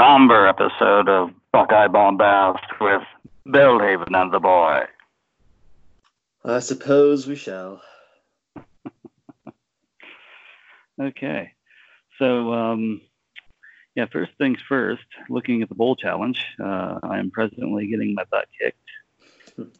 [0.00, 3.02] somber episode of Buckeye Bombast with
[3.46, 4.84] Belhaven and the boy.
[6.42, 7.82] I suppose we shall.
[11.00, 11.52] Okay.
[12.18, 13.00] So, um,
[13.94, 18.24] yeah, first things first, looking at the bowl challenge, uh, I am presently getting my
[18.30, 18.76] butt kicked.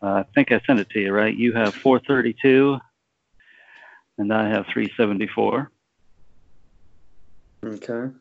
[0.03, 1.37] Uh, I think I sent it to you, right?
[1.37, 2.79] You have 432,
[4.17, 5.71] and I have 374.
[7.67, 8.15] Okay.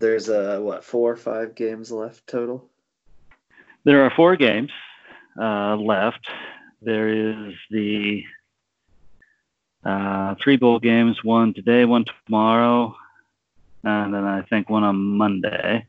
[0.00, 2.68] There's uh what four or five games left total.
[3.84, 4.70] There are four games
[5.40, 6.26] uh, left.
[6.82, 8.24] There is the
[9.84, 12.96] uh, three bowl games, one today, one tomorrow,
[13.84, 15.86] and then I think one on Monday.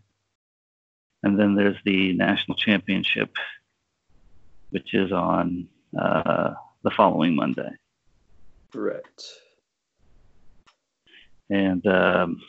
[1.23, 3.35] And then there's the national championship,
[4.69, 7.71] which is on uh, the following Monday.
[8.73, 9.01] Right.
[11.49, 12.41] And um,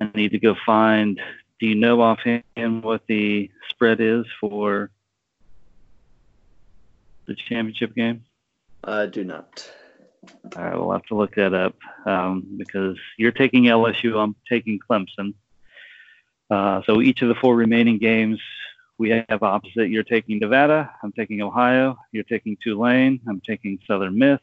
[0.00, 1.20] I need to go find.
[1.60, 2.44] Do you know offhand
[2.82, 4.90] what the spread is for
[7.26, 8.24] the championship game?
[8.84, 9.70] I do not.
[10.56, 14.78] All right, we'll have to look that up um, because you're taking LSU, I'm taking
[14.78, 15.34] Clemson.
[16.50, 18.40] Uh, so each of the four remaining games
[18.98, 19.90] we have opposite.
[19.90, 24.40] You're taking Nevada, I'm taking Ohio, you're taking Tulane, I'm taking Southern Miss,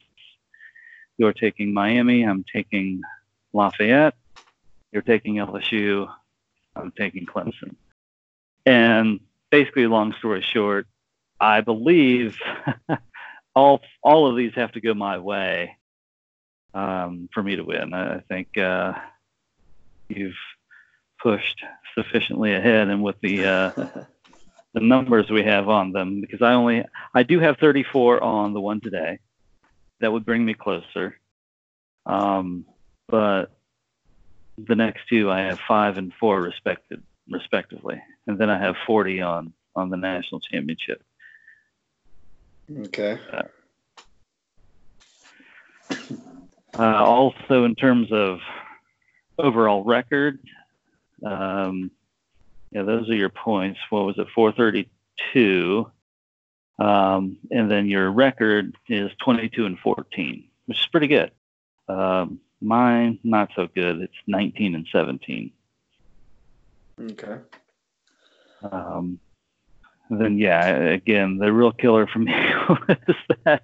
[1.18, 3.02] you're taking Miami, I'm taking
[3.52, 4.16] Lafayette,
[4.96, 6.08] you're taking LSU,
[6.74, 7.76] I'm taking Clemson.
[8.66, 9.20] And
[9.52, 10.88] basically, long story short,
[11.38, 12.40] I believe
[13.56, 15.76] all all of these have to go my way
[16.74, 17.94] um, for me to win.
[17.94, 18.94] I, think uh,
[20.08, 20.34] you've
[21.22, 21.62] pushed
[21.94, 23.72] sufficiently ahead, and with the uh,
[24.74, 28.62] the numbers we have on them, because I only I do have 34 on the
[28.62, 29.20] one today.
[30.00, 31.20] That would bring me closer.
[32.06, 32.66] Um,
[33.10, 33.55] but
[34.58, 39.22] the next two I have five and four respected respectively, and then I have 40
[39.22, 41.04] on on the national championship.
[42.72, 43.20] Okay.
[46.78, 48.40] Uh, also, in terms of
[49.38, 50.40] overall record,
[51.26, 51.92] um,
[52.72, 53.80] yeah, those are your points.
[53.90, 54.28] What was it?
[54.36, 55.90] 432.
[56.78, 61.32] Um, and then your record is 22 and 14, which is pretty good.
[61.88, 64.02] Um, mine, not so good.
[64.02, 65.52] It's 19 and 17.
[67.00, 67.38] Okay.
[68.72, 69.20] Um,
[70.10, 72.34] then yeah, again, the real killer for me
[72.70, 72.98] was
[73.44, 73.64] that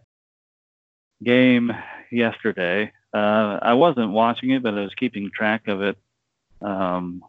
[1.23, 1.71] game
[2.11, 2.91] yesterday.
[3.13, 5.97] Uh, I wasn't watching it, but I was keeping track of it
[6.61, 7.23] um,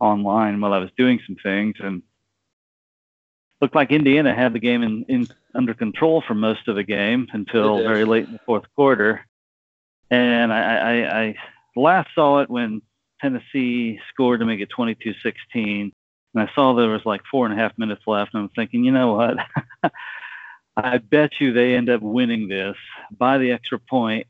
[0.00, 2.02] online while I was doing some things, and
[3.60, 7.28] looked like Indiana had the game in, in under control for most of the game
[7.32, 9.26] until very late in the fourth quarter.
[10.10, 11.34] And I, I, I
[11.76, 12.82] last saw it when
[13.20, 15.92] Tennessee scored to make it 22-16
[16.34, 18.84] and I saw there was like four and a half minutes left, and I'm thinking,
[18.84, 19.36] you know what?
[20.76, 22.76] I bet you they end up winning this
[23.16, 24.26] by the extra point,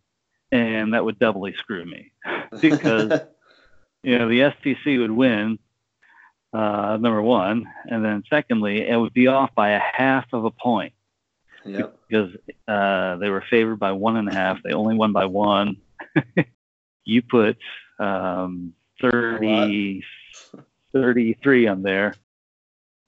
[0.53, 2.13] and that would doubly screw me
[2.61, 3.21] because
[4.03, 5.59] you know the SEC would win,
[6.53, 10.51] uh, number one, and then secondly, it would be off by a half of a
[10.51, 10.93] point.
[11.65, 11.99] Yep.
[12.09, 12.31] Because
[12.69, 14.63] uh, they were favored by one and a half.
[14.63, 15.79] They only won by one.
[17.05, 17.57] you put
[17.99, 20.03] um, 30,
[20.93, 22.15] 33 on there.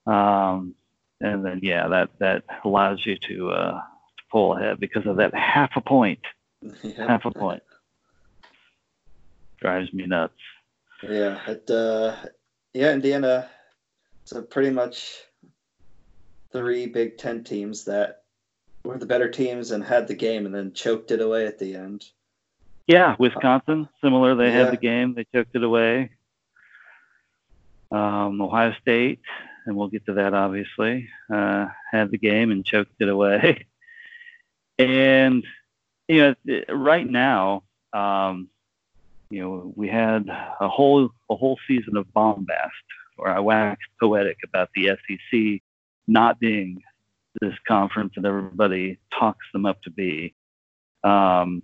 [0.06, 0.75] Um,
[1.21, 5.34] and then, yeah, that, that allows you to, uh, to pull ahead because of that
[5.34, 6.21] half a point.
[6.83, 6.97] Yep.
[6.97, 7.62] Half a point.
[9.61, 10.34] Drives me nuts.
[11.03, 11.38] Yeah.
[11.47, 12.17] It, uh,
[12.73, 13.49] yeah, Indiana.
[14.25, 15.23] So pretty much
[16.53, 18.23] three Big Ten teams that
[18.87, 21.75] were the better teams and had the game and then choked it away at the
[21.75, 22.05] end.
[22.87, 24.35] Yeah, Wisconsin, similar.
[24.35, 24.65] They Yeah.
[24.65, 26.11] had the game, they choked it away.
[27.91, 29.21] Um, Ohio State,
[29.65, 33.67] and we'll get to that obviously, uh, had the game and choked it away.
[34.79, 35.45] and
[36.09, 38.49] you know, right now, um,
[39.31, 42.73] you know, we had a whole a whole season of bombast
[43.17, 45.62] where I waxed poetic about the SEC
[46.06, 46.82] not being
[47.41, 50.35] this conference that everybody talks them up to be.
[51.05, 51.62] Um,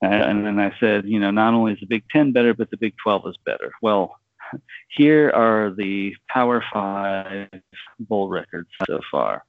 [0.00, 2.76] and then I said, you know, not only is the Big Ten better, but the
[2.76, 3.72] Big 12 is better.
[3.82, 4.18] Well,
[4.88, 7.48] here are the Power Five
[7.98, 9.44] bowl records so far.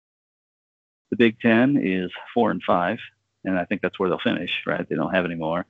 [1.11, 2.97] The Big Ten is four and five,
[3.43, 4.87] and I think that's where they'll finish, right?
[4.87, 5.65] They don't have any more.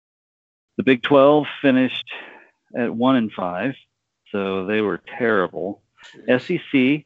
[0.77, 2.05] The Big 12 finished
[2.77, 3.73] at one and five,
[4.31, 5.81] so they were terrible.
[6.27, 7.05] SEC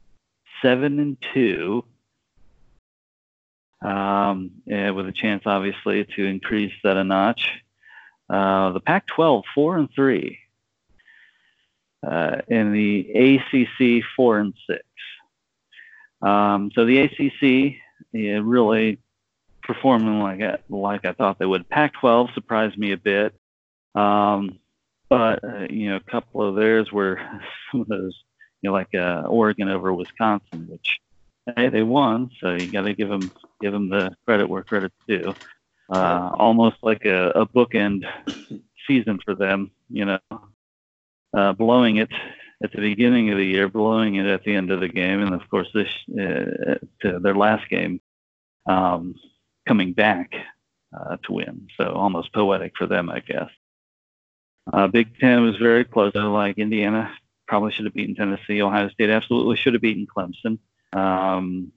[0.62, 1.84] seven and two,
[3.84, 7.50] um, yeah, with a chance obviously to increase that a notch.
[8.30, 10.40] Uh, the Pac-12 four and three.
[12.06, 14.84] uh, in the ACC four and six.
[16.22, 17.76] Um, so the ACC
[18.12, 19.00] yeah, really
[19.64, 21.70] performing like I, like I thought they would.
[21.70, 23.34] Pac-12 surprised me a bit,
[23.96, 24.60] um,
[25.10, 27.20] but uh, you know a couple of theirs were
[27.72, 28.16] some of those
[28.62, 31.00] you know like uh, Oregon over Wisconsin, which
[31.56, 33.31] hey they won, so you got to give them
[33.62, 35.34] give them the credit where credit's due.
[35.90, 38.06] Uh, almost like a, a bookend
[38.88, 40.19] season for them, you know,
[41.36, 42.10] uh, blowing it
[42.63, 45.34] at the beginning of the year, blowing it at the end of the game, and
[45.34, 48.00] of course this uh, to their last game,
[48.66, 49.16] um,
[49.68, 50.31] coming back
[50.98, 51.68] uh, to win.
[51.78, 53.50] So almost poetic for them, I guess.
[54.72, 56.13] Uh, Big Ten was very close.
[56.13, 56.31] though.
[56.31, 57.13] like Indiana
[57.48, 58.62] probably should have beaten Tennessee.
[58.62, 60.60] Ohio State absolutely should have beaten Clemson.
[60.94, 61.72] Um,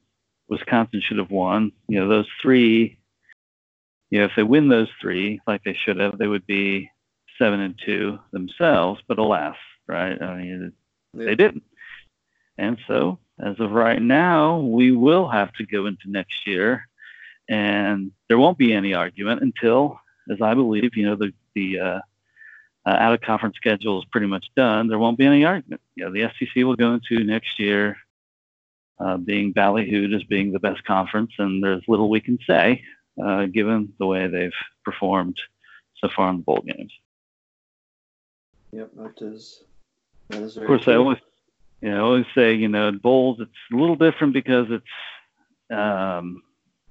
[0.48, 1.72] Wisconsin should have won.
[1.88, 2.98] You know, those three.
[4.10, 6.90] You know, if they win those three like they should have, they would be
[7.38, 9.02] seven and two themselves.
[9.08, 9.56] But alas,
[9.88, 10.20] right?
[10.20, 10.72] I mean,
[11.12, 11.64] they didn't.
[12.56, 16.88] And so, as of right now, we will have to go into next year,
[17.48, 22.00] and there won't be any argument until, as I believe, you know, the the uh,
[22.86, 24.86] uh, out of conference schedule is pretty much done.
[24.86, 25.80] There won't be any argument.
[25.96, 27.96] You know, the SEC will go into next year
[28.98, 32.82] uh, being ballyhooed as being the best conference, and there's little we can say
[33.22, 34.52] uh, given the way they've
[34.84, 35.38] performed
[35.98, 36.92] so far in the bowl games.
[38.72, 39.62] Yep, that is.
[40.28, 41.18] That is very Of course, I always,
[41.80, 44.84] you know, I always say, you know, in bowls it's a little different because it's,
[45.70, 46.42] um,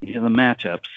[0.01, 0.87] you know, the matchups.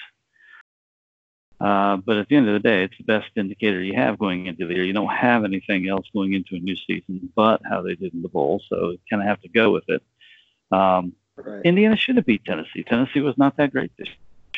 [1.60, 4.46] Uh, but at the end of the day, it's the best indicator you have going
[4.46, 4.84] into the year.
[4.84, 8.22] You don't have anything else going into a new season but how they did in
[8.22, 10.02] the bowl, so you kind of have to go with it.
[10.70, 11.62] Um, right.
[11.64, 12.82] Indiana should have beat Tennessee.
[12.84, 14.08] Tennessee was not that great this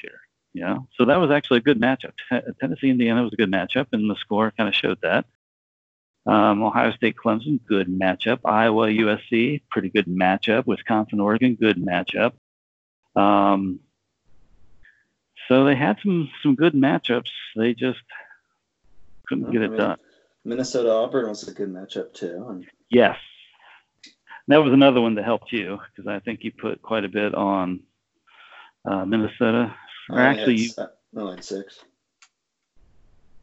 [0.03, 0.21] year,
[0.53, 0.89] you know.
[0.97, 2.13] So that was actually a good matchup.
[2.31, 5.27] T- Tennessee Indiana was a good matchup, and the score kind of showed that.
[6.27, 8.41] Um, Ohio State Clemson, good matchup.
[8.45, 10.67] Iowa USC, pretty good matchup.
[10.67, 12.33] Wisconsin Oregon, good matchup.
[13.17, 13.81] Um,
[15.49, 17.31] so they had some some good matchups.
[17.57, 17.99] They just
[19.27, 19.99] couldn't get it done.
[20.45, 22.47] Minnesota Auburn was a good matchup too.
[22.49, 23.17] And Yes.
[24.49, 27.35] That was another one that helped you because I think you put quite a bit
[27.35, 27.81] on
[28.85, 29.75] uh, Minnesota.
[30.09, 31.79] Or only actually, you, I had six.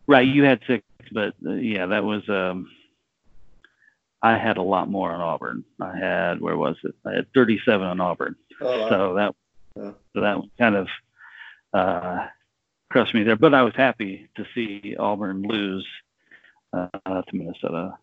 [0.07, 2.27] right, you had six, but uh, yeah, that was.
[2.29, 2.69] Um,
[4.21, 5.63] I had a lot more on Auburn.
[5.79, 6.95] I had where was it?
[7.05, 8.35] I had 37 on Auburn.
[8.61, 8.89] Oh, wow.
[8.89, 9.35] So that
[9.75, 9.91] Yeah.
[10.13, 10.87] so that one kind of
[11.73, 12.27] uh,
[12.89, 13.35] crushed me there.
[13.35, 15.87] But I was happy to see Auburn lose
[16.73, 17.97] uh, to Minnesota.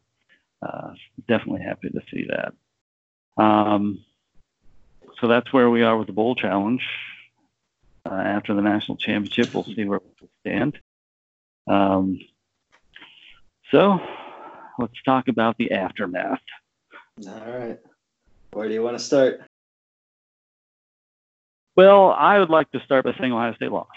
[0.62, 0.94] Uh,
[1.26, 2.54] definitely happy to see that.
[3.36, 4.04] Um,
[5.20, 6.82] so that's where we are with the bowl challenge.
[8.06, 10.78] Uh, after the national championship, we'll see where we stand.
[11.66, 12.20] Um,
[13.70, 13.98] so
[14.78, 16.40] let's talk about the aftermath.
[17.26, 17.78] All right.
[18.52, 19.40] Where do you want to start?
[21.76, 23.90] Well, I would like to start by saying Ohio State lost.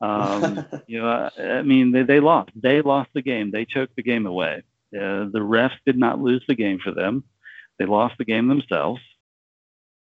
[0.00, 2.50] Um, you know, I, I mean, they, they lost.
[2.54, 3.50] They lost the game.
[3.50, 4.62] They choked the game away.
[4.92, 7.24] Uh, the refs did not lose the game for them.
[7.80, 9.00] They lost the game themselves.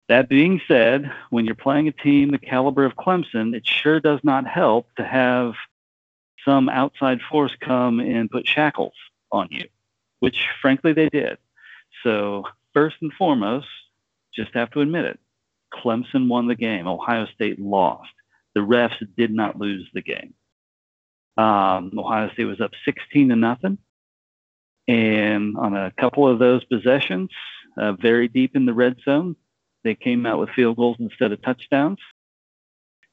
[0.08, 4.22] That being said, when you're playing a team the caliber of Clemson, it sure does
[4.24, 5.56] not help to have
[6.46, 8.94] some outside force come and put shackles
[9.32, 9.68] on you,
[10.22, 11.38] which frankly they did.
[12.04, 13.68] So, first and foremost,
[14.34, 15.20] just have to admit it
[15.74, 18.10] Clemson won the game, Ohio State lost
[18.54, 20.34] the refs did not lose the game.
[21.38, 23.78] Um, Ohio State was up 16 to nothing,
[24.88, 27.32] and on a couple of those possessions,
[27.78, 29.36] uh, very deep in the red zone,
[29.84, 32.00] they came out with field goals instead of touchdowns.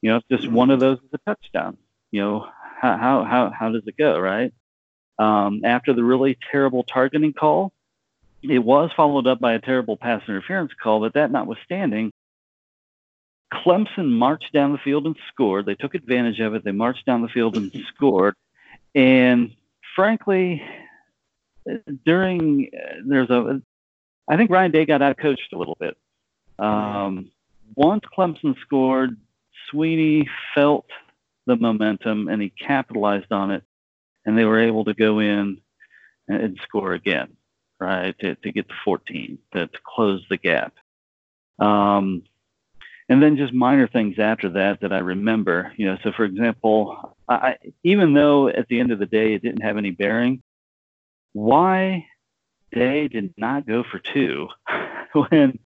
[0.03, 1.77] You know, if just one of those is a touchdown,
[2.11, 2.47] you know,
[2.81, 4.53] how how how, how does it go, right?
[5.19, 7.73] Um, after the really terrible targeting call,
[8.43, 12.11] it was followed up by a terrible pass interference call, but that notwithstanding,
[13.53, 15.67] Clemson marched down the field and scored.
[15.67, 16.65] They took advantage of it.
[16.65, 18.35] They marched down the field and scored.
[18.95, 19.53] And
[19.95, 20.63] frankly,
[22.07, 23.61] during uh, there's a,
[24.31, 25.97] I think Ryan Day got out coached a little bit.
[26.57, 27.33] Um,
[27.75, 29.17] once Clemson scored,
[29.73, 30.87] Swinney felt
[31.47, 33.65] the momentum and he capitalized on it,
[34.25, 35.61] and they were able to go in
[36.29, 37.37] and, and score again,
[37.81, 40.75] right, to, to get to 14, to, to close the gap.
[41.59, 42.23] Um,
[43.09, 45.73] and then just minor things after that that I remember.
[45.77, 49.43] You know, so for example, I, even though at the end of the day it
[49.43, 50.41] didn't have any bearing,
[51.33, 52.07] why
[52.73, 54.49] they did not go for two
[55.13, 55.59] when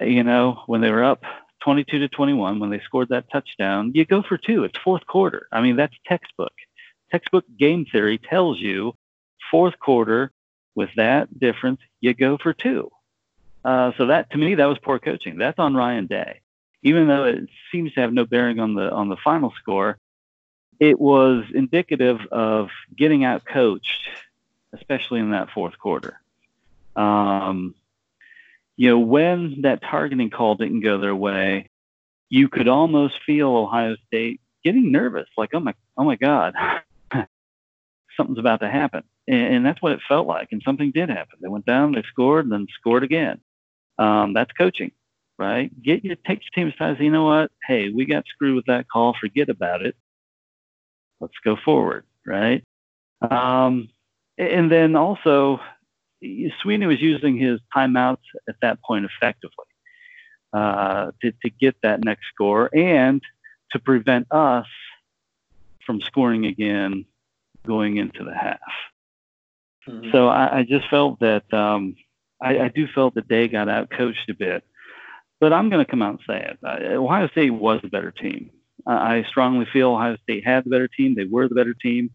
[0.00, 1.22] you know when they were up
[1.64, 5.46] 22 to 21 when they scored that touchdown you go for two it's fourth quarter
[5.52, 6.52] i mean that's textbook
[7.10, 8.94] textbook game theory tells you
[9.50, 10.32] fourth quarter
[10.74, 12.90] with that difference, you go for two.
[13.64, 15.36] Uh, so that to me, that was poor coaching.
[15.36, 16.40] That's on Ryan Day.
[16.82, 19.98] Even though it seems to have no bearing on the on the final score,
[20.78, 24.08] it was indicative of getting out coached,
[24.74, 26.20] especially in that fourth quarter.
[26.96, 27.74] Um,
[28.76, 31.68] you know, when that targeting call didn't go their way,
[32.28, 36.54] you could almost feel Ohio State getting nervous, like, oh my, oh my God,
[38.16, 39.02] something's about to happen.
[39.26, 40.48] And, and, that's what it felt like.
[40.52, 41.38] And something did happen.
[41.40, 43.40] They went down, they scored, and then scored again.
[43.98, 44.92] Um, that's coaching,
[45.38, 45.70] right?
[45.82, 46.98] Get your take your team aside.
[46.98, 47.50] Say, you know what?
[47.66, 49.14] Hey, we got screwed with that call.
[49.20, 49.94] Forget about it.
[51.20, 52.64] Let's go forward, right?
[53.20, 53.90] Um,
[54.38, 55.60] and then also,
[56.22, 58.18] Swinney was using his timeouts
[58.48, 59.64] at that point effectively
[60.52, 63.22] uh, to, to get that next score and
[63.72, 64.66] to prevent us
[65.84, 67.04] from scoring again
[67.66, 68.58] going into the half.
[69.88, 70.10] Mm-hmm.
[70.12, 71.96] So I, I, just felt that um,
[72.40, 74.62] I, I, do felt that they got out coached a bit.
[75.40, 76.58] But I'm going to come out and say it.
[76.62, 78.50] Uh, Ohio State was the better team.
[78.86, 81.14] I strongly feel Ohio State had the better team.
[81.14, 82.10] They were the better team,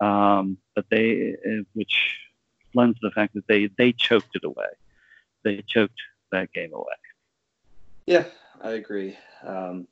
[0.00, 2.18] um, but they, uh, which
[2.74, 4.66] lends to the fact that they they choked it away.
[5.44, 6.00] They choked
[6.32, 6.84] that game away.
[8.06, 8.24] Yeah,
[8.62, 9.16] I agree.
[9.44, 9.86] Um,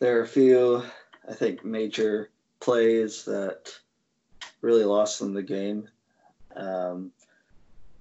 [0.00, 0.82] there are a few,
[1.28, 2.30] I think, major
[2.60, 3.72] plays that
[4.60, 5.88] really lost them the game.
[6.56, 7.12] Um,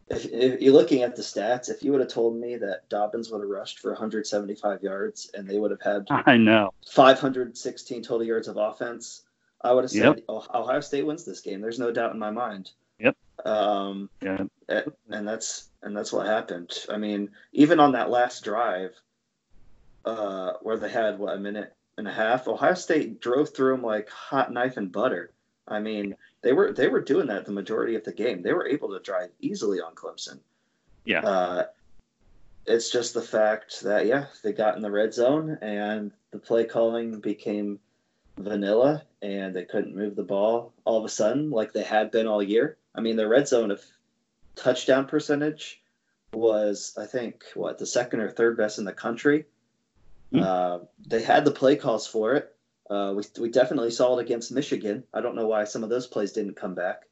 [0.09, 3.29] if, if, you're looking at the stats, if you would have told me that Dobbins
[3.29, 8.25] would have rushed for 175 yards and they would have had I know 516 total
[8.25, 9.23] yards of offense,
[9.63, 10.23] I would have said yep.
[10.29, 11.61] Ohio State wins this game.
[11.61, 12.71] There's no doubt in my mind.
[12.99, 13.15] Yep.
[13.45, 14.43] Um, yeah.
[15.09, 16.71] And that's and that's what happened.
[16.89, 18.93] I mean, even on that last drive,
[20.05, 23.83] uh, where they had what a minute and a half, Ohio State drove through them
[23.83, 25.31] like hot knife and butter.
[25.67, 28.41] I mean, they were they were doing that the majority of the game.
[28.41, 30.39] They were able to drive easily on Clemson.
[31.05, 31.21] Yeah.
[31.21, 31.65] Uh,
[32.65, 36.65] it's just the fact that yeah, they got in the red zone and the play
[36.65, 37.79] calling became
[38.37, 42.27] vanilla and they couldn't move the ball all of a sudden like they had been
[42.27, 42.77] all year.
[42.95, 43.81] I mean, the red zone of
[44.55, 45.81] touchdown percentage
[46.33, 49.45] was I think what the second or third best in the country.
[50.31, 50.43] Mm-hmm.
[50.43, 52.55] Uh, they had the play calls for it.
[52.89, 55.03] Uh, we we definitely saw it against Michigan.
[55.13, 57.03] I don't know why some of those plays didn't come back.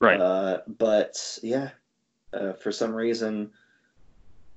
[0.00, 0.20] Right.
[0.20, 1.70] Uh, but yeah,
[2.32, 3.50] uh, for some reason,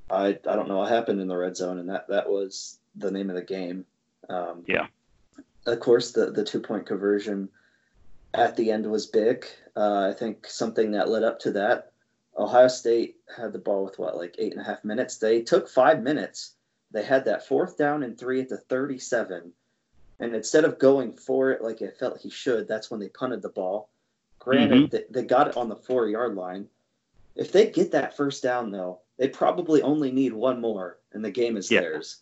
[0.10, 3.12] I I don't know what happened in the red zone, and that that was the
[3.12, 3.86] name of the game.
[4.30, 4.88] Um, yeah.
[5.68, 7.50] Of course, the the two point conversion
[8.34, 9.46] at the end was big.
[9.76, 11.92] Uh, I think something that led up to that,
[12.38, 15.18] Ohio State had the ball with what, like eight and a half minutes.
[15.18, 16.54] They took five minutes.
[16.92, 19.52] They had that fourth down and three at the 37.
[20.20, 23.42] And instead of going for it like it felt he should, that's when they punted
[23.42, 23.90] the ball.
[24.40, 24.96] Granted, mm-hmm.
[24.96, 26.68] they, they got it on the four yard line.
[27.36, 31.30] If they get that first down, though, they probably only need one more, and the
[31.30, 31.82] game is yeah.
[31.82, 32.22] theirs.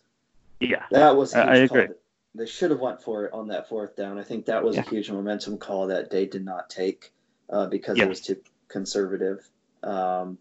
[0.60, 1.34] Yeah, that was.
[1.34, 1.86] I agree.
[1.86, 1.94] Call
[2.36, 4.18] they should have went for it on that fourth down.
[4.18, 4.82] I think that was yeah.
[4.82, 7.12] a huge momentum call that they did not take
[7.50, 8.36] uh, because it was too
[8.68, 9.48] conservative.
[9.82, 10.38] Um,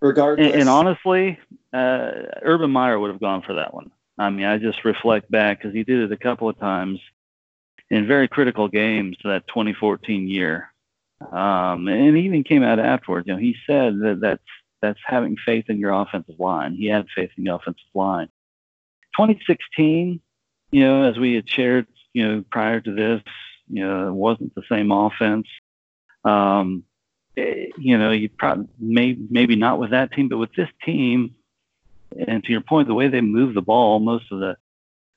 [0.00, 1.38] regardless, and, and honestly,
[1.72, 2.10] uh,
[2.42, 3.90] Urban Meyer would have gone for that one.
[4.18, 7.00] I mean, I just reflect back because he did it a couple of times
[7.90, 10.72] in very critical games that 2014 year,
[11.32, 13.26] um, and he even came out afterwards.
[13.26, 14.42] You know, he said that that's
[14.80, 16.74] that's having faith in your offensive line.
[16.74, 18.28] He had faith in the offensive line.
[19.18, 20.20] 2016,
[20.70, 23.22] you know, as we had shared, you know, prior to this,
[23.68, 25.46] you know, it wasn't the same offense.
[26.24, 26.84] Um,
[27.36, 30.68] it, eh, you know, you probably may, maybe not with that team, but with this
[30.84, 31.34] team,
[32.16, 34.56] and to your point, the way they move the ball most of the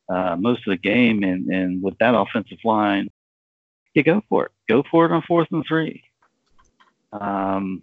[0.09, 3.07] uh, most of the game, and, and with that offensive line,
[3.93, 4.51] you go for it.
[4.67, 6.03] Go for it on fourth and three.
[7.13, 7.81] Um,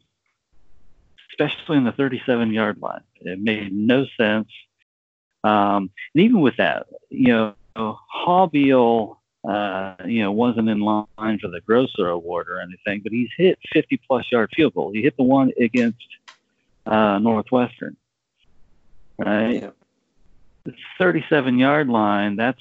[1.31, 3.03] especially in the 37 yard line.
[3.21, 4.49] It made no sense
[5.45, 9.17] um, and even with that, you know, Haubeil,
[9.49, 13.59] uh, you know, wasn't in line for the Groza Award or anything, but he's hit
[13.73, 14.93] 50 plus yard field goal.
[14.93, 16.07] He hit the one against
[16.87, 17.97] uh, Northwestern,
[19.19, 19.63] right?
[19.63, 19.71] Yeah.
[20.65, 22.61] The 37 yard line, that's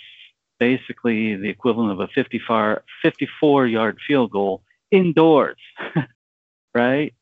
[0.60, 5.58] basically the equivalent of a 54, 54 yard field goal indoors,
[6.74, 7.14] right?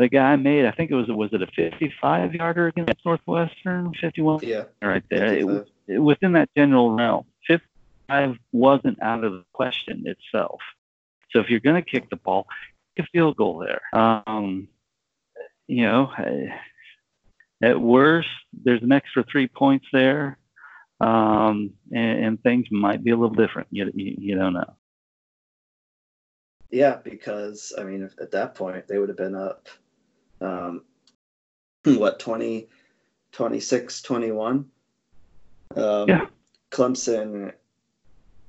[0.00, 3.92] The guy made, I think it was, was it a 55 yarder against Northwestern?
[4.00, 4.40] 51?
[4.42, 4.64] Yeah.
[4.82, 5.34] Right there.
[5.34, 10.60] It, it, within that general realm, 55 wasn't out of the question itself.
[11.30, 12.46] So if you're going to kick the ball,
[12.96, 13.82] kick a field goal there.
[13.92, 14.68] Um,
[15.66, 16.10] you know,
[17.62, 20.38] at worst, there's an extra three points there,
[21.00, 23.68] um, and, and, things might be a little different.
[23.70, 24.76] You, you, you don't know.
[26.70, 29.68] Yeah, because I mean, at that point they would have been up,
[30.40, 30.82] um,
[31.84, 32.68] what 20,
[33.32, 34.70] 26, 21.
[35.76, 36.26] Um, Yeah.
[36.70, 37.52] Clemson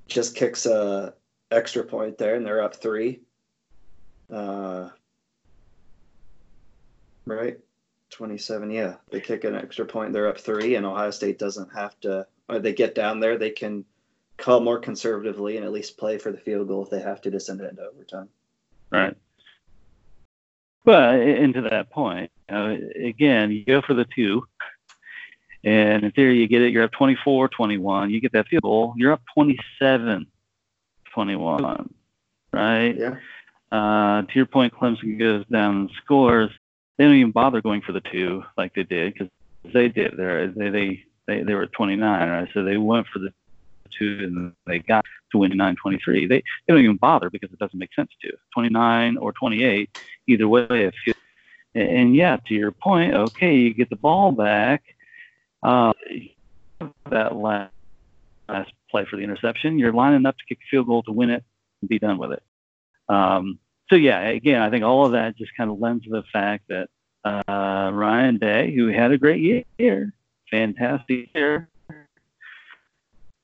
[0.08, 1.14] just kicks a
[1.50, 3.22] extra point there, and they're up three.
[4.32, 4.90] Uh,
[7.26, 7.58] right,
[8.10, 8.70] twenty-seven.
[8.70, 10.14] Yeah, they kick an extra point.
[10.14, 12.28] They're up three, and Ohio State doesn't have to.
[12.48, 13.86] Or they get down there, they can
[14.38, 17.32] call more conservatively and at least play for the field goal if they have to
[17.32, 18.30] to send it into overtime.
[18.92, 19.16] Right.
[20.84, 24.46] But and to that point, uh, again, you go for the two,
[25.64, 26.72] and in theory, you get it.
[26.72, 28.10] You're up 24 21.
[28.10, 30.26] You get that field goal, you're up 27
[31.14, 31.94] 21.
[32.54, 32.98] Right?
[32.98, 33.16] Yeah.
[33.72, 36.50] Uh, to your point, Clemson goes down and scores.
[36.98, 39.30] They don't even bother going for the two like they did because
[39.74, 40.18] they did.
[40.18, 42.50] There, they, they they they were at 29, right?
[42.54, 43.32] So they went for the
[43.98, 46.06] two and they got to win 9-23.
[46.06, 49.90] They they don't even bother because it doesn't make sense to 29 or 28
[50.28, 50.66] either way.
[50.70, 51.14] If you,
[51.76, 54.84] and, and yeah, to your point, okay, you get the ball back.
[55.64, 55.94] Uh,
[57.10, 57.74] that last,
[58.50, 61.30] last play for the interception, you're lining up to kick a field goal to win
[61.30, 61.44] it
[61.82, 62.44] and be done with it.
[63.08, 66.24] Um, so yeah, again, I think all of that just kind of lends to the
[66.32, 66.90] fact that
[67.24, 70.14] uh, Ryan Day, who had a great year,
[70.50, 71.70] fantastic year,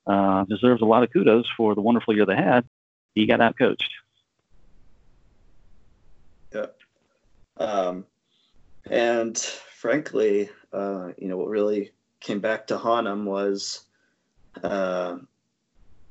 [0.07, 2.65] uh, deserves a lot of kudos for the wonderful year they had.
[3.13, 3.91] He got out coached.
[7.59, 8.05] Um,
[8.89, 13.83] and frankly, uh, you know, what really came back to haunt him was
[14.63, 15.17] uh,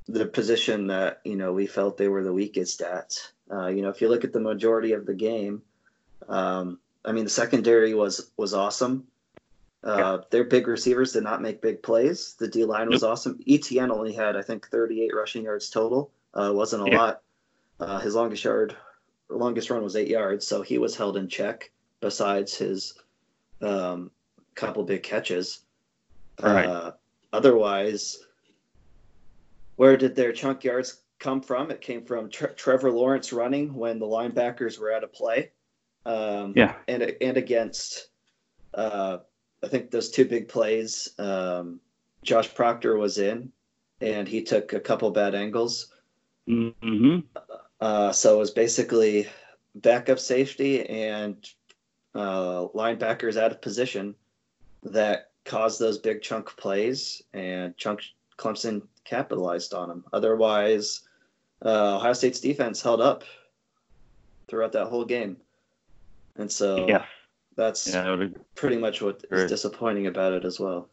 [0.09, 3.19] the position that, you know, we felt they were the weakest at.
[3.51, 5.63] Uh, you know, if you look at the majority of the game,
[6.29, 9.07] um, I mean, the secondary was was awesome.
[9.87, 12.35] Uh, Their big receivers did not make big plays.
[12.35, 13.39] The D line was awesome.
[13.47, 16.11] ETN only had, I think, 38 rushing yards total.
[16.35, 16.99] Uh, wasn't a Yeah.
[16.99, 17.23] lot.
[17.79, 18.77] Uh, his longest yard,
[19.29, 21.71] longest run was eight yards, so he was held in check.
[22.01, 22.95] Besides his
[23.63, 24.11] um,
[24.55, 25.61] couple big catches,
[26.43, 26.67] Right.
[26.67, 26.93] uh,
[27.33, 28.19] otherwise,
[29.77, 31.71] where did their chunk yards come from?
[31.71, 35.53] It came from Tre- Trevor Lawrence running when the linebackers were out of play.
[36.05, 36.75] Um, Yeah.
[36.89, 38.09] and and against
[38.75, 39.19] uh,
[39.63, 41.81] I think those two big plays, um,
[42.23, 43.53] Josh Proctor was in,
[44.01, 45.93] and he took a couple bad angles.
[46.49, 47.21] Mm-hmm.
[47.81, 49.29] Uh, so it was basically
[49.75, 51.49] backup safety and
[52.15, 54.15] uh, linebackers out of position
[54.83, 58.03] that caused those big chunk plays, and chunk
[58.39, 60.05] Clemson capitalized on them.
[60.13, 61.03] Otherwise,
[61.65, 63.25] uh, Ohio State's defense held up
[64.49, 65.37] throughout that whole game,
[66.37, 67.07] and so Yes.
[67.57, 69.49] That's Yeah, would pretty much what is Right.
[69.49, 70.89] disappointing about it as well.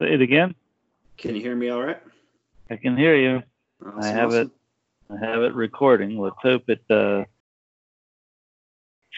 [0.00, 0.54] Say it again.
[1.18, 2.00] Can you hear me all right?
[2.70, 3.42] I can hear you.
[3.84, 4.52] Awesome, I have awesome.
[5.10, 5.14] it.
[5.22, 6.18] I have it recording.
[6.18, 7.24] Let's hope it uh,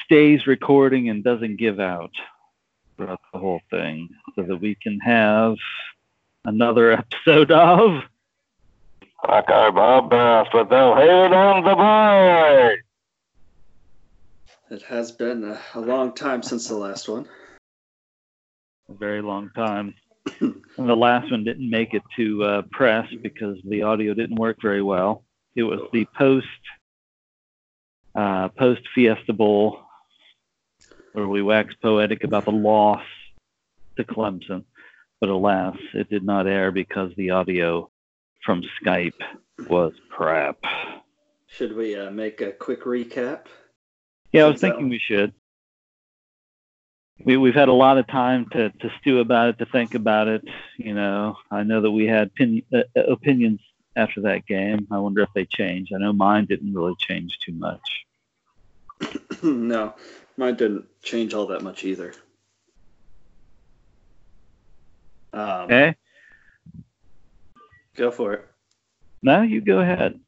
[0.04, 2.10] stays recording and doesn't give out
[2.96, 5.56] throughout the whole thing, so that we can have
[6.44, 6.92] another
[7.26, 8.02] episode of.
[9.22, 12.76] Buckeye Bombast with Bill Haley on the boy.
[14.68, 17.28] It has been a, a long time since the last one.
[18.88, 19.94] a very long time.
[20.40, 24.56] and the last one didn't make it to uh, press because the audio didn't work
[24.60, 25.22] very well.
[25.54, 26.46] It was the post
[28.16, 29.82] uh, post Fiesta Bowl
[31.12, 33.04] where we waxed poetic about the loss
[33.96, 34.64] to Clemson,
[35.20, 37.88] but alas, it did not air because the audio
[38.44, 39.20] from Skype
[39.68, 40.58] was crap.
[41.46, 43.46] Should we uh, make a quick recap?
[44.36, 45.32] Yeah, I was thinking we should.
[47.24, 50.28] We, we've had a lot of time to, to stew about it, to think about
[50.28, 50.42] it.
[50.76, 53.60] You know, I know that we had pin, uh, uh, opinions
[53.96, 54.86] after that game.
[54.90, 55.94] I wonder if they changed.
[55.94, 57.80] I know mine didn't really change too much.
[59.42, 59.94] no,
[60.36, 62.12] mine didn't change all that much either.
[65.32, 65.94] Um, Okay?
[67.96, 68.46] Go for it.
[69.22, 70.20] No, you go ahead.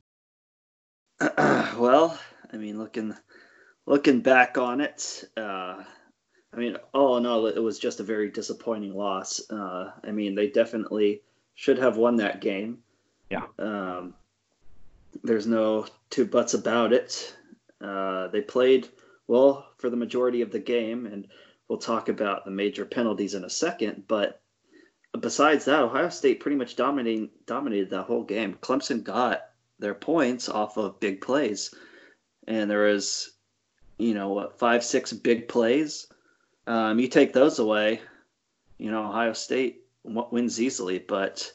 [1.77, 2.19] well,
[2.51, 3.15] I mean, looking
[3.89, 5.83] looking back on it, uh,
[6.53, 9.41] I mean, all in all, it was just a very disappointing loss.
[9.51, 11.23] Uh, I mean, they definitely
[11.55, 12.79] should have won that game.
[13.31, 13.45] Yeah.
[13.59, 14.15] Um,
[15.25, 17.35] there's no two buts about it.
[17.81, 18.89] Uh, they played
[19.27, 21.27] well for the majority of the game, and
[21.67, 24.05] we'll talk about the major penalties in a second.
[24.07, 24.41] But
[25.19, 28.59] besides that, Ohio State pretty much dominating dominated that whole game.
[28.61, 29.43] Clemson got
[29.79, 31.75] their points off of big plays,
[32.47, 33.31] and there was,
[33.99, 36.07] you know, what five six big plays.
[36.67, 38.01] Um, you take those away,
[38.79, 40.99] you know, Ohio State wins easily.
[40.99, 41.53] But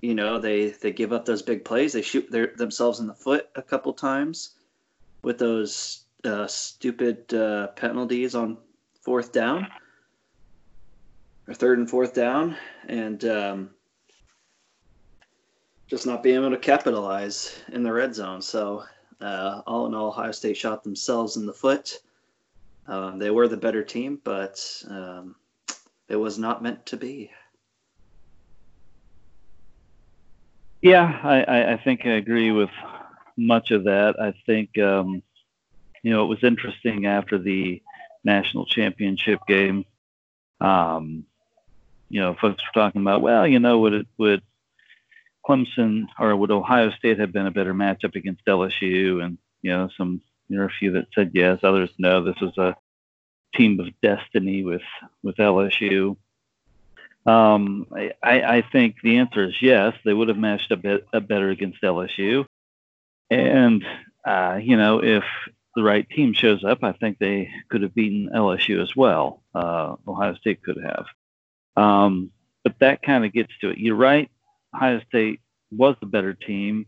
[0.00, 1.92] you know, they they give up those big plays.
[1.92, 4.56] They shoot their, themselves in the foot a couple times
[5.22, 8.58] with those uh, stupid uh, penalties on
[9.02, 9.66] fourth down
[11.46, 12.56] or third and fourth down,
[12.88, 13.70] and um,
[15.86, 18.40] just not being able to capitalize in the red zone.
[18.40, 18.84] So,
[19.20, 22.00] uh, all in all, Ohio State shot themselves in the foot.
[22.86, 25.36] Um, they were the better team, but um,
[26.08, 27.30] it was not meant to be.
[30.82, 32.68] Yeah, I, I think I agree with
[33.38, 34.20] much of that.
[34.20, 35.22] I think, um,
[36.02, 37.80] you know, it was interesting after the
[38.22, 39.86] national championship game.
[40.60, 41.24] Um,
[42.10, 44.42] you know, folks were talking about, well, you know, would it would
[45.46, 49.22] Clemson or would Ohio State have been a better matchup against LSU?
[49.24, 52.22] And you know, some there are a few that said yes, others no.
[52.22, 52.76] This was a
[53.54, 54.82] team of destiny with
[55.22, 56.16] with LSU.
[57.26, 59.94] Um, I, I think the answer is yes.
[60.04, 62.46] They would have matched a bit a better against LSU,
[63.30, 63.84] and
[64.24, 65.24] uh, you know if
[65.74, 69.42] the right team shows up, I think they could have beaten LSU as well.
[69.54, 71.06] Uh, Ohio State could have,
[71.76, 72.30] um,
[72.62, 73.78] but that kind of gets to it.
[73.78, 74.30] You're right.
[74.74, 76.86] Ohio State was the better team,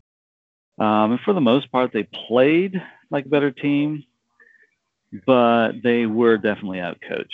[0.78, 4.04] um, and for the most part, they played like a better team
[5.24, 7.26] but they were definitely outcoached.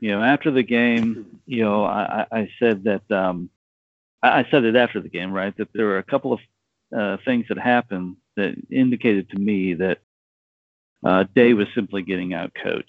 [0.00, 3.50] You know, after the game, you know, I, I said that um,
[4.22, 5.56] I said it after the game, right?
[5.56, 6.40] That there were a couple of
[6.96, 9.98] uh, things that happened that indicated to me that
[11.04, 12.84] uh, Day was simply getting outcoached.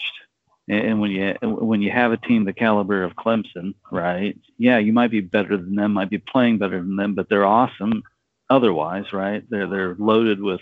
[0.69, 4.37] And when you when you have a team the caliber of Clemson, right?
[4.57, 7.45] Yeah, you might be better than them, might be playing better than them, but they're
[7.45, 8.03] awesome
[8.49, 9.43] otherwise, right?
[9.49, 10.59] They're they're loaded with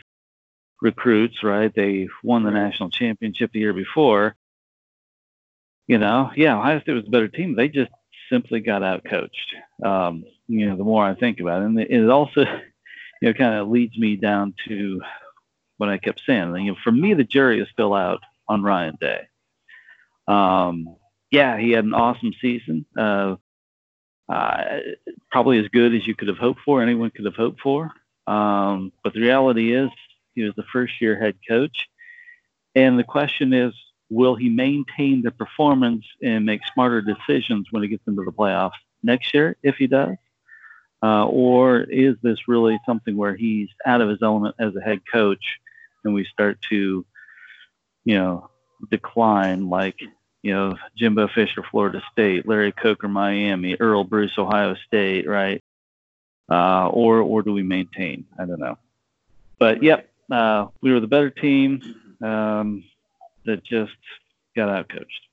[0.82, 1.74] recruits, right?
[1.74, 4.36] They won the national championship the year before.
[5.88, 7.56] You know, yeah, Ohio State was a better team.
[7.56, 7.92] They just
[8.32, 9.56] simply got out coached.
[9.84, 12.42] Um, you know, the more I think about it, and it also,
[13.22, 15.02] you know, kind of leads me down to
[15.78, 16.56] what I kept saying.
[16.58, 19.28] You know, for me, the jury is still out on Ryan Day.
[20.28, 20.96] Um,
[21.32, 22.86] yeah, he had an awesome season.
[22.98, 23.36] Uh,
[24.28, 24.64] uh,
[25.32, 27.92] probably as good as you could have hoped for, anyone could have hoped for.
[28.28, 29.90] Um, but the reality is,
[30.34, 31.88] he was the first year head coach.
[32.74, 33.74] And the question is,
[34.10, 38.72] will he maintain the performance and make smarter decisions when he gets into the playoffs
[39.02, 40.16] next year, if he does?
[41.04, 45.02] Uh, or is this really something where he's out of his element as a head
[45.12, 45.60] coach
[46.04, 47.06] and we start to,
[48.06, 48.50] you know,
[48.90, 50.00] decline like,
[50.46, 55.64] you know, Jimbo Fisher, Florida State, Larry Coker, Miami, Earle Bruce, Ohio State, right?
[56.48, 58.26] Uh, or, or do we maintain?
[58.38, 58.78] I don't know.
[59.58, 61.82] But yep, uh, we were the better team
[62.22, 62.84] um,
[63.46, 63.98] that just
[64.56, 65.28] got out coached.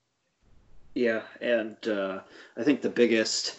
[0.94, 2.20] Yeah, and uh,
[2.56, 3.58] I think the biggest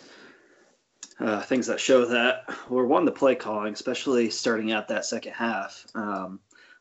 [1.19, 5.33] uh, things that show that were one the play calling, especially starting out that second
[5.33, 5.85] half.
[5.93, 6.39] Um,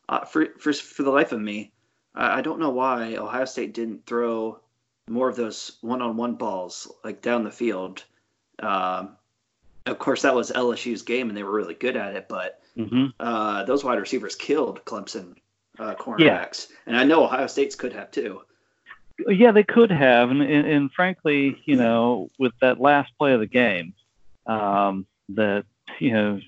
[0.09, 1.73] uh, for, for for the life of me,
[2.15, 4.61] I don't know why Ohio State didn't throw
[5.09, 8.05] more of those one-on-one balls like down the field.
[8.59, 9.17] Um,
[9.87, 12.29] of course, that was LSU's game, and they were really good at it.
[12.29, 13.07] But mm-hmm.
[13.19, 15.37] uh, those wide receivers killed Clemson
[15.79, 16.77] uh, cornerbacks, yeah.
[16.87, 18.43] and I know Ohio State's could have too.
[19.29, 23.41] Yeah, they could have, and, and, and frankly, you know, with that last play of
[23.41, 23.95] the game,
[24.47, 25.65] um, that
[25.99, 26.41] you know,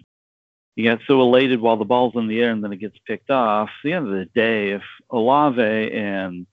[0.76, 3.30] you get so elated while the ball's in the air and then it gets picked
[3.30, 3.68] off.
[3.68, 6.46] At the end of the day, if Olave and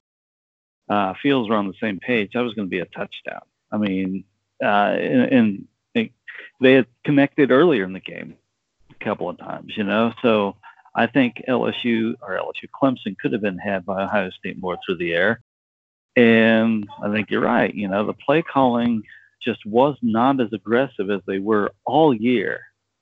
[0.89, 3.41] uh, Fields were on the same page, that was going to be a touchdown.
[3.71, 4.25] I mean,
[4.62, 5.67] uh, and, and
[6.62, 8.36] they had connected earlier in the game
[8.89, 10.13] a couple of times, you know.
[10.21, 10.55] So
[10.95, 14.97] I think LSU or LSU Clemson could have been had by Ohio State more through
[14.97, 15.41] the air.
[16.15, 17.73] And I think you're right.
[17.73, 19.03] You know, the play calling
[19.41, 22.62] just was not as aggressive as they were all year,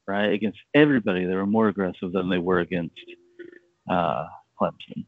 [0.09, 0.33] right?
[0.33, 2.99] Against everybody, they were more aggressive than they were against
[3.89, 4.25] uh,
[4.59, 5.05] Clemson.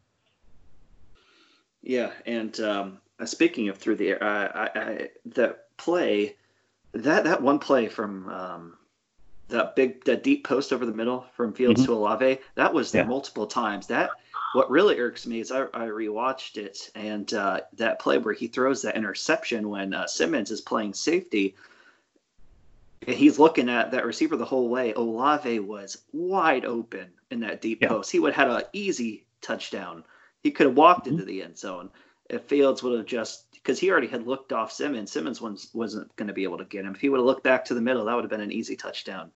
[1.82, 6.36] Yeah, and um, speaking of through the air, I, I, I, the play
[6.94, 8.78] that that one play from um,
[9.48, 11.92] that big that deep post over the middle from Fields mm-hmm.
[11.92, 13.10] to Olave, that was there yeah.
[13.10, 13.88] multiple times.
[13.88, 14.12] That
[14.54, 18.48] what really irks me is I, I rewatched it and uh, that play where he
[18.48, 21.56] throws that interception when uh, Simmons is playing safety.
[23.08, 24.94] And he's looking at that receiver the whole way.
[24.94, 27.88] Olave was wide open in that deep yeah.
[27.88, 28.12] post.
[28.12, 30.04] He would have had an easy touchdown.
[30.44, 31.14] He could have walked mm-hmm.
[31.14, 31.90] into the end zone
[32.30, 35.12] if Fields would have just because he already had looked off Simmons.
[35.12, 36.96] Simmons was, wasn't going to be able to get him.
[36.96, 38.76] If he would have looked back to the middle, that would have been an easy
[38.76, 39.32] touchdown.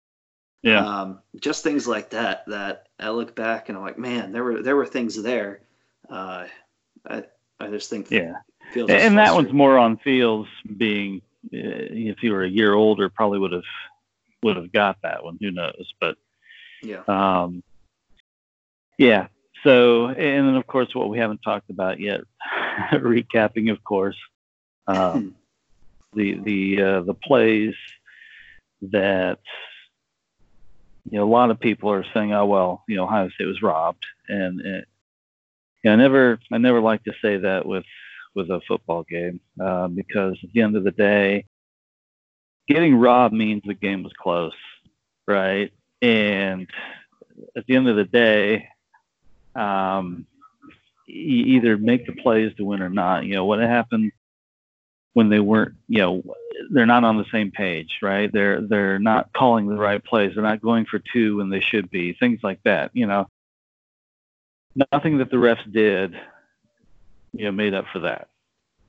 [0.61, 0.85] Yeah.
[0.85, 4.63] Um, just things like that that I look back and I'm like, man, there were
[4.63, 5.61] there were things there.
[6.09, 6.45] Uh,
[7.05, 7.23] I
[7.59, 8.35] I just think yeah.
[8.73, 10.47] Fields and that one's more on Fields
[10.77, 13.63] being if you were a year older, probably would have
[14.43, 15.37] would have got that one.
[15.41, 15.93] Who knows?
[15.99, 16.17] But
[16.81, 17.03] Yeah.
[17.07, 17.63] um,
[18.97, 19.27] yeah.
[19.63, 22.21] So, and then of course, what we haven't talked about yet,
[22.91, 24.17] recapping, of course,
[24.87, 25.35] um,
[26.13, 27.75] the the uh, the plays
[28.81, 29.39] that
[31.09, 33.61] you know a lot of people are saying, oh well, you know, Ohio State was
[33.61, 34.85] robbed, and, and
[35.83, 37.85] yeah, I never I never like to say that with
[38.35, 41.45] with a football game uh, because at the end of the day,
[42.67, 44.53] getting robbed means the game was close,
[45.27, 45.71] right?
[46.01, 46.67] And
[47.55, 48.67] at the end of the day,
[49.55, 50.25] um,
[51.05, 53.25] you either make the plays to win or not.
[53.25, 54.11] You know what happened
[55.13, 56.23] when they weren't, you know,
[56.71, 58.31] they're not on the same page, right?
[58.31, 60.33] They're they're not calling the right plays.
[60.33, 62.13] They're not going for two when they should be.
[62.13, 62.91] Things like that.
[62.93, 63.27] You know,
[64.91, 66.15] nothing that the refs did,
[67.33, 68.29] you know, made up for that.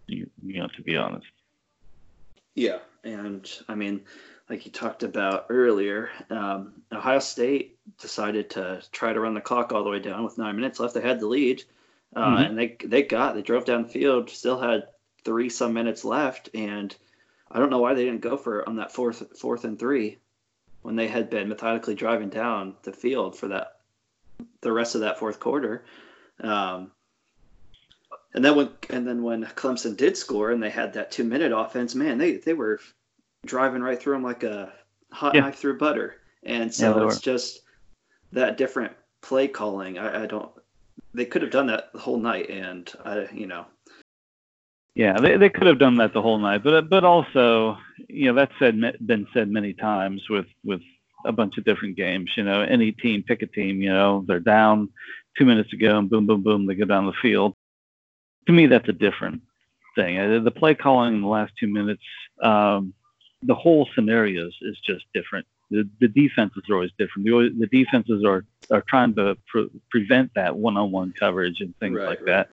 [0.07, 1.27] You, you know, to be honest.
[2.55, 4.03] Yeah, and I mean,
[4.49, 9.73] like you talked about earlier, um, Ohio State decided to try to run the clock
[9.73, 10.95] all the way down with nine minutes left.
[10.95, 11.65] They had the lead,
[12.15, 12.49] uh, Mhm.
[12.51, 14.89] and they they got they drove down the field, still had
[15.25, 16.95] three some minutes left, and
[17.51, 20.19] I don't know why they didn't go for it on that fourth fourth and three
[20.83, 23.81] when they had been methodically driving down the field for that
[24.61, 25.85] the rest of that fourth quarter.
[26.41, 26.93] Um,
[28.35, 31.53] and then when and then when Clemson did score and they had that two minute
[31.53, 32.81] offense, man, they they were
[33.47, 34.73] driving right through them like a
[35.13, 35.43] hot Yeah.
[35.43, 36.17] knife through butter.
[36.45, 37.21] And so they it's were.
[37.21, 37.61] just
[38.33, 38.93] that different
[39.23, 39.99] play calling.
[39.99, 40.51] I, I don't.
[41.15, 43.67] They could have done that the whole night, and I, you know,
[44.95, 48.35] Yeah, they, they could have done that the whole night, but but also, you know,
[48.35, 50.81] that's said been said many times with with
[51.25, 52.31] a bunch of different games.
[52.37, 53.81] You know, any team, pick a team.
[53.81, 54.89] You know, they're down
[55.39, 57.55] two minutes ago, and boom, boom, boom, they go down the field.
[58.47, 59.43] To me, that's a different
[59.95, 60.19] thing.
[60.19, 62.03] Uh, The play calling in the last two minutes,
[62.43, 62.93] um,
[63.43, 65.47] the whole scenarios is just different.
[65.71, 67.27] The, the defenses are always different.
[67.27, 72.07] The, the defenses are are trying to pre- prevent that one-on-one coverage and things Right,
[72.09, 72.27] like right.
[72.27, 72.49] that.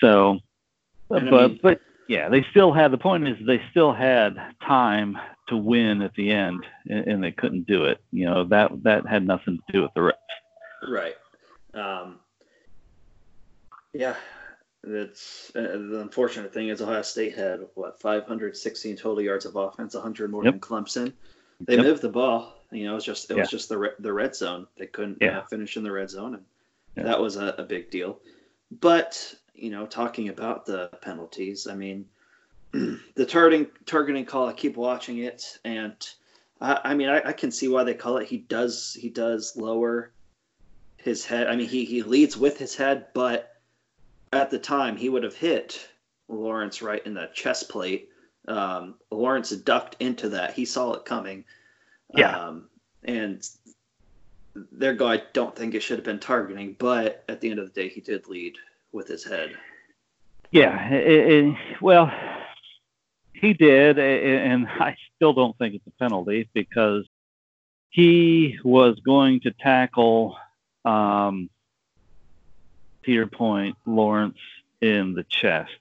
[0.00, 0.38] So,
[1.10, 4.36] And I but mean- but yeah, they still had the point is they still had
[4.66, 5.16] time
[5.48, 7.98] to win at the end, and, and they couldn't do it.
[8.12, 10.88] You know that that had nothing to do with the refs.
[10.90, 11.14] right.
[11.74, 12.20] Um,
[13.94, 14.14] yeah,
[14.86, 19.94] that's uh, the unfortunate thing is Ohio State had what 516 total yards of offense,
[19.94, 20.52] 100 more Yep.
[20.54, 21.12] than Clemson.
[21.60, 21.84] They Yep.
[21.84, 22.54] moved the ball.
[22.70, 24.66] You know, it was just it was just the re- the red zone.
[24.76, 25.38] They couldn't Yeah.
[25.38, 26.44] uh, finish in the red zone, and
[26.96, 27.04] Yeah.
[27.04, 28.20] that was a, a big deal.
[28.80, 32.06] But you know, talking about the penalties, I mean,
[32.72, 34.48] the targeting targeting call.
[34.48, 35.94] I keep watching it, and
[36.60, 38.26] I, I mean, I, I can see why they call it.
[38.26, 40.10] He does he does lower
[40.96, 41.46] his head.
[41.46, 43.53] I mean, he he leads with his head, but
[44.34, 45.88] at the time he would have hit
[46.28, 48.08] Lawrence right in the chest plate.
[48.46, 50.54] Um, Lawrence ducked into that.
[50.54, 51.44] He saw it coming.
[52.14, 52.36] Yeah.
[52.36, 52.68] Um,
[53.04, 53.48] and
[54.72, 55.08] there go.
[55.08, 57.88] I don't think it should have been targeting, but at the end of the day,
[57.88, 58.56] he did lead
[58.92, 59.56] with his head.
[60.50, 62.12] Yeah, it, it, well,
[63.32, 67.04] he did, and I still don't think it's a penalty because
[67.90, 70.36] he was going to tackle,
[70.84, 71.50] um,
[73.04, 74.38] to your point, Lawrence
[74.80, 75.72] in the chest.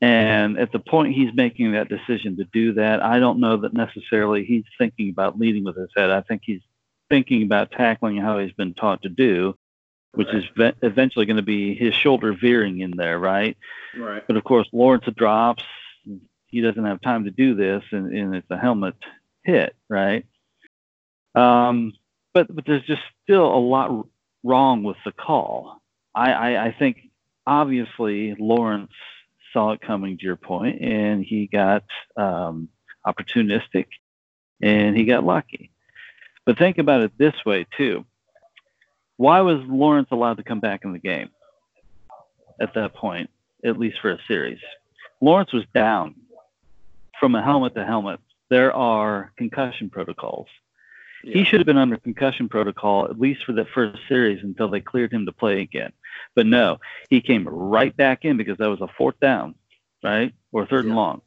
[0.00, 3.72] And at the point he's making that decision to do that, I don't know that
[3.72, 6.10] necessarily he's thinking about leading with his head.
[6.10, 6.60] I think he's
[7.08, 9.56] thinking about tackling how he's been taught to do,
[10.12, 13.56] which is ve- eventually going to be his shoulder veering in there, right?
[13.96, 14.22] right.
[14.26, 15.64] But of course, Lawrence drops.
[16.46, 18.96] He doesn't have time to do this, and, and it's a helmet
[19.42, 20.26] hit, right?
[21.34, 21.92] Um,
[22.32, 24.04] but but there's just still a lot r-
[24.42, 25.80] wrong with the call.
[26.14, 27.10] I, I I think
[27.46, 28.92] obviously Lawrence
[29.52, 31.84] saw it coming to your point, and he got
[32.16, 32.68] um,
[33.06, 33.86] opportunistic,
[34.60, 35.70] and he got lucky.
[36.44, 38.04] But think about it this way too.
[39.16, 41.30] Why was Lawrence allowed to come back in the game
[42.60, 43.30] at that point?
[43.64, 44.58] at least for a series.
[45.20, 46.14] Lawrence was down
[47.18, 48.20] from a helmet to helmet.
[48.50, 50.48] There are concussion protocols.
[51.24, 54.80] He should have been under concussion protocol at least for the first series until they
[54.80, 55.92] cleared him to play again.
[56.34, 59.54] But no, he came right back in because that was a fourth down,
[60.02, 60.34] right?
[60.52, 61.22] Or third and long.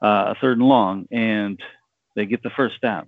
[0.00, 1.60] Uh, a third and long, and
[2.16, 3.06] they get the first down.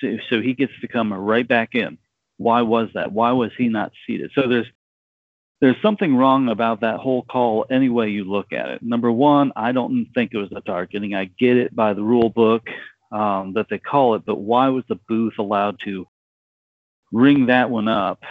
[0.00, 1.98] So, so he gets to come right back in.
[2.36, 3.12] Why was that?
[3.12, 4.32] Why was he not seated?
[4.34, 4.66] So there's
[5.60, 8.82] there's something wrong about that whole call any way you look at it.
[8.82, 11.14] Number one, I don't think it was a targeting.
[11.14, 12.68] I get it by the rule book
[13.14, 16.06] um, that they call it, but why was the booth allowed to
[17.12, 18.22] ring that one up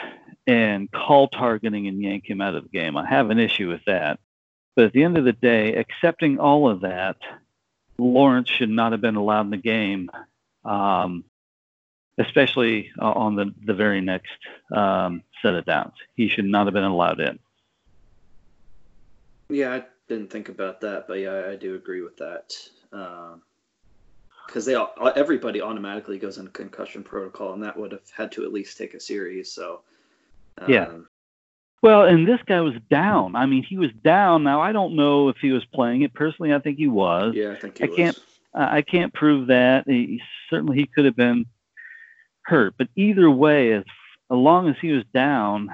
[0.45, 2.97] and call targeting and yank him out of the game?
[2.97, 4.19] I have an issue with that.
[4.75, 7.17] But at the end of the day, accepting all of that,
[7.97, 10.09] Lawrence should not have been allowed in the game
[10.65, 11.23] um,
[12.17, 14.31] especially uh, on the the very next
[14.71, 15.93] um, set of downs.
[16.15, 17.39] He should not have been allowed in.
[19.49, 22.55] Yeah, I didn't think about that, but yeah, I do agree with that.
[24.45, 28.43] Because they all, everybody automatically goes into concussion protocol, and that would have had to
[28.43, 29.51] at least take a series.
[29.51, 29.81] So
[30.59, 30.91] um, Yeah.
[31.81, 33.35] Well, and this guy was down.
[33.35, 34.43] I mean, he was down.
[34.43, 36.53] Now I don't know if he was playing it personally.
[36.53, 37.33] I think he was.
[37.35, 37.95] yeah, I think he I was.
[37.95, 38.19] can't-
[38.53, 39.85] I I can't prove that.
[39.87, 41.45] He, certainly, he could have been
[42.43, 42.75] hurt.
[42.77, 45.69] But either way, as, as long as he was down,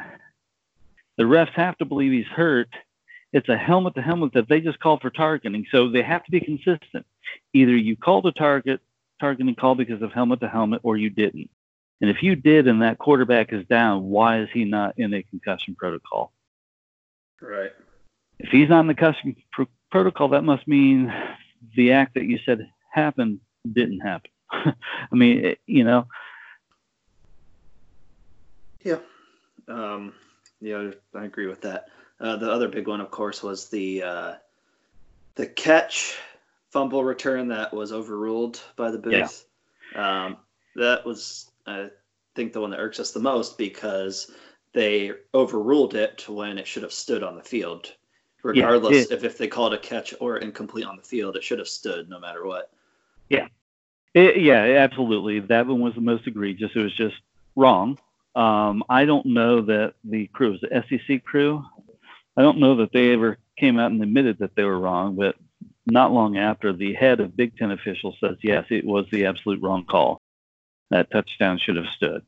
[1.17, 2.69] the refs have to believe he's hurt.
[3.31, 5.65] It's a helmet to helmet that they just called for targeting.
[5.71, 7.05] So they have to be consistent.
[7.53, 8.81] Either you called a target
[9.19, 11.49] targeting call because of helmet to helmet, or you didn't.
[12.01, 15.23] And if you did, and that quarterback is down, why is he not in a
[15.23, 16.31] concussion protocol?
[17.41, 17.71] Right.
[18.39, 21.13] If he's not in the concussion pro- protocol, that must mean
[21.75, 24.31] the act that you said happened didn't happen.
[24.51, 24.73] I
[25.11, 26.07] mean, it, you know,
[28.83, 28.99] Yeah.
[29.67, 30.13] Um,
[30.61, 31.89] yeah, I agree with that.
[32.19, 34.33] Uh, the other big one, of course, was the uh,
[35.35, 36.17] the catch
[36.71, 39.45] fumble return that was overruled by the booth.
[39.95, 40.37] Um,
[40.75, 41.89] that was, I
[42.35, 44.31] think, the one that irks us the most because
[44.73, 47.93] they overruled it when it should have stood on the field.
[48.43, 51.59] Regardless it- if, if they called a catch or incomplete on the field, it should
[51.59, 52.71] have stood no matter what.
[54.15, 55.39] It, yeah, absolutely.
[55.39, 56.71] That one was the most egregious.
[56.73, 57.15] It was just
[57.55, 57.97] wrong.
[58.35, 61.63] Um, I don't know that the crew, was the SEC crew,
[62.39, 65.35] I don't know that they ever came out and admitted that they were wrong, but
[65.85, 69.61] not long after, the head of Big Ten officials says, yes, it was the absolute
[69.61, 70.21] wrong call.
[70.89, 72.23] That touchdown should have stood.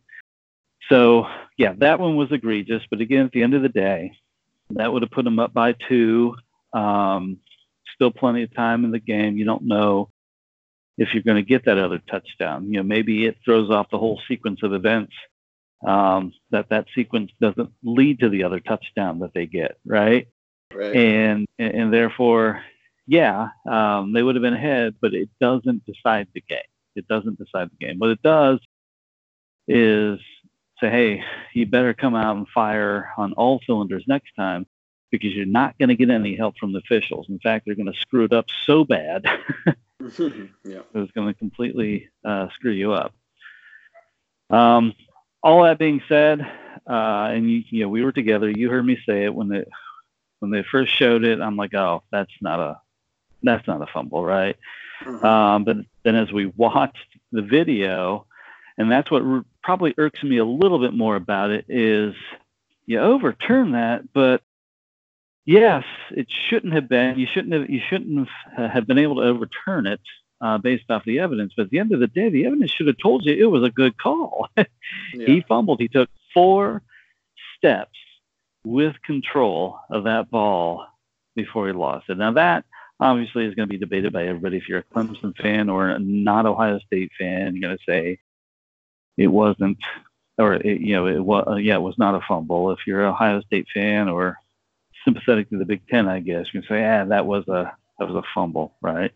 [0.90, 2.84] So, yeah, that one was egregious.
[2.90, 4.12] But again, at the end of the day,
[4.72, 6.36] that would have put them up by two.
[6.74, 7.38] Um,
[7.96, 9.38] still plenty of time in the game.
[9.38, 10.10] You don't know
[10.98, 12.66] if you're going to get that other touchdown.
[12.66, 15.14] You know, maybe it throws off the whole sequence of events.
[15.86, 20.28] Um, that that sequence doesn't lead to the other touchdown that they get, right?
[20.74, 20.96] Right.
[20.96, 22.64] And and, therefore,
[23.08, 26.60] yeah, um, they would have been ahead, but it doesn't decide the game.
[26.96, 27.98] It doesn't decide the game.
[27.98, 28.60] What it does
[29.68, 30.20] is
[30.80, 34.66] say, hey, you better come out and fire on all cylinders next time
[35.10, 37.28] because you're not going to get any help from the officials.
[37.30, 39.26] In fact, they're going to screw it up so bad
[40.20, 40.80] yeah.
[40.94, 43.14] it was going to completely uh, screw you up.
[44.50, 44.94] Um,
[45.44, 46.42] all that being said,
[46.90, 48.50] uh, and you, you know, we were together.
[48.50, 49.68] You heard me say it when it
[50.40, 51.42] when they first showed it.
[51.42, 52.80] I'm like, oh, that's not a
[53.44, 54.58] that's not a fumble, right?
[55.04, 55.24] Mhm.
[55.24, 56.98] Um, but then as we watched
[57.32, 58.26] the video,
[58.78, 62.14] and that's what r- probably irks me a little bit more about it is
[62.86, 64.42] you overturn that, but
[65.46, 67.18] yes, it shouldn't have been.
[67.18, 67.70] You shouldn't have.
[67.70, 70.02] You shouldn't have, have been able to overturn it
[70.42, 71.54] uh, based off the evidence.
[71.56, 73.64] But at the end of the day, the evidence should have told you it was
[73.64, 74.50] a good call.
[74.58, 74.66] yeah.
[75.14, 75.80] He fumbled.
[75.80, 76.82] He took four
[77.58, 77.98] steps
[78.66, 80.86] with control of that ball
[81.36, 82.18] before he lost it.
[82.18, 82.66] Now that
[83.00, 84.58] obviously is going to be debated by everybody.
[84.58, 88.20] If you're a Clemson fan or a not Ohio State fan, you're going to say
[89.18, 89.80] it wasn't,
[90.38, 91.60] or it, you know, it was.
[91.62, 92.72] Yeah, it was not a fumble.
[92.72, 94.38] If you're an Ohio State fan or
[95.04, 98.08] sympathetic to the Big Ten, I guess you can say, ah, that was a that
[98.08, 99.12] was a fumble, right?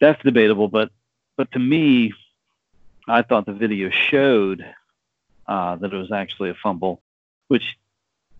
[0.00, 0.90] That's debatable, but
[1.36, 2.12] but to me,
[3.08, 4.64] I thought the video showed
[5.46, 7.00] uh, that it was actually a fumble,
[7.48, 7.76] which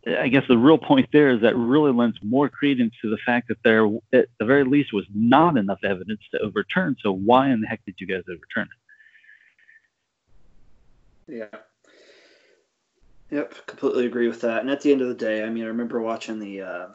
[0.06, 3.48] I guess the real point there is that really lends more credence to the fact
[3.48, 6.96] that there, at the very least, was not enough evidence to overturn.
[7.02, 8.68] So why in the heck did you guys overturn
[11.28, 11.34] it?
[11.36, 11.58] Yeah.
[13.30, 14.62] Yep, completely agree with that.
[14.62, 16.88] And at the end of the day, I mean, I remember watching the, uh,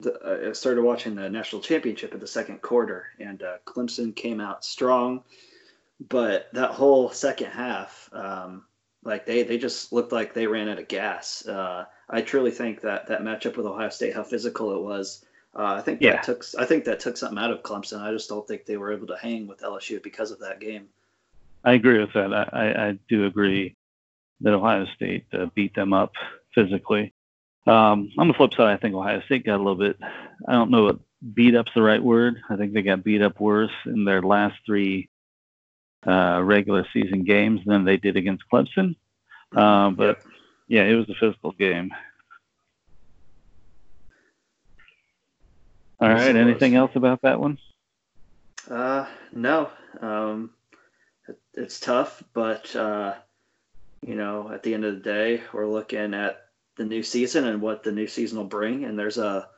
[0.00, 4.40] the I started watching the national championship in the second quarter, and uh, Clemson came
[4.40, 5.22] out strong,
[6.08, 8.64] but that whole second half, um,
[9.04, 11.46] like they they just looked like they ran out of gas.
[11.46, 15.24] Uh, I truly think that that matchup with Ohio State, how physical it was.
[15.54, 16.16] Uh, I think Yeah.
[16.16, 18.00] that took I think that took something out of Clemson.
[18.00, 20.88] I just don't think they were able to hang with LSU because of that game.
[21.64, 22.32] I agree with that.
[22.32, 23.74] I, I, I do agree
[24.42, 26.12] that Ohio State uh, beat them up
[26.54, 27.14] physically.
[27.66, 29.98] Um, on the flip side, I think Ohio State got a little bit.
[30.46, 30.98] I don't know what
[31.34, 32.40] beat up's the right word.
[32.48, 35.08] I think they got beat up worse in their last three
[36.06, 38.94] uh, regular season games than they did against Clemson.
[39.54, 40.22] Um, but
[40.68, 41.92] yeah, it was a physical game.
[46.00, 46.36] All right.
[46.36, 47.58] Anything else about that one?
[48.70, 49.70] Uh, no.
[50.00, 50.50] Um,
[51.26, 53.14] it, it's tough, but uh,
[54.06, 56.45] you know, at the end of the day, we're looking at
[56.76, 59.48] the new season and what the new season will bring, and there's a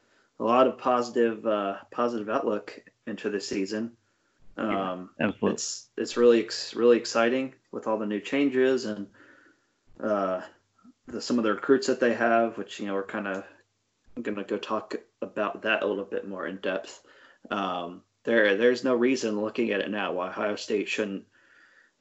[0.41, 3.93] a lot of positive uh, positive outlook into the season.
[4.57, 5.53] Um, Absolutely.
[5.53, 9.07] it's it's really ex- really exciting with all the new changes and
[10.01, 10.41] uh,
[11.07, 13.45] the, some of the recruits that they have, which you know we're kind of
[14.23, 17.03] going to go talk about that a little bit more in depth.
[17.51, 21.25] Um, there there's no reason looking at it now why Ohio State shouldn't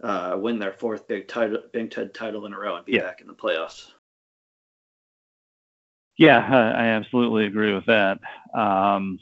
[0.03, 3.03] uh, win their fourth Big title Big Ten title in a row and be Yeah.
[3.03, 3.91] back in the playoffs.
[6.17, 8.19] Yeah, I, I absolutely agree with that.
[8.53, 9.19] Um,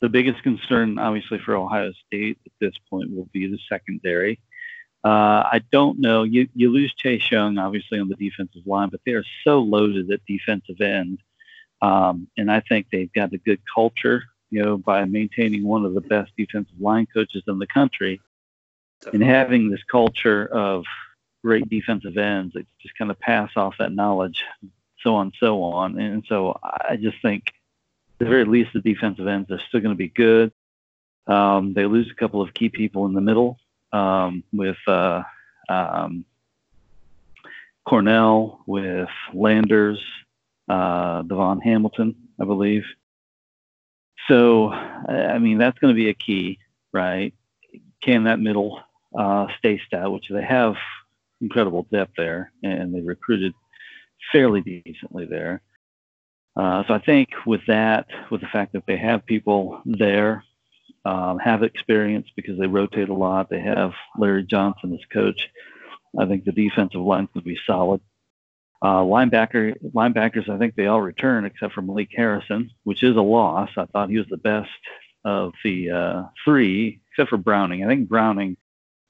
[0.00, 4.38] the biggest concern, obviously, for Ohio State at this point will be the secondary.
[5.04, 6.24] Uh, I don't know.
[6.24, 10.10] You you lose Chase Young, obviously, on the defensive line, but they are so loaded
[10.10, 11.20] at defensive end,
[11.80, 14.24] um, and I think they've got a good culture.
[14.50, 18.20] You know, by maintaining one of the best defensive line coaches in the country,
[19.12, 20.84] and having this culture of
[21.42, 24.44] great defensive ends that just kind of pass off that knowledge,
[25.02, 25.98] so on, so on.
[25.98, 29.94] And so I just think, at the very least, the defensive ends are still going
[29.94, 30.52] to be good.
[31.26, 33.58] Um, they lose a couple of key people in the middle
[33.92, 35.22] um, with uh,
[35.68, 36.24] um,
[37.86, 40.00] Cornell, with Landers,
[40.68, 42.84] uh, DaVon Hamilton, I believe.
[44.26, 46.58] So, I I mean, that's going to be a key,
[46.92, 47.34] right?
[48.02, 48.80] Can that middle
[49.16, 50.76] uh, stay stout, which they have
[51.40, 53.54] incredible depth there, and they recruited
[54.32, 55.62] fairly decently there.
[56.56, 60.44] Uh, so I think with that, with the fact that they have people there,
[61.04, 65.48] um, have experience because they rotate a lot, they have Larry Johnson as coach.
[66.18, 68.00] I think the defensive line will be solid.
[68.80, 73.22] Uh, linebacker linebackers, I think they all return except for Malik Harrison, which is a
[73.22, 73.70] loss.
[73.76, 74.70] I thought he was the best
[75.24, 77.84] of the uh, three, except for Browning.
[77.84, 78.56] I think Browning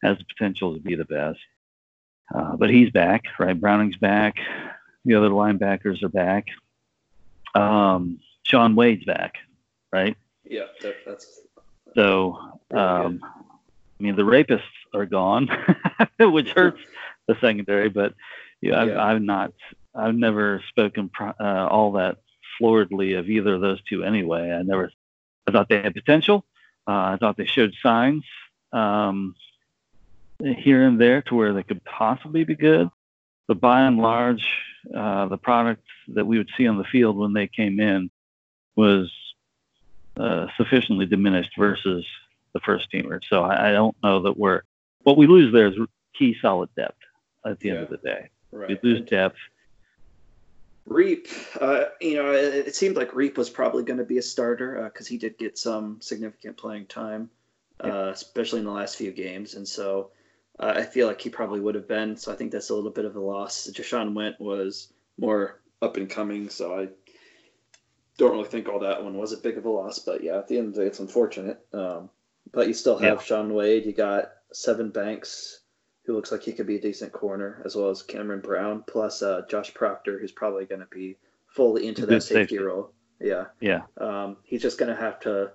[0.03, 1.39] has the potential to be the best.
[2.35, 3.59] Uh, but he's back, right?
[3.59, 4.37] Browning's back.
[5.05, 6.47] The other linebackers are back.
[7.55, 9.35] Um, Shaun Wade's back,
[9.93, 10.17] right?
[10.45, 11.41] Yeah, that, that's
[11.95, 12.39] So,
[12.71, 14.63] um, I mean, the rapists
[14.95, 15.49] are gone,
[16.21, 16.81] which hurts
[17.27, 17.89] the secondary.
[17.89, 18.15] But
[18.61, 19.05] yeah, I've, Yeah.
[19.05, 19.53] I've not,
[19.95, 21.33] I've never spoken uh,
[21.71, 22.19] all that
[22.61, 24.51] floridly of either of those two anyway.
[24.53, 24.91] I never,
[25.47, 26.45] I thought they had potential.
[26.87, 28.25] Uh, I thought they showed signs
[28.73, 29.35] um,
[30.41, 32.89] here and there to where they could possibly be good.
[33.49, 34.47] But by and large,
[34.95, 38.11] uh, the product that we would see on the field when they came in
[38.77, 39.11] was
[40.17, 42.07] uh, sufficiently diminished versus
[42.53, 43.21] the first teamer.
[43.29, 44.63] So I, I don't know that we're
[45.03, 45.75] what we lose there is
[46.15, 46.99] key solid depth
[47.47, 48.29] at the end of the day.
[48.53, 48.79] right.
[48.83, 49.39] We lose depth.
[50.89, 51.29] Riep,
[51.61, 54.83] uh, you know, it, it seemed like Riep was probably going to be a starter
[54.85, 57.31] because he did get some significant playing time,
[57.85, 60.11] uh, especially in the last few games, and so
[60.61, 62.17] uh, I feel like he probably would have been.
[62.17, 63.69] So I think that's a little bit of a loss.
[63.73, 66.89] Jahsen Wint was more up and coming, so I
[68.17, 69.99] don't really think all that one was a big of a loss.
[70.01, 71.65] But yeah, at the end of the day, it's unfortunate.
[71.73, 72.11] Um,
[72.53, 73.23] but you still have Yeah.
[73.23, 73.87] Shaun Wade.
[73.87, 75.61] You got Sevyn Banks,
[76.05, 79.23] who looks like he could be a decent corner, as well as Cameron Brown, plus
[79.23, 82.59] uh, Josh Proctor, who's probably going to be fully into that safety, safety.
[82.59, 82.93] role.
[83.21, 83.83] Yeah, Yeah.
[83.99, 85.53] um, he's just going to have to.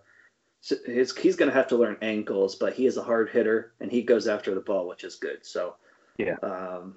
[0.64, 3.92] He's, he's going to have to learn ankles, but he is a hard hitter and
[3.92, 5.46] he goes after the ball, which is good.
[5.46, 5.76] So,
[6.18, 6.38] Yeah.
[6.42, 6.96] um,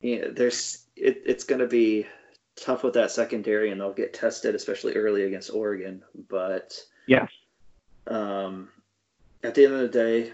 [0.00, 2.06] yeah, there's it, it's going to be
[2.56, 6.02] tough with that secondary, and they'll get tested, especially early against Oregon.
[6.28, 7.26] But Yeah.
[8.06, 8.68] um,
[9.44, 10.32] at the end of the day,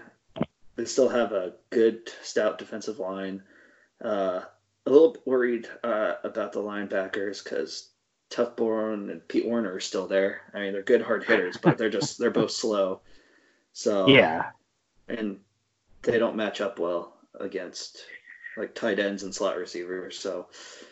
[0.75, 3.43] they still have a good, stout defensive line.
[4.03, 4.41] Uh,
[4.85, 7.91] a little worried uh, about the linebackers because
[8.29, 10.41] Toughborn and Pete Werner are still there.
[10.53, 13.01] I mean, they're good hard hitters, but they're just they're both slow.
[13.73, 14.51] So Yeah.
[15.07, 15.39] and
[16.03, 18.03] they don't match up well against
[18.57, 20.17] like tight ends and slot receivers.
[20.17, 20.47] So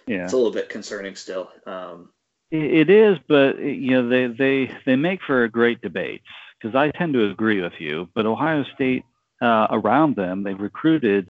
[0.08, 0.24] Yeah.
[0.26, 1.50] it's a little bit concerning still.
[1.66, 2.12] Um,
[2.52, 6.28] It is, but you know they they they make for a great debates
[6.62, 8.10] because I tend to agree with you.
[8.14, 9.04] But Ohio State
[9.42, 11.30] uh, around them, they've recruited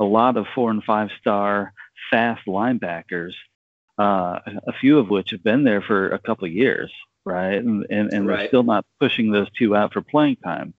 [0.00, 1.74] a lot of four and five star
[2.10, 3.34] fast linebackers,
[4.02, 6.92] uh, a few of which have been there for a couple of years,
[7.24, 7.54] right?
[7.54, 10.74] And and, and they're still not pushing those two out for playing time.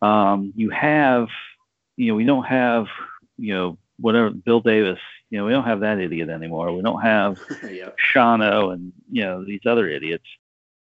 [0.00, 1.28] Um, you have,
[1.96, 2.86] you know, we don't have,
[3.36, 5.00] you know, whatever Bill Davis.
[5.30, 6.72] You know, we don't have that idiot anymore.
[6.72, 10.26] We don't have yeah, Schiano and you know these other idiots.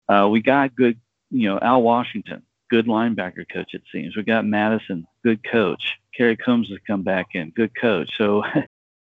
[0.08, 1.00] Uh, we got good,
[1.32, 3.74] you know, Al Washington, good linebacker coach.
[3.74, 5.98] It seems we got Mattison, good coach.
[6.16, 8.12] Kerry Coombs has come back in, good coach.
[8.18, 8.44] So,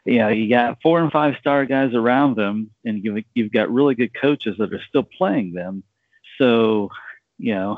[0.08, 3.94] yeah, you got four and five star guys around them, and you've you've got really
[3.94, 5.84] good coaches that are still playing them.
[6.38, 6.90] So,
[7.38, 7.78] you know,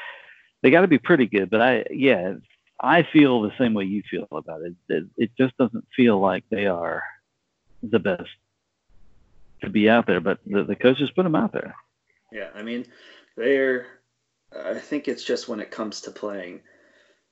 [0.62, 1.50] they got to be pretty good.
[1.50, 2.34] But I, yeah,
[2.80, 4.74] I feel the same way you feel about it.
[4.88, 7.02] It, it just doesn't feel like they are
[7.82, 8.28] the best
[9.62, 11.74] to be out there, but the, the coaches put them out there.
[12.30, 12.50] yeah.
[12.54, 12.86] I mean,
[13.36, 13.86] they're
[14.54, 16.60] I think it's just when it comes to playing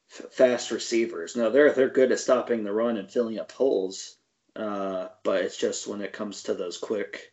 [0.09, 1.37] fast receivers.
[1.37, 4.17] No, they're they're good at stopping the run and filling up holes,
[4.57, 7.33] uh, but it's just when it comes to those quick,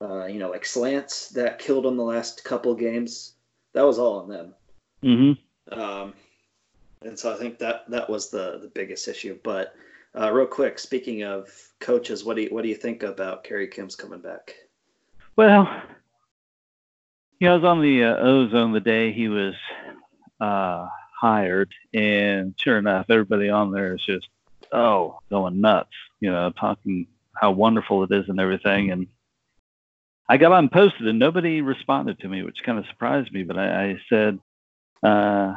[0.00, 3.34] uh, you know, like slants that killed them the last couple games.
[3.74, 4.54] That was all on them.
[5.02, 5.80] Mm-hmm.
[5.80, 6.14] Um,
[7.02, 9.38] and so I think that that was the the biggest issue.
[9.42, 9.74] But
[10.18, 11.48] uh, real quick, speaking of
[11.80, 14.54] coaches, what do you what do you think about Kerry Coombs coming back?
[15.36, 15.70] Well,
[17.38, 19.54] yeah, I was on the uh, ozone the day he was
[20.40, 20.88] uh,
[21.20, 24.28] hired, and sure enough, everybody on there is just
[24.72, 28.90] oh going nuts, you know, talking how wonderful it is and everything.
[28.90, 29.06] And
[30.28, 33.42] I got on posted, and nobody responded to me, which kind of surprised me.
[33.44, 34.38] But I, I said,
[35.02, 35.54] uh,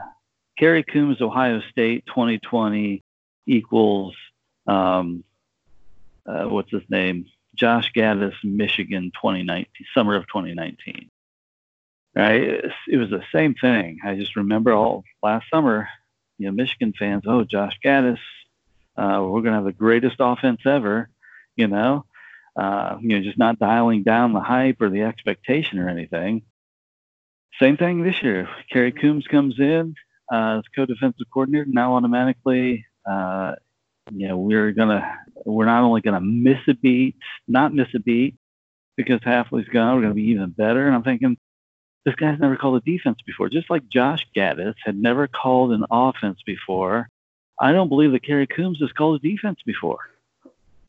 [0.57, 3.03] Kerry Coombs, Ohio State, 2020
[3.47, 4.15] equals
[4.67, 5.23] um,
[6.25, 7.25] uh, what's his name?
[7.55, 11.09] Josh Gattis, Michigan, 2019, summer of 2019
[12.15, 12.65] right?
[12.87, 13.99] It was the same thing.
[14.03, 15.87] I just remember all last summer,
[16.37, 18.19] you know, Michigan fans, oh, Josh Gattis,
[19.01, 21.09] uh, we're going to have the greatest offense ever,
[21.55, 22.05] you know,
[22.55, 26.43] uh, you know, just not dialing down the hype or the expectation or anything.
[27.59, 28.47] Same thing this year.
[28.71, 29.95] Kerry Coombs comes in
[30.31, 31.65] uh, as co-defensive coordinator.
[31.65, 33.55] Now automatically, uh,
[34.11, 37.15] you know, we're gonna, we're not only gonna miss a beat,
[37.47, 38.35] not miss a beat,
[38.97, 39.95] because Hafley's gone.
[39.95, 40.85] We're gonna be even better.
[40.85, 41.37] And I'm thinking,
[42.05, 43.49] this guy's never called a defense before.
[43.49, 47.09] Just like Josh Gattis had never called an offense before,
[47.61, 49.99] I don't believe that Kerry Coombs has called a defense before.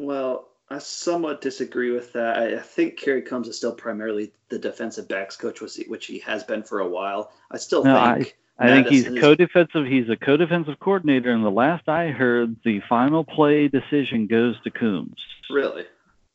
[0.01, 2.39] Well, I somewhat disagree with that.
[2.39, 6.63] I, think Kerry Coombs is still primarily the defensive backs coach, which he has been
[6.63, 7.31] for a while.
[7.51, 8.39] I still no, think.
[8.59, 9.87] I, I think he's is, co-defensive.
[9.87, 14.71] He's a co-defensive coordinator, and the last I heard, the final play decision goes to
[14.71, 15.21] Coombs.
[15.51, 15.85] Really?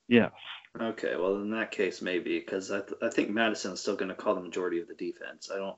[0.08, 0.32] Yes.
[0.80, 4.10] Okay, well in that case maybe because I, th- I think Mattison is still going
[4.10, 5.50] to call the majority of the defense.
[5.52, 5.76] I don't,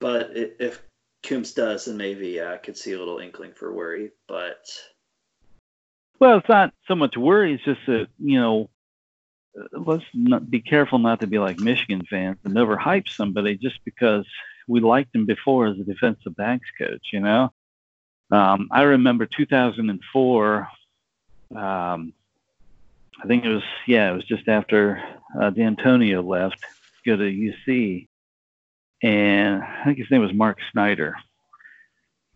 [0.00, 0.82] but if
[1.26, 4.12] Coombs does, and maybe yeah, I could see a little inkling for worry.
[4.28, 4.64] But
[6.18, 7.54] well, it's not so much worry.
[7.54, 8.70] It's just that you know,
[9.72, 14.26] let's not be careful not to be like Michigan fans and overhype somebody just because
[14.68, 17.08] we liked him before as a defensive backs coach.
[17.12, 17.52] You know,
[18.30, 20.68] um, I remember 2004.
[21.54, 22.12] Um,
[23.22, 25.02] I think it was yeah, it was just after
[25.40, 28.05] uh, Dantonio left to go to UC,
[29.02, 31.16] and I think his name was Mark Snyder.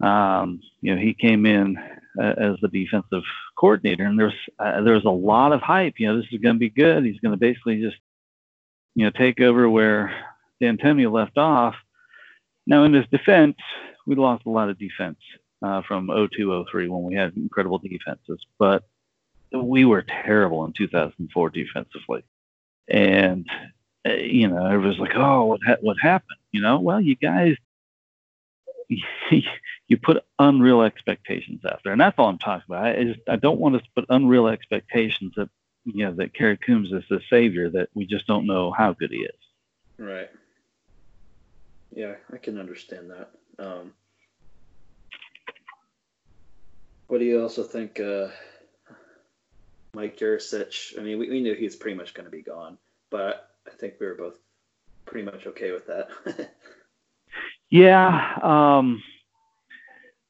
[0.00, 1.76] Um, you know, he came in
[2.18, 3.22] uh, as the defensive
[3.56, 5.94] coordinator, and there's uh, there was a lot of hype.
[5.98, 7.04] You know, this is going to be good.
[7.04, 7.96] He's going to basically just
[8.94, 10.14] you know take over where
[10.62, 11.74] Dantonio left off.
[12.66, 13.56] Now, in his defense,
[14.06, 15.18] we lost a lot of defense
[15.62, 18.84] uh, from 02, 03 when we had incredible defenses, but
[19.52, 22.22] we were terrible in 2004 defensively,
[22.88, 23.46] and
[24.06, 27.57] uh, you know everyone's like, "Oh, what ha- what happened?" You know, well, you guys,
[29.30, 32.86] you put unreal expectations out there, and that's all I'm talking about.
[32.86, 35.48] I just I don't want us to put unreal expectations that
[35.84, 39.11] you know that Kerry Coombs is the savior that we just don't know how good
[39.11, 39.40] he is.
[39.98, 40.30] Right.
[41.92, 43.30] Yeah, I can understand that.
[43.59, 43.92] Um,
[47.09, 48.01] what do you also think?
[48.01, 48.28] Uh,
[49.92, 52.78] Mike Yurcich, I mean, we, we knew he was pretty much going to be gone,
[53.11, 54.38] but I think we were both
[55.11, 56.50] pretty much okay with that.
[57.70, 58.38] yeah.
[58.42, 59.02] Um,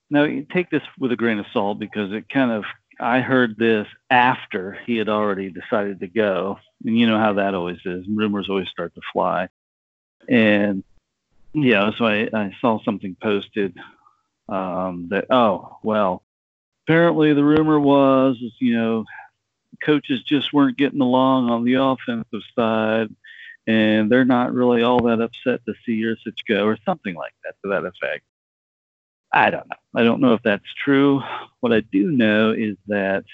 [0.08, 2.64] now, take this with a grain of salt because it kind of,
[2.98, 6.58] I heard this after he had already decided to go.
[6.84, 8.06] And you know how that always is.
[8.08, 9.48] Rumors always start to fly.
[10.28, 10.82] And,
[11.52, 13.76] yeah, so I, I saw something posted
[14.48, 16.22] um, that, oh, well,
[16.86, 19.04] apparently the rumor was, you know,
[19.84, 23.14] coaches just weren't getting along on the offensive side,
[23.66, 27.34] and they're not really all that upset to see your Yurcich go, or something like
[27.44, 28.24] that to that effect.
[29.32, 29.76] I don't know.
[29.94, 31.22] I don't know if that's true.
[31.60, 33.24] What I do know is that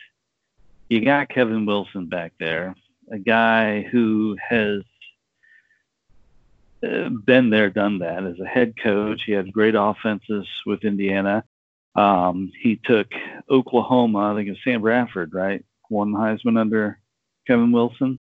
[0.89, 2.74] you got Kevin Wilson back there,
[3.11, 4.83] a guy who has
[6.87, 9.22] uh, been there, done that as a head coach.
[9.24, 11.45] He had great offenses with Indiana.
[11.95, 13.09] Um, he took
[13.49, 15.64] Oklahoma, I think it was Sam Bradford, right?
[15.91, 16.99] won Heisman under
[17.47, 18.18] Kevin Wilson.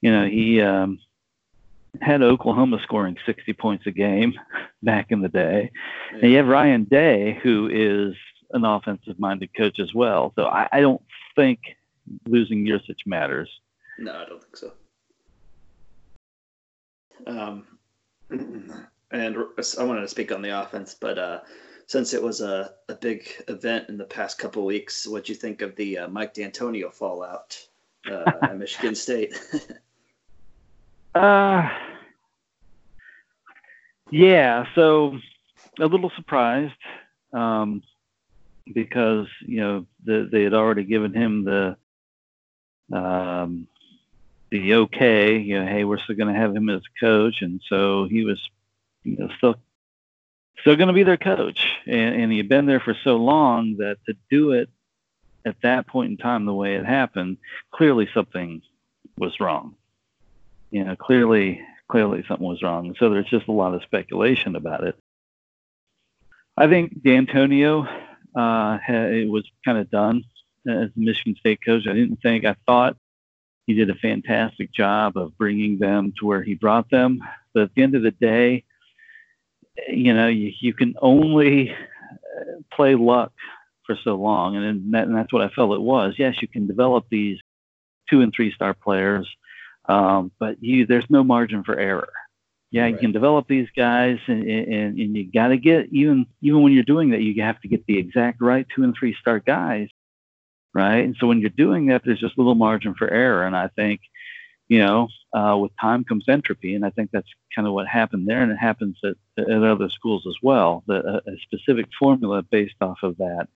[0.00, 0.98] You know, he um,
[2.00, 4.34] had Oklahoma scoring 60 points a game
[4.82, 5.70] back in the day.
[6.12, 6.18] Yeah.
[6.18, 8.14] And you have Ryan Day, who is
[8.52, 10.32] an offensive minded coach as well.
[10.36, 11.02] So I, I don't
[11.34, 11.60] think
[12.26, 13.50] losing Yurcich matters.
[13.98, 14.72] No, I don't think so.
[17.26, 17.66] Um,
[19.10, 19.36] and
[19.78, 21.40] I wanted to speak on the offense, but uh,
[21.86, 25.38] since it was a, a big event in the past couple weeks, what do you
[25.38, 27.58] think of the uh, Mike Dantonio fallout
[28.10, 29.34] uh, at Michigan State?
[31.14, 31.68] uh,
[34.10, 35.18] Yeah, so
[35.80, 36.72] a little surprised
[37.32, 37.82] um,
[38.72, 41.76] because you know the, they had already given him the
[42.92, 43.66] um,
[44.50, 45.38] the okay.
[45.38, 48.40] You know, hey, we're still going to have him as coach, and so he was
[49.02, 49.56] you know still
[50.60, 53.76] still going to be their coach, and, and he had been there for so long
[53.78, 54.68] that to do it
[55.44, 57.36] at that point in time the way it happened,
[57.70, 58.62] clearly something
[59.18, 59.74] was wrong.
[60.74, 62.96] You know, clearly clearly something was wrong.
[62.98, 64.96] So there's just a lot of speculation about it.
[66.56, 67.86] I think Dantonio
[68.34, 70.24] uh, it was kind of done
[70.66, 71.86] as the Michigan State coach.
[71.86, 72.96] I didn't think I thought
[73.68, 77.20] he did a fantastic job of bringing them to where he brought them.
[77.52, 78.64] But at the end of the day,
[79.88, 81.76] you know, you, you can only uh,
[82.72, 83.32] play luck
[83.86, 86.14] for so long, and, that, and that's what I felt it was.
[86.18, 87.38] Yes, you can develop these
[88.10, 89.28] two and three star players,
[89.86, 92.12] um, but you there's no margin for error.
[92.70, 92.92] Yeah, right.
[92.92, 96.72] you can develop these guys, and, and, and you got to get even even when
[96.72, 99.88] you're doing that, you have to get the exact right two and three star guys,
[100.72, 101.04] right?
[101.04, 104.00] And so when you're doing that, there's just little margin for error, and I think
[104.68, 108.26] you know, uh, with time comes entropy, and I think that's kind of what happened
[108.26, 110.82] there, and it happens at, at other schools as well.
[110.86, 113.48] The, a, a specific formula based off of that,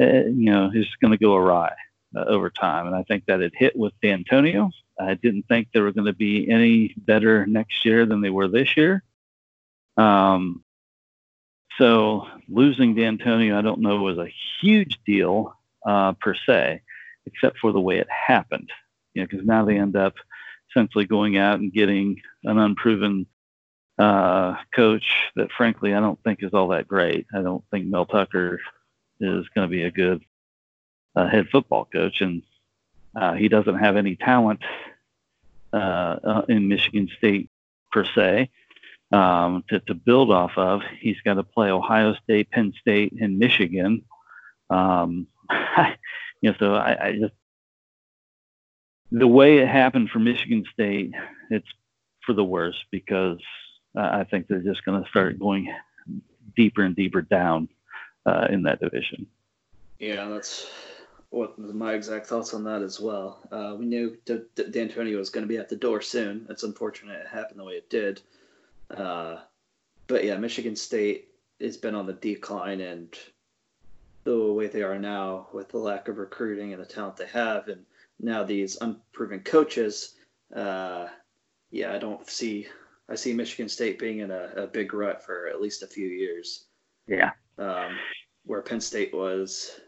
[0.00, 1.72] uh, you know, is going to go awry
[2.16, 4.70] uh, over time, and I think that it hit with Dantonio.
[4.98, 8.48] I didn't think they were going to be any better next year than they were
[8.48, 9.02] this year.
[9.96, 10.62] Um,
[11.78, 16.82] so losing Dantonio, I don't know, was a huge deal uh, per se,
[17.26, 18.70] except for the way it happened
[19.16, 20.14] you know, because now they end up
[20.70, 23.26] essentially going out and getting an unproven
[23.98, 27.26] uh, coach that, frankly, I don't think is all that great.
[27.34, 28.60] I don't think Mel Tucker
[29.18, 30.22] is going to be a good
[31.16, 32.42] uh, head football coach, and
[33.16, 34.60] uh, he doesn't have any talent
[35.72, 37.50] uh, uh, in Michigan State
[37.90, 38.50] per se
[39.12, 40.82] um, to, to build off of.
[41.00, 44.02] He's got to play Ohio State, Penn State, and Michigan.
[44.68, 45.26] Um,
[46.40, 47.34] you know, so I, I just
[49.12, 51.12] the way it happened for Michigan State,
[51.50, 51.66] it's
[52.24, 53.38] for the worse because
[53.96, 55.72] I think they're just going to start going
[56.54, 57.68] deeper and deeper down
[58.26, 59.26] uh, in that division.
[59.98, 60.70] Yeah, that's
[61.36, 63.40] what my exact thoughts on that as well.
[63.52, 66.46] Uh, we knew D- D- Dantonio was going to be at the door soon.
[66.48, 68.22] It's unfortunate it happened the way it did.
[68.90, 69.40] Uh,
[70.06, 71.28] but yeah, Michigan State
[71.60, 73.14] has been on the decline, and
[74.24, 77.68] the way they are now, with the lack of recruiting and the talent they have,
[77.68, 77.84] and
[78.18, 80.14] now these unproven coaches,
[80.54, 81.08] uh,
[81.70, 82.66] yeah, I don't see.
[83.08, 86.08] I see Michigan State being in a, a big rut for at least a few
[86.08, 86.64] years.
[87.06, 87.30] Yeah.
[87.58, 87.96] Um,
[88.44, 89.80] where Penn State was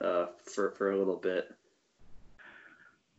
[0.00, 1.48] uh, for for a little bit.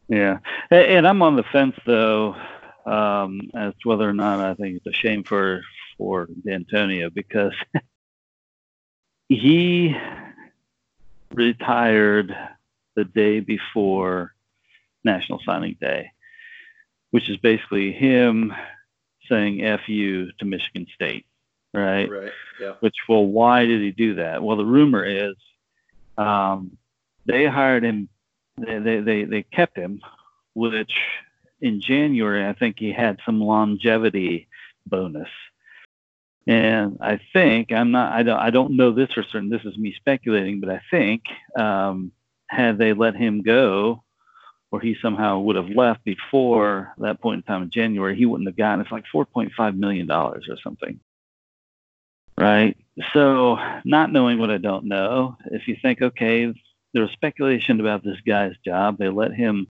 [0.07, 0.39] Yeah,
[0.71, 2.35] and I'm on the fence though
[2.85, 5.61] um, as to whether or not I think it's a shame for
[5.97, 7.53] for Dantonio because
[9.29, 9.95] he
[11.33, 12.35] retired
[12.95, 14.33] the day before
[15.03, 16.11] National Signing Day,
[17.11, 18.53] which is basically him
[19.29, 21.25] saying "f you" to Michigan State,
[21.73, 22.09] right?
[22.09, 22.31] Right.
[22.61, 22.73] Yeah.
[22.79, 24.41] Which, well, why did he do that?
[24.41, 25.35] Well, the rumor is
[26.17, 26.77] um,
[27.25, 28.09] they hired him.
[28.57, 30.01] They, they they kept him,
[30.53, 30.93] which
[31.61, 34.47] in January I think he had some longevity
[34.85, 35.29] bonus.
[36.47, 38.13] And I think I'm not.
[38.13, 38.39] I don't.
[38.39, 39.49] I don't know this for certain.
[39.49, 41.23] This is me speculating, but I think
[41.59, 42.11] um,
[42.47, 44.03] had they let him go,
[44.71, 48.47] or he somehow would have left before that point in time in January, he wouldn't
[48.47, 50.99] have gotten it's like $4.5 million or something.
[52.37, 52.77] Right.
[53.13, 56.53] So, not knowing what I don't know, if you think, okay,
[56.93, 59.67] there was speculation about this guy's job, they let him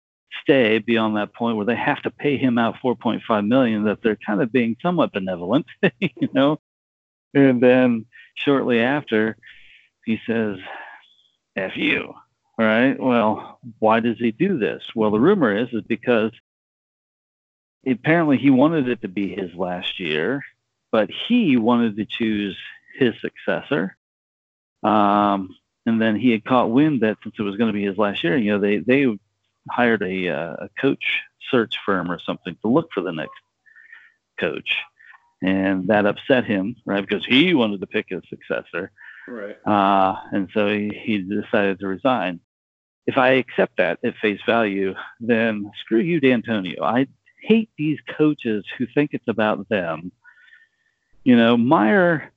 [0.43, 4.17] stay beyond that point where they have to pay him out 4.5 million, that they're
[4.17, 5.67] kind of being somewhat benevolent,
[6.01, 6.59] you know.
[7.35, 9.37] And then shortly after,
[10.05, 10.59] he says,
[11.57, 12.15] F you.
[12.59, 12.99] All right.
[12.99, 14.83] Well, why does he do this?
[14.95, 16.33] Well, the rumor is is because
[17.87, 20.43] apparently he wanted it to be his last year,
[20.91, 22.57] but he wanted to choose
[22.99, 23.97] his successor.
[24.83, 25.55] Um,
[25.87, 28.23] and then he had caught wind that since it was going to be his last
[28.23, 29.07] year, you know, they they
[29.71, 31.21] hired a uh, a coach
[31.51, 33.41] search firm or something to look for the next
[34.39, 34.77] coach,
[35.43, 37.07] and that upset him, right?
[37.07, 38.93] Because he wanted to pick his successor.
[39.27, 39.57] Right.
[39.67, 42.41] Uh, and so he, he decided to resign.
[43.07, 46.83] If I accept that at face value, then screw you, Dantonio.
[46.83, 47.07] I
[47.41, 50.13] hate these coaches who think it's about them.
[51.25, 52.33] You know, Meyer,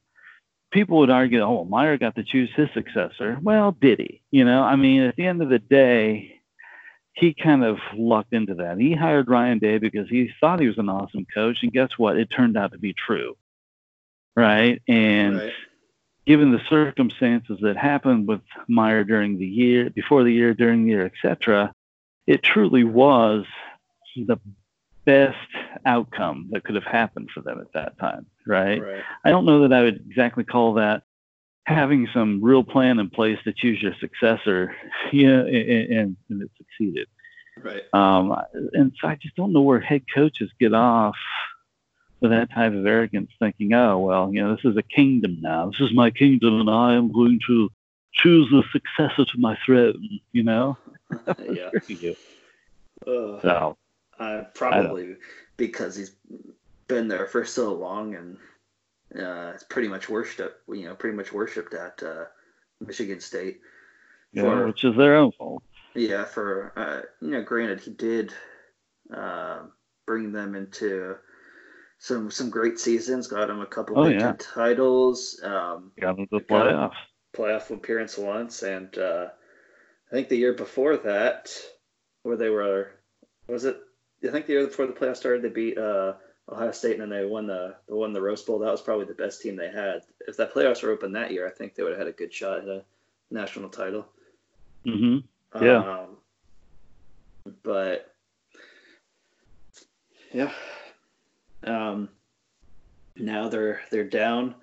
[0.75, 3.39] people would argue, oh, well, Meyer got to choose his successor.
[3.41, 4.21] Well, did he?
[4.29, 6.41] You know, I mean, at the end of the day,
[7.13, 8.77] he kind of lucked into that.
[8.77, 12.17] He hired Ryan Day because he thought he was an awesome coach, and guess what?
[12.17, 13.35] It turned out to be true.
[14.35, 14.81] right?
[14.87, 15.53] And right.
[16.25, 20.91] given the circumstances that happened with Meyer during the year, before the year, during the
[20.91, 21.73] year, etc.,
[22.27, 23.45] it truly was
[24.15, 24.37] the
[25.05, 25.37] best
[25.85, 28.81] outcome that could have happened for them at that time, right?
[28.81, 29.03] Right.
[29.23, 31.03] I don't know that I would exactly call that
[31.65, 34.75] having some real plan in place to choose your successor,
[35.11, 37.07] yeah, and, and, and it succeeded.
[37.61, 37.83] Right.
[37.93, 38.35] Um,
[38.73, 41.15] and so I just don't know where head coaches get off
[42.19, 45.69] with that type of arrogance, thinking, "Oh, well, you know, this is a kingdom now.
[45.69, 47.69] This is my kingdom, and I am going to
[48.13, 50.77] choose the successor to my throne." You know?
[51.49, 51.69] yeah.
[51.87, 52.15] You.
[53.07, 53.77] Uh, So
[54.19, 55.15] uh, probably
[55.57, 56.11] because he's
[56.87, 58.37] been there for so long and
[59.17, 60.57] uh, it's pretty much worshipped.
[60.69, 62.25] You know, pretty much worshipped at uh,
[62.79, 63.59] Michigan State.
[64.33, 65.63] yeah, For- which is their own fault.
[65.93, 68.33] Yeah, for uh, you know, granted, he did
[69.15, 69.59] uh,
[70.05, 71.15] bring them into
[71.99, 73.27] some some great seasons.
[73.27, 74.33] Got him a couple Oh, yeah.
[74.37, 76.95] Titles, um, Got them the playoffs.
[77.33, 79.27] playoff appearance once, and uh,
[80.11, 81.49] I think the year before that,
[82.23, 82.91] where they were,
[83.47, 83.77] was it?
[84.25, 86.13] I think the year before the playoffs started, they beat uh,
[86.49, 88.59] Ohio State, and then they won the they won the Rose Bowl.
[88.59, 90.01] That was probably the best team they had.
[90.27, 92.33] If that playoffs were open that year, I think they would have had a good
[92.33, 92.83] shot at a
[93.31, 94.05] national title.
[94.83, 95.17] hmm
[95.59, 95.77] Yeah.
[95.77, 96.17] Um,
[97.63, 98.13] but
[100.33, 100.51] yeah.
[101.63, 102.09] Um,
[103.15, 104.55] now they're they're down,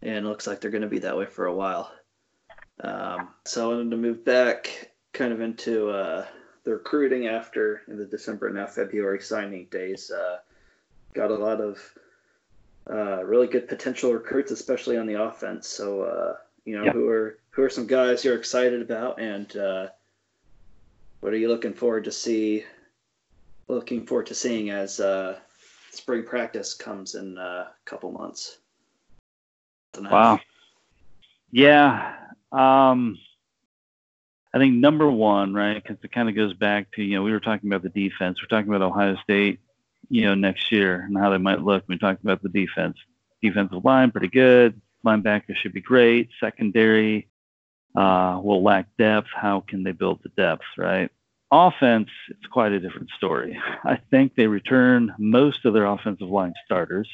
[0.00, 1.92] and it looks like they're going to be that way for a while.
[2.80, 6.26] Um, so I wanted to move back kind of into uh,
[6.64, 10.10] the recruiting after in the December and now February signing days.
[10.10, 10.38] Uh,
[11.14, 11.78] got a lot of
[12.90, 15.68] uh, really good potential recruits, especially on the offense.
[15.68, 16.92] So uh, you know Yeah.
[16.92, 19.88] who are who are some guys you're excited about, and uh,
[21.20, 22.64] what are you looking forward to see?
[23.68, 25.38] Looking forward to seeing as uh,
[25.92, 28.58] spring practice comes in uh, a couple months.
[30.00, 30.40] Wow.
[31.50, 32.16] Yeah.
[32.50, 33.18] Um,
[34.54, 37.32] I think number one, right, because it kind of goes back to, you know, we
[37.32, 38.38] were talking about the defense.
[38.40, 39.60] We're talking about Ohio State,
[40.10, 41.84] you know, next year and how they might look.
[41.88, 42.98] We talked about the defense.
[43.40, 44.80] Defensive line, pretty good.
[45.04, 46.28] Linebacker should be great.
[46.38, 47.28] Secondary
[47.96, 49.28] uh, will lack depth.
[49.34, 51.10] How can they build the depth, right?
[51.50, 53.58] Offense, it's quite a different story.
[53.84, 57.08] I think they return most of their offensive line starters.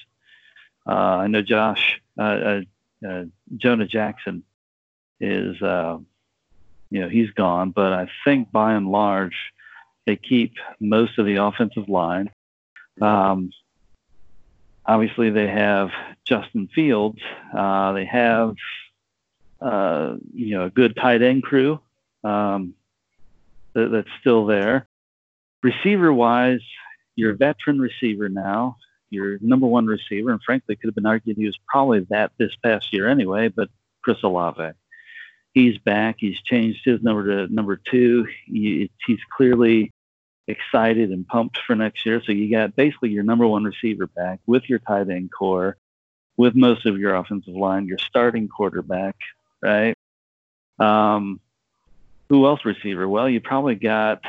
[0.86, 2.60] Uh, I know Josh, uh, uh,
[3.06, 3.24] uh,
[3.56, 4.42] Jonah Jackson
[5.20, 5.98] is, uh,
[6.90, 9.36] you know, he's gone, but I think by and large,
[10.06, 12.30] they keep most of the offensive line.
[13.00, 13.50] Um,
[14.86, 15.90] obviously, they have
[16.24, 17.20] Justin Fields.
[17.54, 18.54] Uh, they have,
[19.60, 21.80] uh, you know, a good tight end crew
[22.24, 22.74] um,
[23.74, 24.86] that, that's still there.
[25.62, 26.62] Receiver wise,
[27.16, 28.76] you're a veteran receiver now
[29.10, 32.54] your number one receiver, and frankly, could have been argued he was probably that this
[32.62, 33.48] past year anyway.
[33.48, 33.68] But
[34.02, 34.72] Chris Olave,
[35.54, 36.16] he's back.
[36.18, 38.26] He's changed his number to number two.
[38.46, 39.92] He, he's clearly
[40.46, 42.22] excited and pumped for next year.
[42.24, 45.76] So you got basically your number one receiver back with your tight end corps,
[46.36, 49.16] with most of your offensive line, your starting quarterback,
[49.60, 49.96] right?
[50.78, 51.40] Um,
[52.28, 53.08] who else receiver?
[53.08, 54.22] Well, you probably got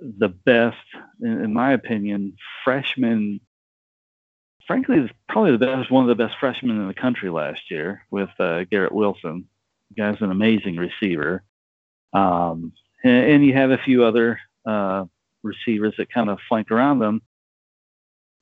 [0.00, 0.76] the best,
[1.20, 3.40] in, in my opinion, freshman
[4.66, 8.30] frankly, probably the best, one of the best freshmen in the country last year with
[8.38, 9.46] uh, Garrett Wilson.
[9.96, 11.42] Guy's an amazing receiver.
[12.12, 12.72] Um,
[13.02, 15.04] and, and, you have a few other uh,
[15.42, 17.22] receivers that kind of flank around them.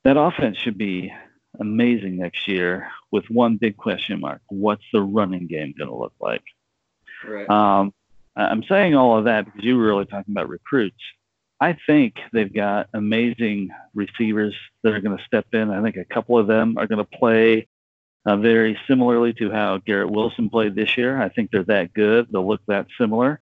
[0.04, 1.12] That offense should be
[1.58, 4.42] amazing next year with one big question mark.
[4.48, 6.42] What's the running game going to look like?
[7.26, 7.48] Right.
[7.48, 7.94] Um,
[8.36, 10.96] I'm saying all of that because you were really talking about recruits.
[11.60, 15.70] I think they've got amazing receivers that are going to step in.
[15.70, 17.68] I think a couple of them are going to play
[18.24, 21.20] uh, very similarly to how Garrett Wilson played this year.
[21.20, 22.28] I think they're that good.
[22.30, 23.40] They'll look that similar.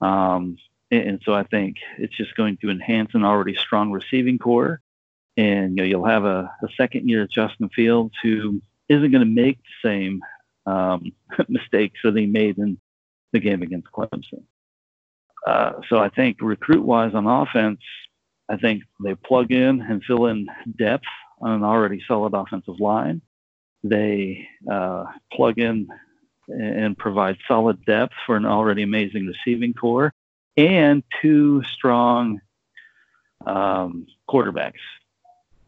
[0.00, 0.58] Um,
[0.90, 4.80] and, and, so I think it's just going to enhance an already strong receiving corps.
[5.36, 9.42] And you know, you'll have a, a second year Justin Fields who isn't going to
[9.42, 10.20] make the same
[10.66, 11.12] um,
[11.48, 12.78] mistakes that he made in
[13.32, 14.44] the game against Clemson.
[15.46, 17.80] Uh, so I think recruit wise on offense,
[18.48, 20.46] I think they plug in and fill in
[20.76, 21.06] depth
[21.40, 23.22] on an already solid offensive line.
[23.82, 25.88] They uh, plug in
[26.48, 30.12] and provide solid depth for an already amazing receiving corps
[30.56, 32.40] and two strong
[33.46, 34.72] um, quarterbacks,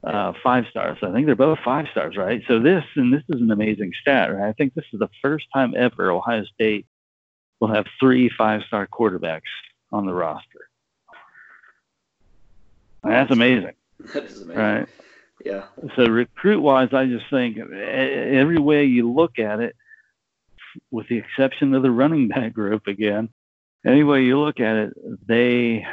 [0.04, 0.98] uh, five stars.
[1.02, 2.42] I think they're both five stars, right?
[2.48, 4.48] So this, and this is an amazing stat, right?
[4.48, 6.86] I think this is the first time ever Ohio State
[7.60, 9.42] will have three five-star quarterbacks
[9.92, 10.68] on the roster.
[13.04, 13.74] That's amazing,
[14.14, 14.62] That is amazing.
[14.62, 14.88] right?
[15.44, 15.64] Yeah.
[15.96, 19.74] So recruit wise, I just think every way you look at it,
[20.90, 23.28] with the exception of the running back group again,
[23.84, 25.86] any way you look at it, they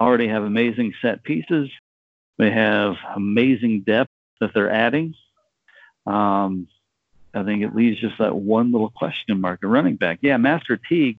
[0.00, 1.68] already have amazing set pieces.
[2.38, 5.14] They have amazing depth that they're adding.
[6.06, 6.68] Um,
[7.34, 10.20] I think it leaves just that one little question mark at running back.
[10.22, 11.18] Yeah, Master Teague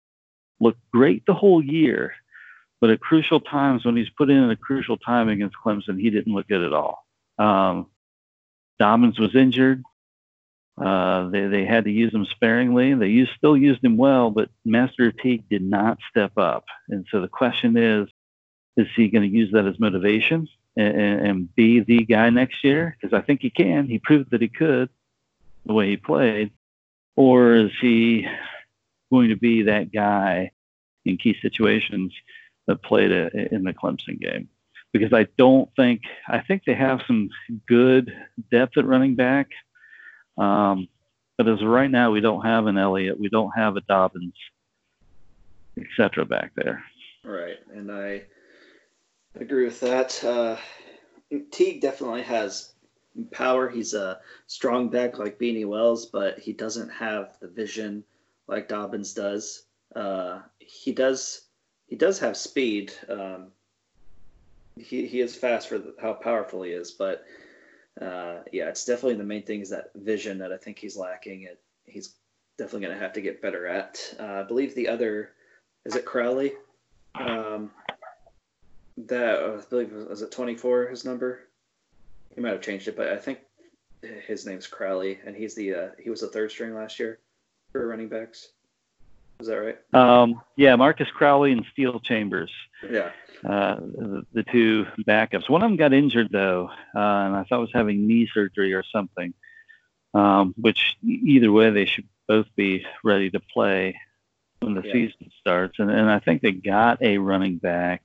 [0.60, 2.14] looked great the whole year,
[2.80, 6.10] but at crucial times when he's put in at a crucial time against Clemson, he
[6.10, 7.04] didn't look good at all.
[7.40, 7.86] Um,
[8.78, 9.82] Dobbins was injured.
[10.80, 12.94] Uh, they, they had to use him sparingly.
[12.94, 16.64] They used, still used him well, but Master Teague did not step up.
[16.88, 18.08] And so the question is,
[18.76, 22.96] is he going to use that as motivation and, and be the guy next year?
[22.98, 23.88] Because I think he can.
[23.88, 24.88] He proved that he could
[25.66, 26.50] the way he played.
[27.16, 28.26] Or is he
[29.10, 30.52] going to be that guy
[31.04, 32.12] in key situations
[32.66, 34.48] that played a, in the Clemson game?
[34.92, 37.30] Because I don't think, I think they have some
[37.68, 38.12] good
[38.50, 39.48] depth at running back.
[40.36, 40.88] Um,
[41.38, 44.34] but as of right now, we don't have an Elliott, we don't have a Dobbins,
[45.78, 46.24] etc.
[46.24, 46.82] back there.
[47.24, 48.24] Right, and I
[49.38, 50.22] agree with that.
[50.24, 50.56] Uh,
[51.50, 52.72] Teague definitely has
[53.30, 53.68] power.
[53.68, 58.04] He's a strong back like Beanie Wells, but he doesn't have the vision
[58.46, 59.64] like Dobbins does.
[59.94, 61.42] Uh, he does
[61.86, 62.92] he does have speed.
[63.08, 63.48] Um,
[64.76, 67.24] he, he is fast for how powerful he is, but
[68.00, 71.42] uh, yeah, it's definitely the main thing is that vision that I think he's lacking.
[71.42, 72.14] It he's
[72.56, 74.14] definitely going to have to get better at.
[74.18, 75.32] Uh, I believe the other
[75.84, 76.52] is it Crowley.
[77.14, 77.70] Um,
[78.96, 81.40] that I believe was it 24 his number.
[82.34, 83.40] He might have changed it, but I think
[84.26, 87.18] his name's Crowley, and he's the uh, he was the third string last year
[87.72, 88.48] for running backs.
[89.40, 89.94] Is that right?
[89.94, 92.50] Um, yeah, Marcus Crowley and Steele Chambers.
[92.88, 93.10] Yeah.
[93.44, 95.48] Uh, the, the, two backups.
[95.48, 98.84] One of them got injured though, uh, and I thought was having knee surgery or
[98.92, 99.32] something.
[100.12, 103.96] Um, which either way, they should both be ready to play
[104.60, 104.92] when the Yeah.
[104.92, 105.78] season starts.
[105.78, 108.02] And, and I think they got a running back.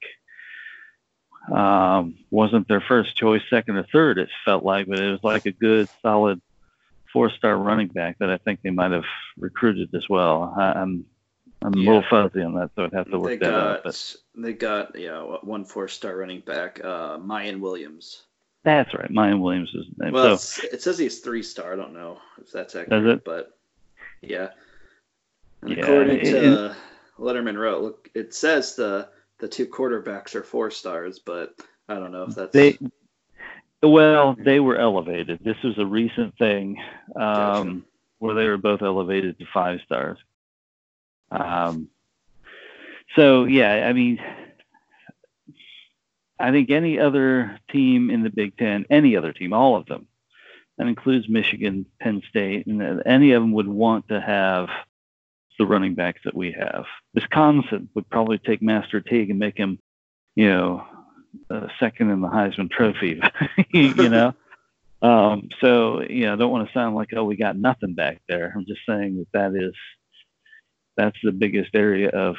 [1.52, 4.20] Um, wasn't their first choice, second or third.
[4.20, 6.42] It felt like, but it was like a good, solid
[7.12, 9.06] four-star running back that I think they might have
[9.38, 10.54] recruited as well.
[10.58, 11.06] I, I'm
[11.66, 13.84] I'm a little fuzzy on that, so I'd have to work They that out.
[13.84, 18.24] got But they got yeah one four star running back, uh, Miyan Williams.
[18.64, 19.10] that's right.
[19.12, 20.14] Miyan Williams is his name.
[20.14, 21.74] Well, so it says he's three star.
[21.74, 23.24] I don't know if that's Does accurate, it?
[23.26, 23.58] but
[24.22, 24.50] yeah.
[25.62, 26.76] And Yeah, according it- to
[27.20, 29.10] Lettermen Row, look, it says the
[29.40, 31.56] the two quarterbacks are four stars, but
[31.90, 32.78] I don't know if that's they
[33.84, 35.40] well, they were elevated.
[35.44, 36.78] This was a recent thing
[37.16, 37.82] um, Gotcha.
[38.20, 40.18] where they were both elevated to five stars.
[41.32, 41.90] Um,
[43.16, 44.20] so yeah, I mean,
[46.40, 50.08] I think any other team in the Big Ten, any other team, all of them,
[50.78, 54.70] that includes Michigan, Penn State, and uh, any of them would want to have
[55.58, 56.86] the running backs that we have.
[57.14, 59.80] Wisconsin would probably take Master Teague and make him,
[60.36, 60.86] you know,
[61.50, 63.22] uh, second in the Heisman Trophy,
[63.70, 64.34] you know.
[65.02, 68.22] Um, so you know, I don't want to sound like oh we got nothing back
[68.28, 68.54] there.
[68.56, 69.74] I'm just saying that that is
[70.96, 72.36] that's the biggest area of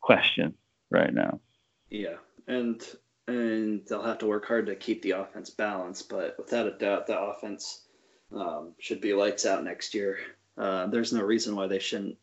[0.00, 0.54] question
[0.90, 1.40] right now.
[1.88, 2.84] yeah, and
[3.26, 7.06] and they'll have to work hard to keep the offense balanced, but without a doubt,
[7.06, 7.82] the offense
[8.34, 10.18] um, should be lights out next year.
[10.58, 12.16] Uh, there's no reason why they shouldn't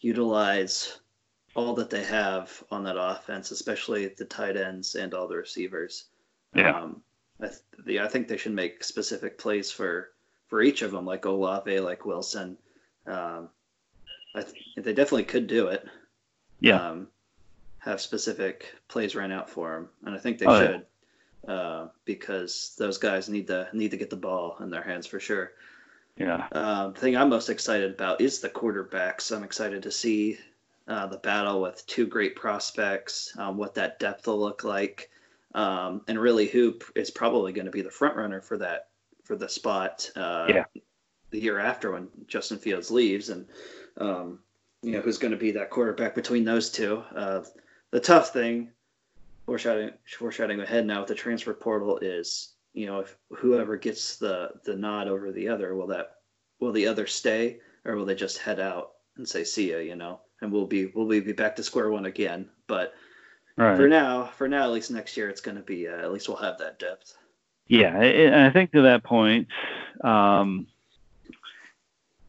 [0.00, 0.98] utilize
[1.54, 6.06] all that they have on that offense, especially the tight ends and all the receivers.
[6.54, 6.80] Yeah.
[6.80, 7.02] Um,
[7.40, 10.10] I, th- the, I think they should make specific plays for
[10.48, 12.58] for each of them, like Olave, like Wilson.
[13.06, 13.48] Um,
[14.40, 15.86] th- they definitely could do it.
[16.60, 16.76] Yeah.
[16.88, 17.08] Um,
[17.78, 20.66] have specific plays ran out for them, and I think they Oh, yeah.
[20.66, 20.86] should,
[21.50, 25.18] uh, because those guys need to need to get the ball in their hands for
[25.18, 25.52] sure.
[26.16, 26.46] Yeah.
[26.52, 29.34] Um, the thing I'm most excited about is the quarterbacks.
[29.34, 30.38] I'm excited to see
[30.86, 35.10] uh, the battle with two great prospects, um, what that depth will look like,
[35.54, 38.88] um, and really who is probably going to be the front runner for that
[39.24, 40.08] for the spot.
[40.14, 40.64] Uh, Yeah.
[41.30, 43.46] The year after when Justin Fields leaves, and
[43.98, 44.38] um,
[44.82, 47.02] you know who's going to be that quarterback between those two.
[47.14, 47.42] Uh,
[47.90, 48.70] the tough thing,
[49.46, 54.50] foreshadowing, foreshadowing ahead now with the transfer portal is you know if whoever gets the
[54.64, 56.16] the nod over the other will that
[56.60, 59.94] will the other stay or will they just head out and say see ya you
[59.94, 62.94] know and we'll be we'll be back to square one again but
[63.58, 63.76] Right.
[63.76, 66.26] for now for now at least next year it's going to be uh, at least
[66.26, 67.14] we'll have that depth
[67.68, 69.48] Yeah, and I think to that point,
[70.02, 70.66] um,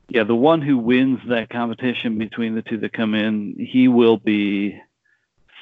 [0.09, 4.17] yeah, the one who wins that competition between the two that come in, he will
[4.17, 4.79] be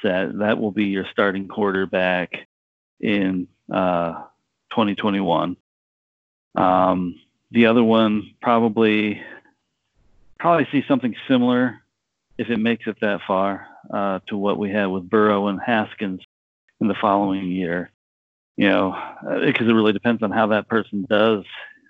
[0.02, 0.38] set.
[0.38, 2.32] That will be your starting quarterback
[3.00, 4.24] in uh,
[4.70, 5.56] 2021.
[6.54, 7.20] Um,
[7.50, 9.22] the other one probably
[10.38, 11.80] probably see something similar
[12.36, 16.20] if it makes it that far uh, to what we had with Burrow and Haskins
[16.80, 17.90] in the following year.
[18.56, 18.90] You know,
[19.22, 21.44] because uh, it really depends on how that person does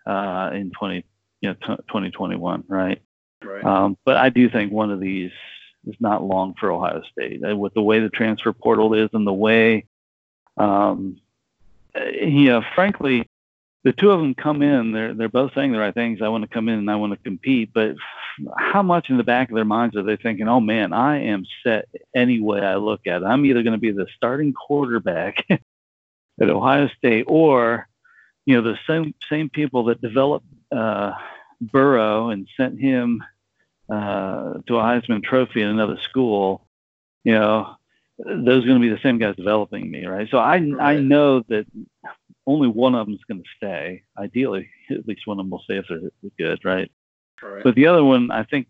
[0.07, 1.05] uh, in 20,
[1.43, 3.03] you know, t- 2021, right?
[3.45, 3.65] Right.
[3.65, 5.33] Um, but I do think one of these
[5.87, 7.43] is not long for Ohio State.
[7.45, 9.87] Uh, with the way the transfer portal is and the way,
[10.57, 11.21] um,
[11.95, 13.29] uh, you know, frankly,
[13.85, 14.93] the two of them come in.
[14.93, 16.23] They're they're both saying the right things.
[16.23, 17.71] I want to come in and I want to compete.
[17.75, 17.97] But
[18.57, 20.49] how much in the back of their minds are they thinking?
[20.49, 23.25] Oh man, I am set any way I look at it.
[23.25, 25.61] I'm either going to be the starting quarterback at
[26.41, 27.89] Ohio State, or
[28.47, 31.13] you know, the same same people that developed uh,
[31.61, 33.23] Burrow and sent him
[33.89, 36.67] uh, to a Heisman Trophy in another school.
[37.25, 37.77] You know,
[38.19, 40.29] those are going to be the same guys developing me, right?
[40.31, 40.97] So I right.
[40.97, 41.67] I know that
[42.47, 44.03] only one of them is going to stay.
[44.19, 46.91] Ideally, at least one of them will stay if they're good, right?
[47.43, 47.63] right?
[47.63, 48.67] But the other one, I think,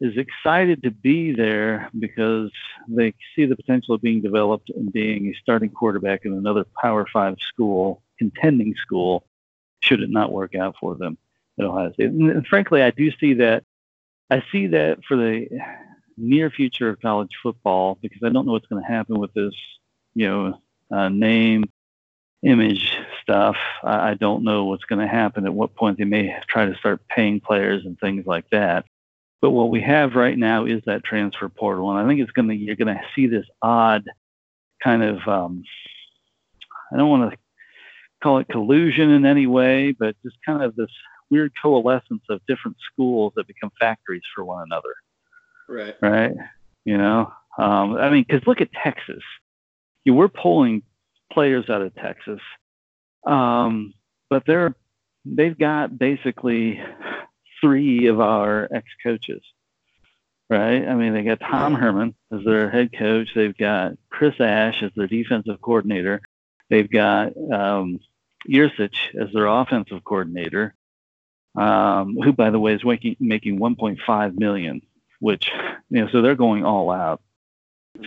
[0.00, 2.50] is excited to be there because
[2.88, 7.06] they see the potential of being developed and being a starting quarterback in another Power
[7.12, 9.24] Five school, contending school,
[9.80, 11.18] should it not work out for them
[11.58, 12.10] at Ohio State.
[12.10, 13.64] And frankly, I do see that.
[14.30, 15.46] I see that for the
[16.16, 19.54] near future of college football because I don't know what's going to happen with this,
[20.14, 20.58] you know,
[20.90, 21.64] uh, name
[22.42, 23.56] image stuff.
[23.82, 25.46] I, I don't know what's going to happen.
[25.46, 28.86] At what point they may try to start paying players and things like that.
[29.40, 32.48] But what we have right now is that transfer portal, and I think it's going
[32.48, 34.04] to you're going to see this odd
[34.82, 35.64] kind of um,
[36.92, 37.38] I don't want to
[38.22, 40.90] call it collusion in any way, but just kind of this
[41.32, 44.94] weird coalescence of different schools that become factories for one another.
[45.68, 45.96] Right.
[46.00, 46.34] Right.
[46.84, 49.22] You know, um, I mean, because look at Texas.
[50.04, 50.82] You, we're pulling
[51.32, 52.40] players out of Texas,
[53.26, 53.94] um,
[54.28, 54.74] but they're
[55.24, 56.82] they've got basically
[57.60, 59.42] three of our ex coaches,
[60.50, 60.86] right?
[60.86, 63.28] I mean, they got Tom Herman as their head coach.
[63.34, 66.20] They've got Chris Ash as their defensive coordinator.
[66.68, 68.00] They've got um,
[68.48, 70.74] Yurcich as their offensive coordinator,
[71.54, 74.82] um, who, by the way, is making making 1.5 million,
[75.20, 75.50] which
[75.90, 77.20] you know, so they're going all out.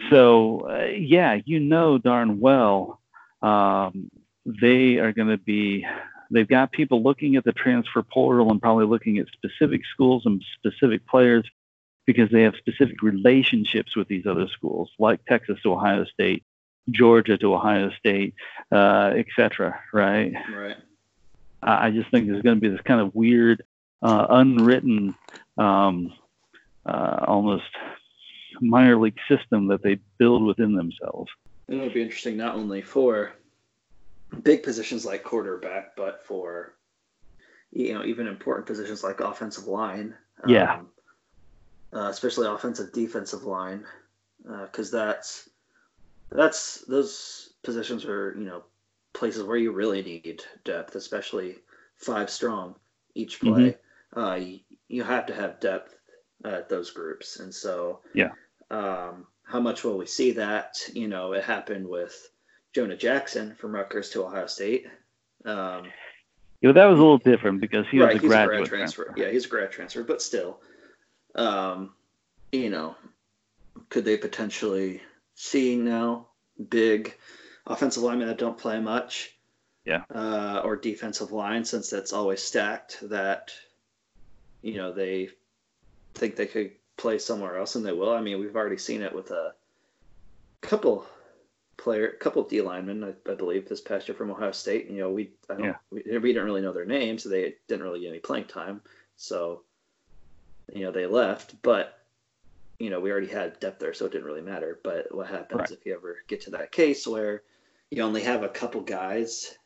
[0.09, 2.99] So uh, yeah, you know darn well
[3.41, 4.09] um,
[4.45, 5.85] they are going to be
[6.31, 10.43] they've got people looking at the transfer portal and probably looking at specific schools and
[10.57, 11.45] specific players
[12.05, 16.43] because they have specific relationships with these other schools, like Texas to Ohio State,
[16.89, 18.35] Georgia to Ohio State,
[18.71, 19.79] uh, etc.
[19.93, 20.33] Right?
[20.53, 20.77] Right.
[21.65, 23.63] I just think there's going to be this kind of weird,
[24.01, 25.15] uh, unwritten,
[25.57, 26.13] um,
[26.85, 27.63] uh, almost
[28.61, 31.31] minor league system that they build within themselves.
[31.67, 33.33] And It would be interesting not only for
[34.43, 36.75] big positions like quarterback, but for
[37.71, 40.13] you know even important positions like offensive line.
[40.47, 40.75] Yeah.
[40.75, 40.87] Um,
[41.93, 43.85] uh, especially offensive defensive line,
[44.43, 45.49] because uh, that's
[46.29, 48.63] that's those positions are you know
[49.15, 51.55] places where you really need depth, especially
[51.95, 52.75] five strong
[53.15, 53.75] each play.
[54.13, 54.19] Mm-hmm.
[54.19, 55.95] Uh, you, you, have to have depth
[56.43, 58.31] at those groups, and so yeah.
[58.71, 60.77] Um, how much will we see that?
[60.93, 62.29] You know, it happened with
[62.73, 64.87] Jonah Jackson from Rutgers to Ohio State.
[65.45, 65.85] Um,
[66.61, 69.05] yeah, that was a little different because he right, was a graduate a grad transfer.
[69.05, 69.21] transfer.
[69.21, 70.59] Yeah, he's a grad transfer, but still,
[71.35, 71.93] um,
[72.51, 72.95] you know,
[73.89, 75.01] could they potentially
[75.35, 76.27] see now
[76.69, 77.15] big
[77.67, 79.31] offensive linemen that don't play much?
[79.85, 80.03] Yeah.
[80.13, 83.51] Uh, or defensive line, since that's always stacked, that
[84.63, 85.29] you know they
[86.15, 88.13] think they could play somewhere else, and they will.
[88.13, 89.53] I mean, we've already seen it with a
[90.61, 91.05] couple
[91.77, 94.89] player, couple of D linemen, I, I, believe, this past year from Ohio State.
[94.89, 95.75] You know, we I don't, yeah.
[95.91, 98.81] we, we didn't really know their names, so they didn't really get any playing time.
[99.17, 99.61] So,
[100.73, 101.99] you know, they left, but
[102.79, 104.79] you know, we already had depth there, so it didn't really matter.
[104.83, 105.71] But what happens right.
[105.71, 107.43] if you ever get to that case where
[107.91, 109.57] you only have a couple guys,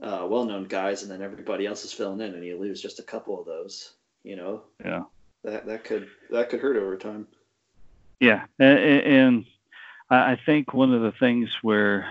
[0.00, 3.04] uh, well-known guys, and then everybody else is filling in, and you lose just a
[3.04, 3.92] couple of those?
[4.22, 5.02] You know, yeah,
[5.44, 7.26] that that could that could hurt over time.
[8.20, 9.44] Yeah, and, and
[10.10, 12.06] I think one of the things where,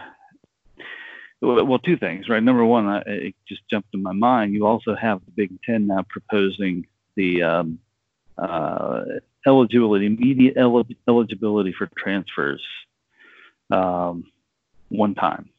[1.39, 2.41] well, two things, right?
[2.41, 4.53] Number one, I, it just jumped in my mind.
[4.53, 7.79] You also have the Big Ten now proposing the um,
[8.39, 9.03] uh,
[9.45, 10.57] eligibility, immediate
[11.07, 12.65] eligibility for transfers,
[13.69, 14.25] um,
[14.89, 15.49] one time,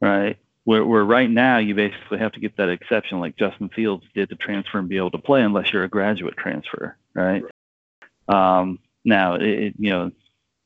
[0.00, 0.38] right?
[0.64, 4.30] Where, where right now you basically have to get that exception, like Justin Fields did,
[4.30, 7.44] to transfer and be able to play, unless you're a graduate transfer, right?
[8.28, 10.10] Um, now, it, you know,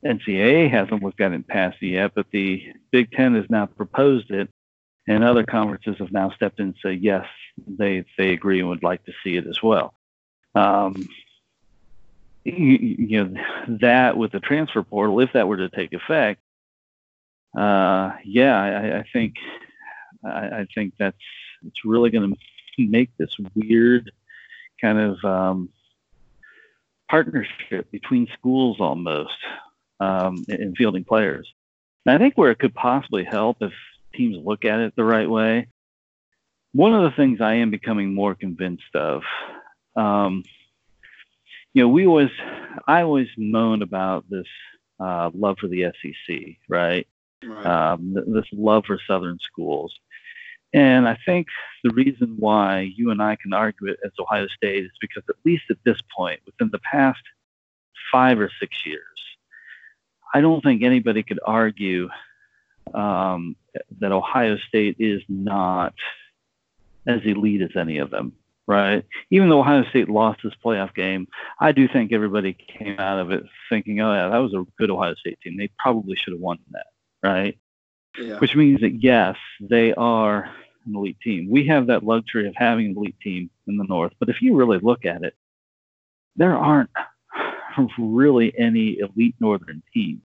[0.03, 4.31] NCAA hasn't looked at it passed it yet, but the Big Ten has now proposed
[4.31, 4.49] it.
[5.07, 7.25] and other conferences have now stepped in and say yes,
[7.67, 9.93] they they agree and would like to see it as well.
[10.55, 11.07] Um,
[12.43, 13.41] you, you know
[13.81, 16.41] that with the transfer portal, if that were to take effect,
[17.57, 19.35] uh, yeah, I, I think
[20.23, 21.17] I, I, think that's
[21.65, 22.37] it's really going to
[22.87, 24.11] make this weird
[24.79, 25.69] kind of um,
[27.09, 29.35] partnership between schools almost
[29.99, 31.51] um, in fielding players.
[32.05, 33.73] And I think where it could possibly help if
[34.15, 35.67] teams look at it the right way.
[36.73, 39.23] One of the things I am becoming more convinced of,
[39.95, 40.43] um,
[41.73, 42.31] you know, we always,
[42.87, 44.47] I always moan about this
[44.99, 46.37] uh, love for the SEC,
[46.69, 47.07] right?
[47.43, 47.65] Right.
[47.65, 49.93] Um, this love for Southern schools.
[50.73, 51.47] And I think
[51.83, 55.35] the reason why you and I can argue it as Ohio State is because, at
[55.43, 57.21] least at this point, within the past
[58.11, 59.01] five or six years,
[60.33, 62.09] I don't think anybody could argue
[62.93, 63.55] um,
[63.99, 65.93] that Ohio State is not
[67.05, 68.33] as elite as any of them,
[68.67, 69.03] right?
[69.29, 71.27] Even though Ohio State lost this playoff game,
[71.59, 74.89] I do think everybody came out of it thinking, oh, yeah, that was a good
[74.89, 75.57] Ohio State team.
[75.57, 76.87] They probably should have won that,
[77.23, 77.57] right?
[78.17, 78.39] Yeah.
[78.39, 80.49] Which means that, yes, they are
[80.85, 81.49] an elite team.
[81.49, 84.13] We have that luxury of having an elite team in the North.
[84.19, 85.35] But if you really look at it,
[86.35, 86.89] there aren't
[87.97, 90.21] really any elite Northern teams.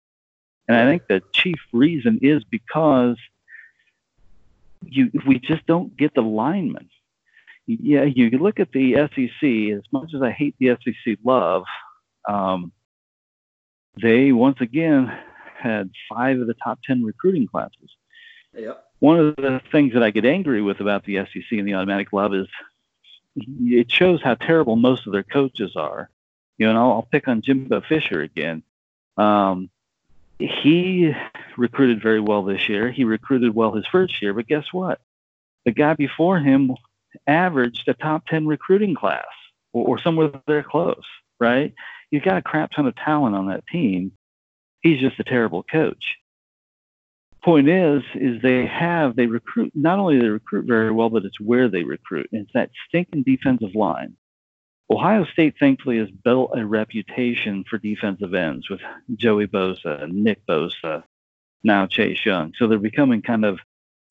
[0.68, 3.16] And I think the chief reason is because
[4.84, 6.88] you we just don't get the linemen.
[7.66, 9.76] Yeah, you look at the SEC.
[9.76, 11.64] As much as I hate the SEC love,
[12.28, 12.72] um,
[14.00, 15.16] they once again
[15.62, 17.90] had five of the top ten recruiting classes.
[18.54, 18.84] Yep.
[18.98, 22.12] One of the things that I get angry with about the SEC and the automatic
[22.12, 22.46] love is
[23.36, 26.10] it shows how terrible most of their coaches are.
[26.58, 28.62] You know, I'll, I'll pick on Jimbo Fisher again.
[29.16, 29.70] Um,
[30.38, 31.12] he
[31.56, 32.90] recruited very well this year.
[32.90, 35.00] He recruited well his first year, but guess what?
[35.64, 36.72] The guy before him
[37.26, 39.24] averaged a top 10 recruiting class
[39.72, 41.04] or, or somewhere there close,
[41.38, 41.74] right?
[42.10, 44.12] He's got a crap ton of talent on that team.
[44.82, 46.16] He's just a terrible coach.
[47.44, 51.40] Point is, is they have, they recruit, not only they recruit very well, but it's
[51.40, 52.28] where they recruit.
[52.32, 54.16] And it's that stinking defensive line.
[54.90, 58.80] Ohio State thankfully has built a reputation for defensive ends with
[59.16, 61.02] Joey Bosa, Nick Bosa,
[61.64, 62.52] now Chase Young.
[62.58, 63.58] So they're becoming kind of,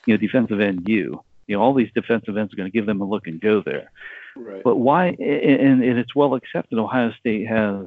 [0.06, 1.22] you know, defensive end you.
[1.46, 3.60] You know, all these defensive ends are going to give them a look and go
[3.60, 3.90] there.
[4.36, 4.62] Right.
[4.64, 5.08] But why?
[5.08, 6.78] And, and it's well accepted.
[6.78, 7.86] Ohio State has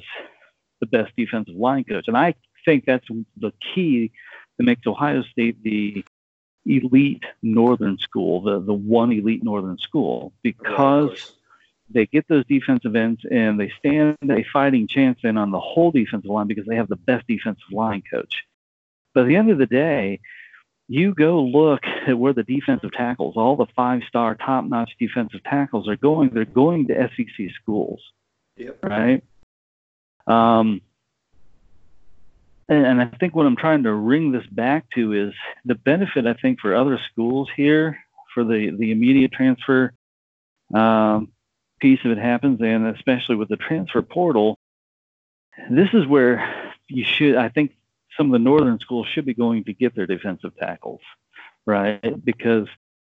[0.79, 2.36] the best defensive line coach, and I
[2.66, 3.07] think that's
[3.38, 4.11] the key
[4.57, 6.03] that makes Ohio State the
[6.66, 11.34] elite northern school, the the one elite northern school, because
[11.89, 15.91] they get those defensive ends and they stand a fighting chance in on the whole
[15.91, 18.43] defensive line because they have the best defensive line coach.
[19.13, 20.20] But at the end of the day,
[20.88, 25.43] you go look at where the defensive tackles, all the five star top notch defensive
[25.43, 28.01] tackles are going, they're going to SEC schools.
[28.57, 28.84] Yep.
[28.84, 29.24] Right?
[30.28, 30.82] Um,
[32.68, 35.34] and, I think what I'm trying to ring this back to is
[35.66, 37.97] the benefit I think for other schools here
[38.34, 39.93] for the, the immediate transfer
[40.74, 41.32] um,
[41.80, 44.57] piece if it happens, and especially with the transfer portal,
[45.70, 47.76] this is where you should, I think,
[48.18, 51.01] some of the northern schools should be going to get their defensive tackles,
[51.66, 52.24] right?
[52.24, 52.68] Because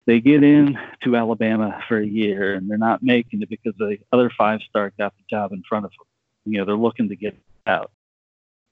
[0.06, 3.98] they get in to Alabama for a year and they're not making it because the
[4.12, 6.08] other five star got the job in front of them.
[6.54, 7.38] You know, they're looking to get
[7.68, 7.92] out.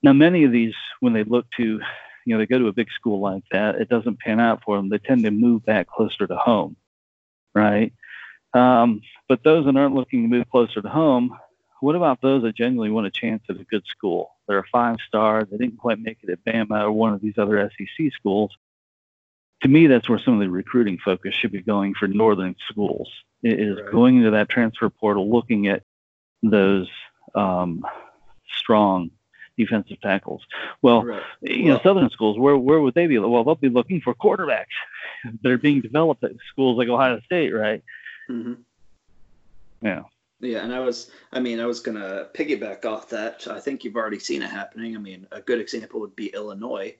[0.05, 1.81] Now, many of these, when they look to, you
[2.27, 4.87] know, they go to a big school like that, it doesn't pan out for them.
[4.87, 6.75] They tend to move back closer to home,
[7.55, 7.91] right?
[8.53, 11.35] Um, but those that aren't looking to move closer to home,
[11.81, 14.29] what about those that genuinely want a chance at a good school?
[14.47, 17.39] They're a five star, they didn't quite make it at Bama or one of these
[17.39, 18.51] other SEC schools.
[19.63, 23.09] To me, that's where some of the recruiting focus should be going for northern schools.
[23.41, 23.91] It is right.
[23.91, 25.81] going into that transfer portal, looking at
[26.43, 26.87] those
[27.33, 27.83] um,
[28.59, 29.09] strong
[29.57, 30.41] defensive tackles.
[30.81, 31.21] Well, right.
[31.41, 33.17] you well, know, southern schools, where where would they be?
[33.17, 34.65] Well, they'll be looking for quarterbacks
[35.41, 37.83] that are being developed at schools like Ohio State, right?
[38.29, 38.53] Mm-hmm.
[39.81, 40.03] Yeah.
[40.41, 43.47] Yeah, and I was, I mean, I was gonna piggyback off that.
[43.47, 44.95] I think you've already seen it happening.
[44.95, 46.95] I mean, a good example would be Illinois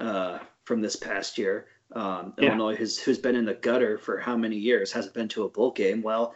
[0.00, 1.66] uh, from this past year.
[1.92, 2.48] Um, yeah.
[2.48, 5.48] Illinois, who's who's been in the gutter for how many years, hasn't been to a
[5.48, 6.02] bowl game.
[6.02, 6.34] Well,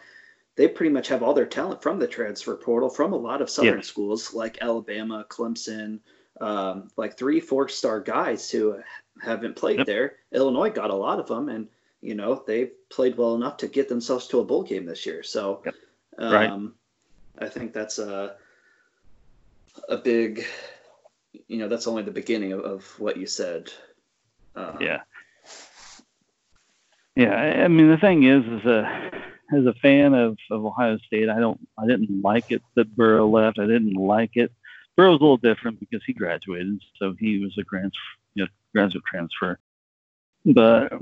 [0.58, 3.48] they pretty much have all their talent from the transfer portal from a lot of
[3.48, 3.80] southern yeah.
[3.80, 6.00] schools like Alabama, Clemson,
[6.40, 8.80] um, like three, four star guys who
[9.22, 9.86] haven't played yep.
[9.86, 10.16] there.
[10.32, 11.68] Illinois got a lot of them, and
[12.00, 15.22] you know they've played well enough to get themselves to a bowl game this year.
[15.22, 15.74] So, yep.
[16.18, 16.74] um.
[17.40, 18.34] I think that's a
[19.88, 20.44] a big,
[21.46, 23.70] you know, that's only the beginning of, of what you said.
[24.56, 25.02] Um, yeah.
[27.14, 29.10] Yeah, I I mean the thing is, is a
[29.52, 33.28] as a fan of, of Ohio State, I don't I didn't like it that Burrow
[33.28, 33.58] left.
[33.58, 34.52] I didn't like it.
[34.96, 37.90] Burrow's a little different because he graduated, so he was a grad,
[38.34, 39.58] you know, graduate transfer.
[40.44, 40.92] But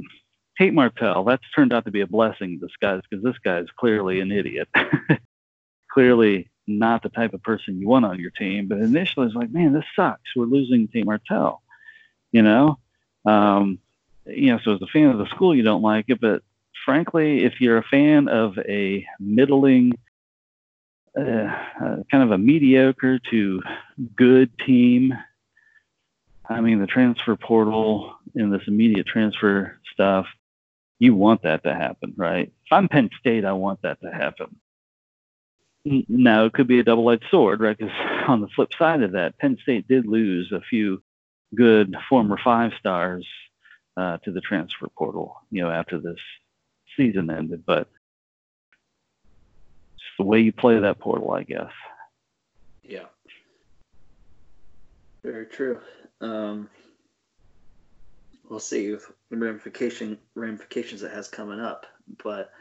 [0.58, 3.68] Tate Martell, that's turned out to be a blessing in disguise because this guy is
[3.78, 4.68] clearly an idiot.
[5.90, 8.68] clearly not the type of person you want on your team.
[8.68, 10.34] But initially, it's like, man, this sucks.
[10.34, 11.62] We're losing Tate Martell.
[12.32, 12.78] You know,
[13.24, 13.78] um,
[14.26, 14.58] you know.
[14.62, 16.20] So as a fan of the school, you don't like it.
[16.20, 16.42] But
[16.86, 19.92] frankly, if you're a fan of a middling,
[21.18, 23.60] uh, uh, kind of a mediocre to
[24.16, 25.12] good team,
[26.48, 30.26] I mean, the transfer portal and this immediate transfer stuff,
[30.98, 32.46] you want that to happen, right?
[32.64, 34.56] If I'm Penn State, I want that to happen.
[36.08, 37.76] Now, it could be a double edged sword, right?
[37.76, 37.92] Because
[38.28, 41.02] on the flip side of that, Penn State did lose a few
[41.54, 43.26] good former five stars
[43.96, 46.18] uh, to the transfer portal, you know, after this
[46.96, 47.64] season ended.
[47.66, 47.88] But
[49.94, 51.72] it's the way you play that portal, I guess.
[52.82, 53.06] Yeah.
[55.22, 55.80] Very true.
[56.20, 56.68] Um,
[58.48, 61.86] we'll see the ramification ramifications it has coming up.
[62.22, 62.52] But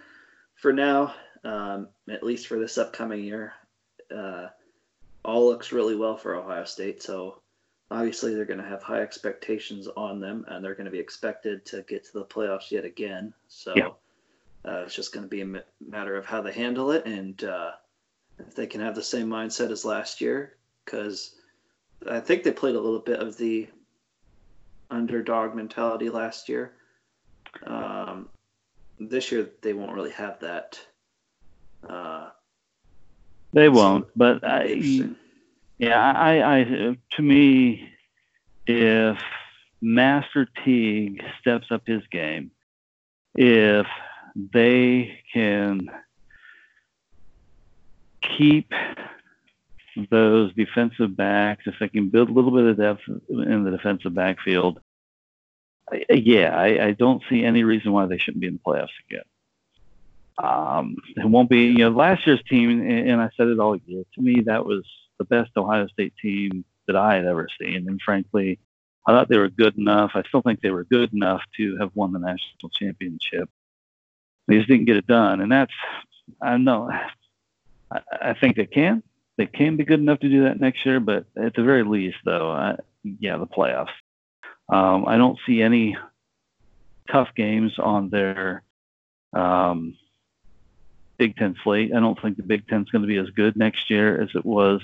[0.56, 1.14] for now,
[1.44, 3.54] um, at least for this upcoming year,
[4.16, 4.48] uh,
[5.24, 7.04] all looks really well for Ohio State.
[7.04, 7.42] So
[7.92, 11.66] obviously they're going to have high expectations on them, and they're going to be expected
[11.68, 13.34] to get to the playoffs yet again.
[13.48, 13.90] So Yeah.
[14.68, 17.72] Uh, it's just going to be a matter of how they handle it, and uh,
[18.40, 21.36] if they can have the same mindset as last year, because
[22.10, 23.68] I think they played a little bit of the
[24.90, 26.74] underdog mentality last year.
[27.66, 28.30] Um,
[29.00, 30.80] this year they won't really have that.
[31.88, 32.30] Uh,
[33.54, 35.10] They won't, but I.
[35.78, 36.64] Yeah, I, I,
[37.18, 37.90] to me,
[38.66, 39.18] if
[39.82, 42.52] Master Teague steps up his game,
[43.36, 43.86] if
[44.36, 45.90] they can
[48.22, 48.72] keep
[50.10, 54.14] those defensive backs, if they can build a little bit of depth in the defensive
[54.14, 54.80] backfield,
[56.10, 59.24] yeah, I, I don't see any reason why they shouldn't be in the playoffs again.
[60.38, 63.78] Um, it won't be, you know, last year's team, and, and I said it all
[63.86, 64.04] year.
[64.16, 64.84] To me, that was
[65.18, 68.60] the best Ohio State team that I had ever seen, and frankly,
[69.08, 70.12] I thought they were good enough.
[70.16, 73.50] I still think they were good enough to have won the national championship.
[74.48, 75.74] They just didn't get it done, and that's
[76.42, 76.90] I know.
[77.92, 79.04] I, I think they can.
[79.38, 82.18] They can be good enough to do that next year, but at the very least,
[82.24, 83.90] though, I, yeah, the playoffs.
[84.70, 85.98] Um, I don't see any
[87.12, 88.64] tough games on their
[89.34, 89.98] um,
[91.18, 91.94] Big Ten slate.
[91.94, 94.46] I don't think the Big Ten's going to be as good next year as it
[94.46, 94.82] was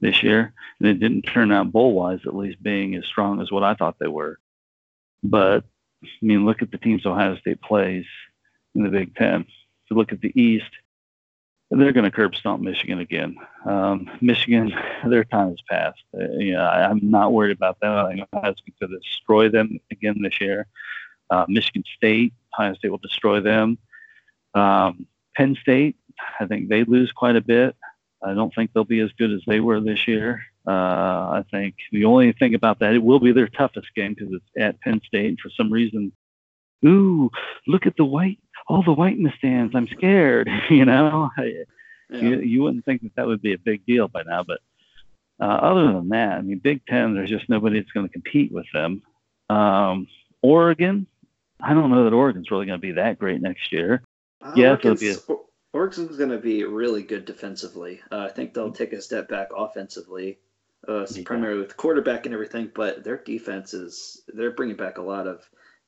[0.00, 3.52] this year, and it didn't turn out bowl wise, at least being as strong as
[3.52, 4.38] what I thought they were.
[5.22, 5.64] But
[6.02, 8.06] I mean, look at the teams Ohio State plays
[8.74, 9.42] in the Big Ten.
[9.42, 10.70] If you look at the East,
[11.70, 13.36] they're going to curb stomp Michigan again.
[13.64, 14.72] Um, Michigan,
[15.06, 16.02] their time has passed.
[16.14, 17.92] Uh, you know, I, I'm not worried about them.
[17.92, 20.66] I think Ohio State's going to destroy them again this year.
[21.30, 23.78] Uh, Michigan State, Ohio State will destroy them.
[24.54, 25.06] Um,
[25.36, 25.96] Penn State,
[26.38, 27.74] I think they lose quite a bit.
[28.22, 30.42] I don't think they'll be as good as they were this year.
[30.66, 34.32] Uh, I think the only thing about that, it will be their toughest game because
[34.32, 35.26] it's at Penn State.
[35.26, 36.12] And for some reason,
[36.86, 37.30] ooh,
[37.66, 38.38] look at the white,
[38.68, 39.74] all the white in the stands.
[39.74, 40.48] I'm scared.
[40.70, 41.64] you know, I,
[42.10, 42.20] Yeah.
[42.20, 44.42] you, you wouldn't think that that would be a big deal by now.
[44.44, 44.60] But
[45.40, 48.52] uh, other than that, I mean, Big Ten, there's just nobody that's going to compete
[48.52, 49.02] with them.
[49.50, 50.06] Um,
[50.42, 51.06] Oregon,
[51.60, 54.02] I don't know that Oregon's really going to be that great next year.
[54.42, 55.40] Uh, Yeah, it'll Oregon's, Or-
[55.72, 58.00] Oregon's going to be really good defensively.
[58.12, 60.38] Uh, I think they'll take a step back offensively,
[60.88, 61.22] uh, Yeah.
[61.24, 62.70] primarily with quarterback and everything.
[62.74, 65.40] But their defense is they're bringing back a lot of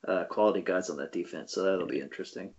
[0.08, 2.52] uh, quality guys on that defense, so that'll be interesting.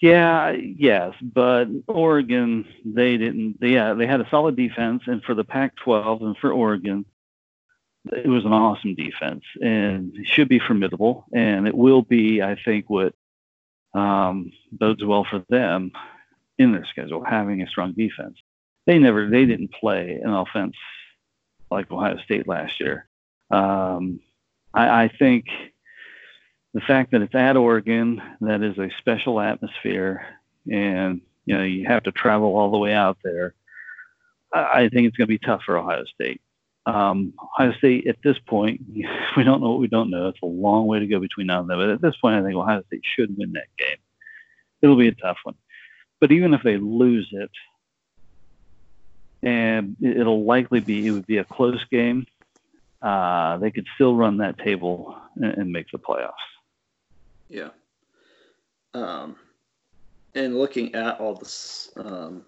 [0.00, 3.60] Yeah, yes, but Oregon, they didn't.
[3.60, 7.04] They, yeah, they had a solid defense, and for the Pac-12 and for Oregon,
[8.12, 12.90] it was an awesome defense, and should be formidable, and it will be, I think,
[12.90, 13.14] what
[13.94, 15.92] um, bodes well for them
[16.58, 18.36] in their schedule, having a strong defense.
[18.86, 20.74] They never, they didn't play an offense
[21.70, 23.08] like Ohio State last year.
[23.50, 24.20] Um,
[24.74, 25.46] I, I think
[26.74, 30.26] the fact that it's at Oregon, that is a special atmosphere,
[30.70, 33.54] and you know you have to travel all the way out there.
[34.52, 36.40] I, think it's going to be tough for Ohio State.
[36.86, 38.82] Um, Ohio State at this point,
[39.36, 40.28] we don't know what we don't know.
[40.28, 42.42] It's a long way to go between now and then, but at this point, I
[42.42, 43.96] think Ohio State should win that game.
[44.82, 45.54] It'll be a tough one,
[46.20, 47.50] but even if they lose it,
[49.42, 52.26] and it- it'll likely be it would be a close game.
[53.00, 56.32] Uh, they could still run that table and, and make the playoffs.
[57.54, 57.68] Yeah.
[58.94, 59.36] Um,
[60.34, 62.42] and looking at all this, um,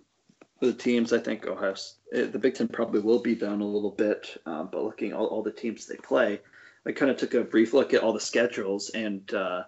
[0.61, 1.77] the teams, I think Ohio,
[2.13, 4.37] the Big Ten probably will be down a little bit.
[4.47, 6.41] Um, but looking at all, all the teams they play,
[6.85, 9.63] I kind of took a brief look at all the schedules, and uh,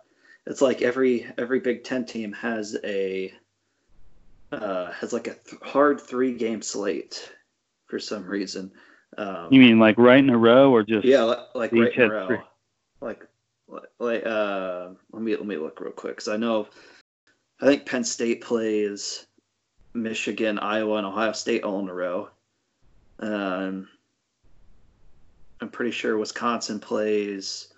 [0.47, 3.32] it's like every every Big Ten team has a
[4.51, 7.32] uh, has like a th- hard three game slate
[7.86, 8.73] for some reason.
[9.16, 12.02] Um, you mean like right in a row, or just yeah, like, like right in
[12.02, 12.39] a row, three.
[13.01, 13.27] like
[13.99, 16.69] like uh, let me let me look real quick because I know
[17.61, 19.27] I think Penn State plays
[19.95, 22.28] Michigan, Iowa, and Ohio State all in a row.
[23.20, 23.89] Um,
[25.61, 27.73] I'm pretty sure Wisconsin plays.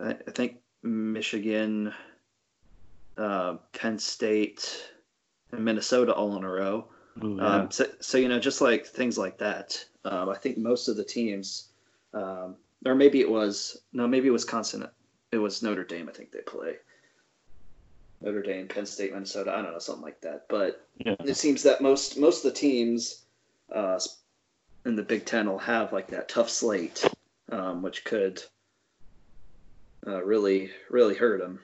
[0.00, 1.92] I, I think Michigan,
[3.18, 4.90] uh, Penn State,
[5.52, 6.88] and Minnesota all in a row.
[7.22, 7.46] Ooh, yeah.
[7.46, 9.82] um, so, so, you know, just like things like that.
[10.04, 11.68] Um, I think most of the teams,
[12.14, 14.86] um, or maybe it was no, maybe Wisconsin.
[15.32, 16.08] It was Notre Dame.
[16.08, 16.76] I think they play.
[18.20, 19.52] Notre Dame, Penn State, Minnesota.
[19.52, 20.46] I don't know, something like that.
[20.48, 21.16] But yeah.
[21.20, 23.24] it seems that most most of the teams
[23.72, 23.98] uh,
[24.84, 27.06] in the Big Ten will have like that tough slate,
[27.50, 28.42] um, which could
[30.06, 31.60] uh, really really hurt them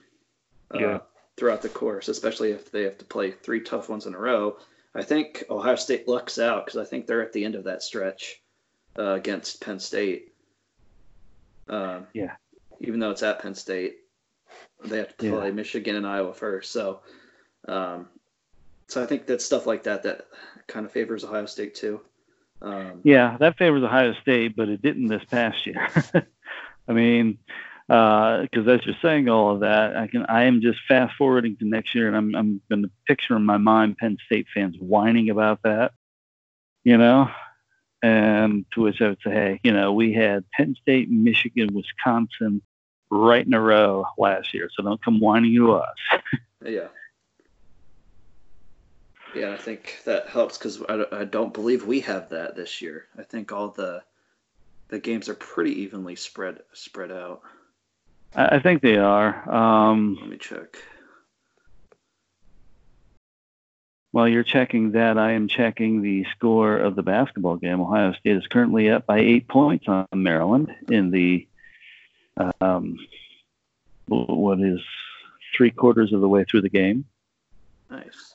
[0.74, 0.98] uh, yeah.
[1.36, 4.56] throughout the course, especially if they have to play three tough ones in a row.
[4.94, 7.82] I think Ohio State lucks out because I think they're at the end of that
[7.82, 8.42] stretch
[8.98, 10.34] uh, against Penn State.
[11.68, 12.34] Um, yeah.
[12.82, 13.96] Even though it's at Penn State,
[14.84, 15.52] they have to play yeah.
[15.52, 16.72] Michigan and Iowa first.
[16.72, 17.00] So,
[17.68, 18.08] um,
[18.88, 20.26] so I think that stuff like that that
[20.66, 22.00] kind of favors Ohio State too.
[22.60, 25.88] Um, yeah, that favors Ohio State, but it didn't this past year.
[26.88, 27.38] I mean,
[27.86, 31.56] because uh, as you're saying all of that, I can I am just fast forwarding
[31.56, 34.76] to next year, and I'm I'm going to picture in my mind Penn State fans
[34.78, 35.92] whining about that,
[36.84, 37.30] you know,
[38.02, 42.62] and to which I would say, hey, you know, we had Penn State, Michigan, Wisconsin,
[43.12, 44.70] right in a row last year.
[44.74, 45.94] So don't come whining to us.
[46.64, 46.88] yeah.
[49.34, 53.06] Yeah, I think that helps because I, I don't believe we have that this year.
[53.18, 54.02] I think all the
[54.88, 57.42] the games are pretty evenly spread spread out.
[58.34, 59.50] I, I think they are.
[59.50, 60.76] Um, Let me check.
[64.10, 67.80] While you're checking that, I am checking the score of the basketball game.
[67.80, 71.48] Ohio State is currently up by eight points on Maryland in the
[72.60, 72.98] um,
[74.06, 74.80] what is
[75.56, 77.04] three quarters of the way through the game.
[77.90, 78.34] Nice.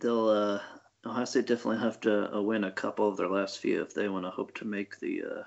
[0.00, 0.60] They'll uh,
[1.04, 4.08] Ohio State definitely have to uh, win a couple of their last few if they
[4.08, 5.42] want to hope to make the uh,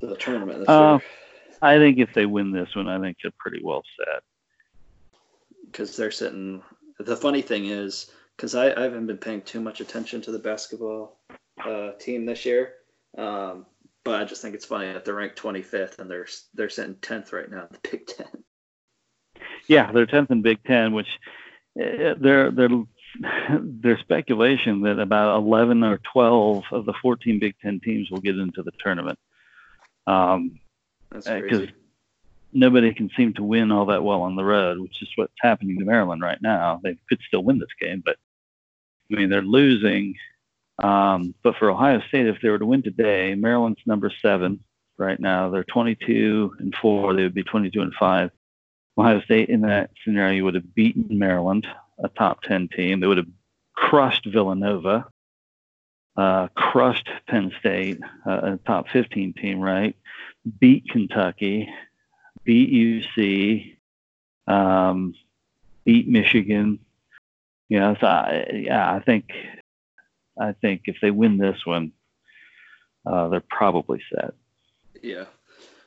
[0.00, 0.98] the tournament this uh.
[1.60, 4.22] I think if they win this one, I think they're pretty well set.
[5.66, 6.62] Because they're sitting.
[7.00, 10.38] The funny thing is, because I, I haven't been paying too much attention to the
[10.38, 11.18] basketball
[11.64, 12.74] uh, team this year.
[13.16, 13.66] Um,
[14.04, 17.32] but I just think it's funny that they're ranked 25th and they're they're sitting 10th
[17.32, 18.26] right now in the Big Ten.
[19.66, 21.08] Yeah, they're 10th in Big Ten, which
[21.78, 22.68] uh, they're they're
[23.60, 28.38] there's speculation that about 11 or 12 of the 14 Big Ten teams will get
[28.38, 29.18] into the tournament.
[30.06, 30.58] Um,
[31.10, 31.72] That's uh, crazy.
[32.52, 35.78] Nobody can seem to win all that well on the road, which is what's happening
[35.78, 36.80] to Maryland right now.
[36.82, 38.16] They could still win this game, but
[39.12, 40.14] I mean they're losing
[40.78, 44.60] um, but for Ohio State, if they were to win today, Maryland's number seven
[44.96, 45.50] right now.
[45.50, 47.14] They're 22 and four.
[47.14, 48.30] They would be 22 and five.
[48.96, 51.66] Ohio State in that scenario would have beaten Maryland,
[52.02, 53.00] a top 10 team.
[53.00, 53.28] They would have
[53.74, 55.06] crushed Villanova,
[56.16, 59.96] uh, crushed Penn State, uh, a top 15 team, right?
[60.58, 61.68] Beat Kentucky,
[62.42, 62.72] beat
[63.16, 63.76] UC,
[64.52, 65.14] um,
[65.84, 66.80] beat Michigan.
[67.68, 69.30] You know, so I, yeah, I think
[70.40, 71.92] I think if they win this one,
[73.06, 74.34] uh, they're probably set.
[75.02, 75.24] Yeah.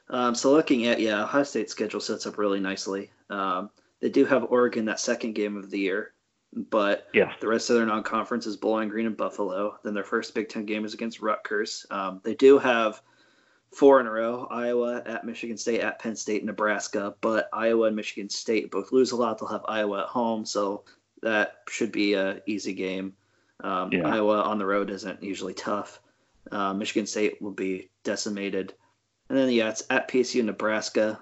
[0.10, 3.12] Um, so looking at yeah, Ohio State's schedule sets up really nicely.
[3.30, 3.70] Um,
[4.02, 6.14] they do have Oregon that second game of the year,
[6.54, 7.32] but yeah.
[7.40, 9.78] the rest of their non-conference is Bowling Green and Buffalo.
[9.84, 11.86] Then their first Big Ten game is against Rutgers.
[11.92, 13.02] Um, they do have
[13.72, 17.16] four in a row: Iowa at Michigan State, at Penn State, Nebraska.
[17.22, 19.38] But Iowa and Michigan State both lose a lot.
[19.38, 20.84] They'll have Iowa at home, so
[21.22, 23.14] that should be a easy game.
[23.64, 24.08] Um, yeah.
[24.08, 26.00] Iowa on the road isn't usually tough.
[26.52, 28.74] Uh, Michigan State will be decimated.
[29.30, 31.20] And then, yeah, it's at PSU, Nebraska.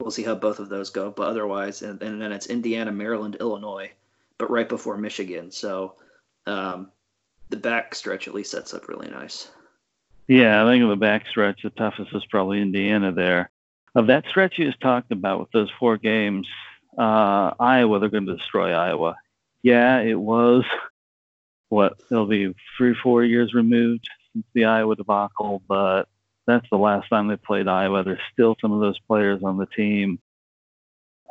[0.00, 1.10] We'll see how both of those go.
[1.10, 3.90] But otherwise, and, and then it's Indiana, Maryland, Illinois,
[4.38, 5.50] but right before Michigan.
[5.50, 5.96] So
[6.46, 6.90] um,
[7.50, 9.50] the back stretch at least sets up really nice.
[10.28, 13.50] Yeah, I think of the back stretch, the toughest is probably Indiana there.
[13.94, 16.48] Of that stretch you just talked about with those four games,
[16.96, 19.16] uh, Iowa, they're going to destroy Iowa.
[19.62, 20.64] Yeah, it was
[21.72, 26.06] what it'll be three four years removed since the Iowa debacle, but
[26.46, 28.04] That's the last time they played Iowa.
[28.04, 30.18] There's still some of those players on the team.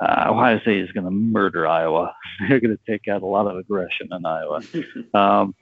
[0.01, 2.15] Uh, Ohio State is going to murder Iowa.
[2.39, 4.61] They're going to take out a lot of aggression in Iowa.
[5.13, 5.53] Um,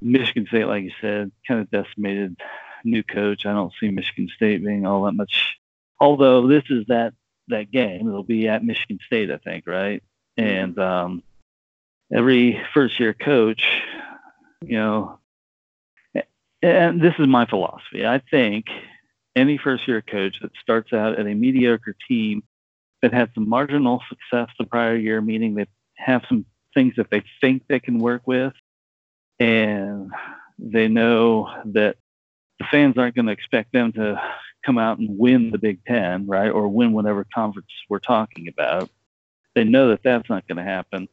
[0.00, 2.36] Michigan State, like you said, kind of decimated
[2.82, 3.46] new coach.
[3.46, 5.58] I don't see Michigan State being all that much.
[6.00, 7.14] Although this is that
[7.48, 10.02] that game, it'll be at Michigan State, I think, right?
[10.36, 11.22] And um,
[12.12, 13.64] every first year coach,
[14.64, 15.18] you know,
[16.62, 18.06] and this is my philosophy.
[18.06, 18.66] I think
[19.34, 22.42] any first year coach that starts out at a mediocre team
[23.00, 25.66] that had some marginal success the prior year, meaning they
[25.96, 26.44] have some
[26.74, 28.52] things that they think they can work with,
[29.40, 30.10] and
[30.58, 31.96] they know that
[32.58, 34.20] the fans aren't going to expect them to
[34.64, 38.88] come out and win the Big Ten, right, or win whatever conference we're talking about.
[39.54, 41.08] They know that that's not going to happen.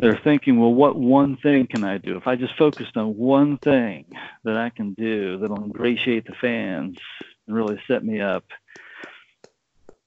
[0.00, 2.16] They're thinking, well, what one thing can I do?
[2.16, 4.06] If I just focused on one thing
[4.44, 6.96] that I can do that'll ingratiate the fans
[7.46, 8.44] and really set me up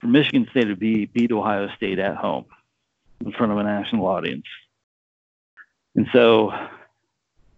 [0.02, 2.46] for Michigan State to be beat Ohio State at home
[3.24, 4.48] in front of a national audience.
[5.96, 6.52] And so,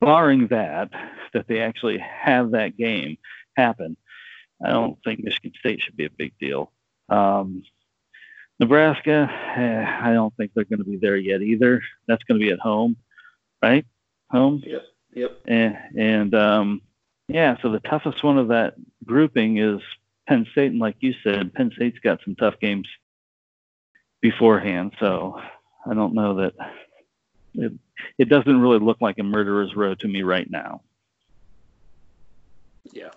[0.01, 0.89] barring that,
[1.33, 3.17] that they actually have that game
[3.55, 3.95] happen,
[4.61, 6.73] I don't think Michigan State should be a big deal.
[7.07, 7.63] Um,
[8.59, 11.81] Nebraska, eh, I don't think they're going to be there yet either.
[12.07, 12.95] That's going to be at home,
[13.61, 13.85] right?
[14.31, 14.63] Home.
[14.65, 14.81] Yep.
[15.13, 15.41] Yep.
[15.45, 16.81] And, and um,
[17.27, 19.81] yeah, so the toughest one of that grouping is
[20.27, 22.87] Penn State, and like you said, Penn State's got some tough games
[24.21, 24.93] beforehand.
[24.99, 25.39] So
[25.85, 26.53] I don't know that
[27.53, 27.73] it,
[28.17, 30.81] it doesn't really look like a murderer's row to me right now.
[32.91, 33.11] Yeah.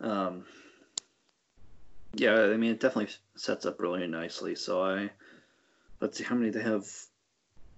[0.00, 0.44] Um,
[2.14, 4.54] yeah, I mean, it definitely sets up really nicely.
[4.54, 5.10] So I,
[6.00, 6.86] let's see how many they have.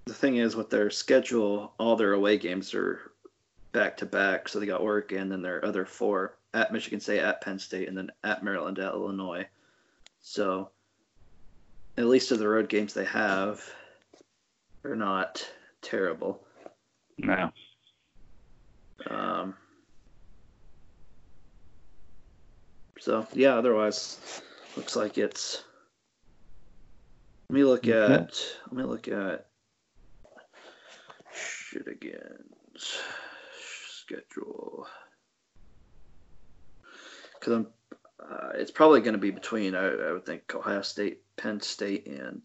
[0.07, 3.13] The thing is, with their schedule, all their away games are
[3.73, 4.49] back to back.
[4.49, 7.89] So they got Oregon, and then their other four at Michigan State, at Penn State,
[7.89, 9.47] and then at Maryland, at Illinois.
[10.21, 10.71] So
[11.97, 13.63] at least of the road games they have
[14.85, 15.49] are not
[15.81, 16.45] terrible.
[17.19, 17.51] No.
[19.09, 19.55] Um,
[23.05, 24.41] so yeah, otherwise,
[24.79, 25.63] looks like it's.
[27.51, 28.11] Let me look at.
[28.11, 28.35] Okay.
[28.71, 29.47] Let me look at.
[31.35, 32.45] Shit again.
[33.91, 34.87] Schedule.
[37.39, 37.67] Because I'm.
[38.19, 42.07] Uh, it's probably going to be between I, I would think Ohio State, Penn State,
[42.07, 42.41] and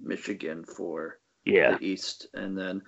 [0.00, 1.76] Michigan for Yeah.
[1.76, 2.82] the East, and then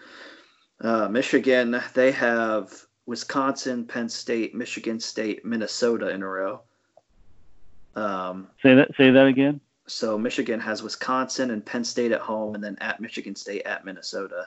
[0.80, 1.82] uh, Michigan.
[1.92, 2.70] They have
[3.06, 6.62] Wisconsin, Penn State, Michigan State, Minnesota in a row.
[7.96, 8.90] Um, Say that.
[8.96, 9.60] Say that again.
[9.86, 13.84] so Michigan has Wisconsin and Penn State at home, and then at Michigan State at
[13.84, 14.46] Minnesota.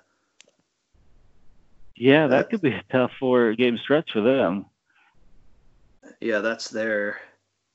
[1.95, 4.65] Yeah, That's- that could be a tough four game stretch for them.
[6.19, 7.19] Yeah, that's their.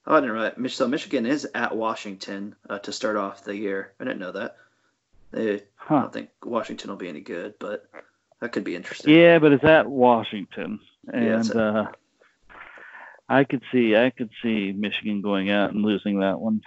[0.06, 0.74] Oh, I didn't realize.
[0.74, 3.92] So Michigan is at Washington uh, to start off the year.
[4.00, 4.56] I didn't know that.
[5.30, 6.00] They, I Huh.
[6.00, 7.88] don't think Washington will be any good, but
[8.40, 9.14] that could be interesting.
[9.14, 10.80] Yeah, but it's at Washington,
[11.12, 11.86] Yeah, and uh,
[13.28, 16.62] I could see I could see Michigan going out and losing that one.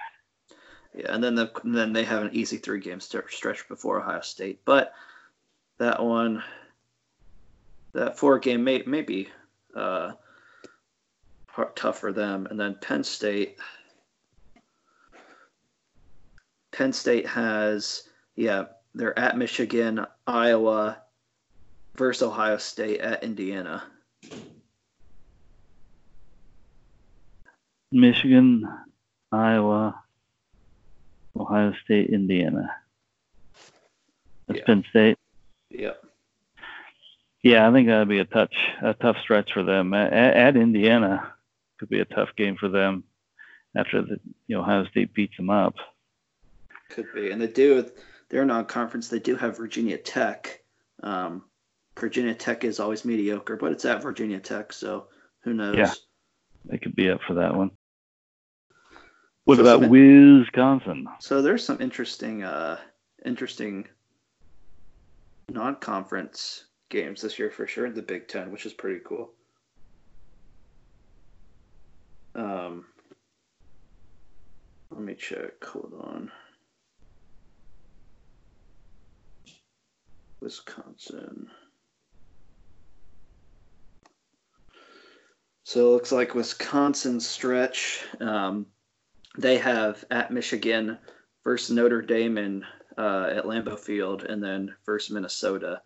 [0.93, 4.01] Yeah, and then the, and then they have an easy three game st- stretch before
[4.01, 4.93] Ohio State, but
[5.79, 6.43] that one,
[7.93, 9.29] that four game may maybe
[9.75, 10.11] uh,
[11.75, 13.57] tough for them, and then Penn State.
[16.71, 21.01] Penn State has yeah they're at Michigan, Iowa,
[21.95, 23.83] versus Ohio State at Indiana.
[27.91, 28.68] Michigan,
[29.31, 30.01] Iowa,
[31.35, 32.76] Ohio State, Indiana.
[34.47, 34.65] That's Yeah.
[34.65, 35.18] Penn State.
[35.69, 36.05] Yep.
[37.43, 39.93] Yeah, I think that'd be a touch a tough stretch for them.
[39.93, 41.34] At, at Indiana
[41.80, 43.03] could be a tough game for them
[43.76, 45.76] after the you know Ohio State beats them up.
[46.89, 47.89] Could be, and they do.
[48.30, 49.07] They're non-conference.
[49.09, 50.61] They do have Virginia Tech.
[51.03, 51.43] Um,
[51.99, 55.07] Virginia Tech is always mediocre, but it's at Virginia Tech, so
[55.41, 55.76] who knows?
[55.76, 55.93] Yeah.
[56.65, 57.72] They could be up for that one.
[59.45, 61.07] What So about some- Wisconsin?
[61.19, 62.80] So there's some interesting, uh,
[63.26, 63.88] interesting
[65.49, 69.34] non-conference games this year for sure in the Big Ten, which is pretty cool.
[72.35, 72.85] Um,
[74.91, 75.63] let me check.
[75.65, 76.31] Hold on.
[80.39, 81.49] Wisconsin.
[85.63, 88.03] So it looks like Wisconsin stretch.
[88.19, 88.65] Um,
[89.37, 90.97] they have at Michigan
[91.43, 92.63] versus Notre Dame and
[92.97, 95.81] uh, at Lambeau Field, and then versus Minnesota.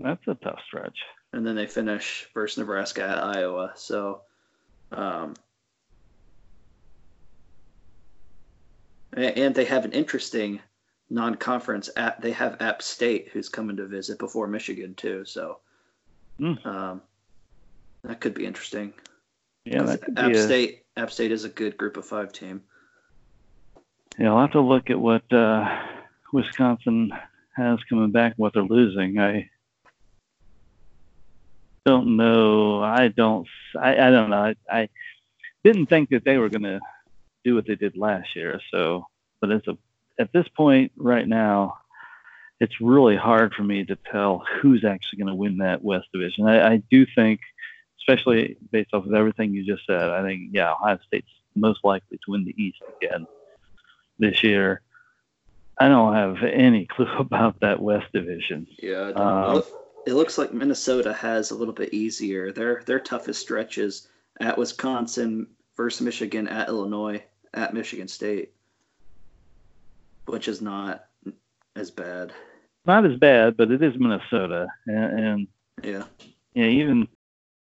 [0.00, 0.98] That's a tough stretch.
[1.32, 3.72] and then they finish versus Nebraska at Iowa.
[3.76, 4.22] So,
[4.90, 5.34] um,
[9.12, 10.60] and they have an interesting
[11.10, 12.20] non-conference app.
[12.22, 15.24] They have App State, who's coming to visit before Michigan too.
[15.24, 15.58] So,
[16.40, 16.64] Mm.
[16.66, 17.02] um,
[18.04, 18.94] that could be interesting.
[19.64, 20.81] Yeah, that could App a, State.
[20.96, 22.62] App State is a good Group of Five team.
[24.18, 25.80] Yeah, I'll have to look at what uh,
[26.32, 27.12] Wisconsin
[27.56, 29.18] has coming back, what they're losing.
[29.18, 29.48] I
[31.86, 32.82] don't know.
[32.82, 33.48] I don't.
[33.80, 34.54] I, I don't know.
[34.70, 34.88] I, I
[35.64, 36.80] didn't think that they were going to
[37.44, 38.60] do what they did last year.
[38.70, 39.06] So,
[39.40, 39.76] but it's a
[40.18, 41.78] at this point right now,
[42.60, 46.46] it's really hard for me to tell who's actually going to win that West Division.
[46.46, 47.40] I, I do think,
[48.02, 52.18] especially based off of everything you just said, I think yeah, Ohio State's most likely
[52.18, 53.26] to win the East again
[54.18, 54.82] this year.
[55.78, 58.66] I don't have any clue about that West Division.
[58.78, 59.62] Yeah, Um,
[60.06, 62.52] it looks like Minnesota has a little bit easier.
[62.52, 64.08] Their their toughest stretches
[64.40, 65.46] at Wisconsin
[65.76, 67.22] versus Michigan, at Illinois,
[67.54, 68.52] at Michigan State,
[70.26, 71.06] which is not
[71.76, 72.32] as bad.
[72.84, 75.48] Not as bad, but it is Minnesota, and, and
[75.84, 76.04] Yeah,
[76.54, 77.06] yeah, even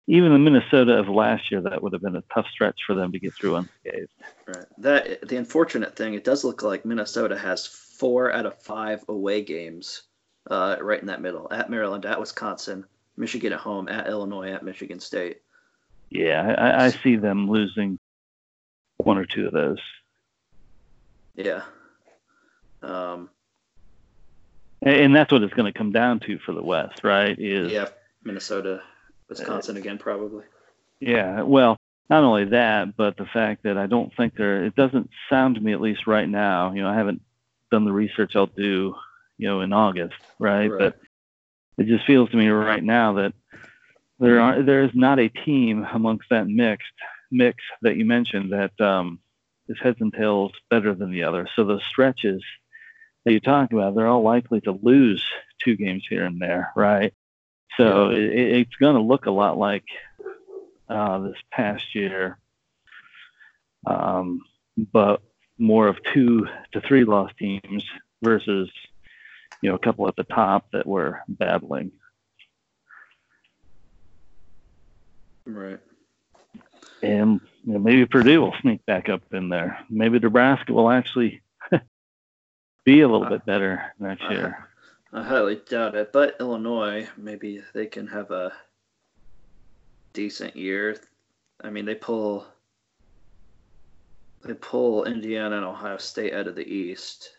[0.07, 3.11] even the Minnesota of last year, that would have been a tough stretch for them
[3.11, 4.11] to get through unscathed.
[4.47, 4.65] right.
[4.77, 9.43] That the unfortunate thing, it does look like Minnesota has four out of five away
[9.43, 10.03] games,
[10.51, 11.47] uh, right in that middle.
[11.51, 12.85] At Maryland, at Wisconsin,
[13.15, 15.41] Michigan at home, at Illinois, at Michigan State.
[16.09, 17.97] Yeah, I, I see them losing
[18.97, 19.79] one or two of those.
[21.35, 21.63] Yeah.
[22.81, 23.29] Um,
[24.81, 27.37] And, that's what it's going to come down to for the West, right?
[27.39, 27.87] Is yeah,
[28.23, 28.81] Minnesota,
[29.29, 30.43] Wisconsin again, probably.
[30.99, 31.77] Yeah, well,
[32.09, 35.61] not only that, but the fact that I don't think there, it doesn't sound to
[35.61, 37.21] me, at least right now, you know, I haven't
[37.71, 38.95] done the research I'll do,
[39.37, 40.67] you know, in August, right?
[40.67, 40.79] Right.
[40.79, 40.99] But
[41.77, 43.33] it just feels to me right now that
[44.19, 46.93] there are, there is not a team amongst that mixed
[47.31, 49.19] mix that you mentioned that um,
[49.67, 51.47] is heads and tails better than the other.
[51.55, 52.43] So those stretches
[53.25, 55.25] that you talk about, they're all likely to lose
[55.63, 57.13] two games here and there, right?
[57.77, 59.85] So it, it's going to look a lot like
[60.89, 62.37] uh, this past year,
[63.85, 64.41] um,
[64.91, 65.21] but
[65.57, 67.83] more of two to three loss teams
[68.21, 68.69] versus
[69.61, 71.91] you know a couple at the top that were battling.
[75.45, 75.79] Right.
[77.01, 79.79] And you know, maybe Purdue will sneak back up in there.
[79.89, 81.41] Maybe Nebraska will actually
[82.85, 84.69] be a little bit better next year.
[85.15, 88.51] I highly doubt it, but Illinois, maybe they can have a
[90.13, 90.97] decent year.
[91.63, 92.47] I mean, they pull
[94.43, 97.31] they pull Indiana and Ohio State out of the East,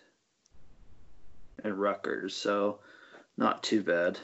[1.65, 2.79] and Rutgers, so
[3.37, 4.19] not too bad.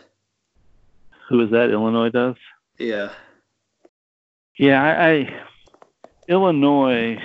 [1.29, 1.71] Who is that?
[1.71, 2.37] Illinois does.
[2.79, 3.11] Yeah,
[4.59, 5.43] Yeah, I, I
[6.29, 7.19] Illinois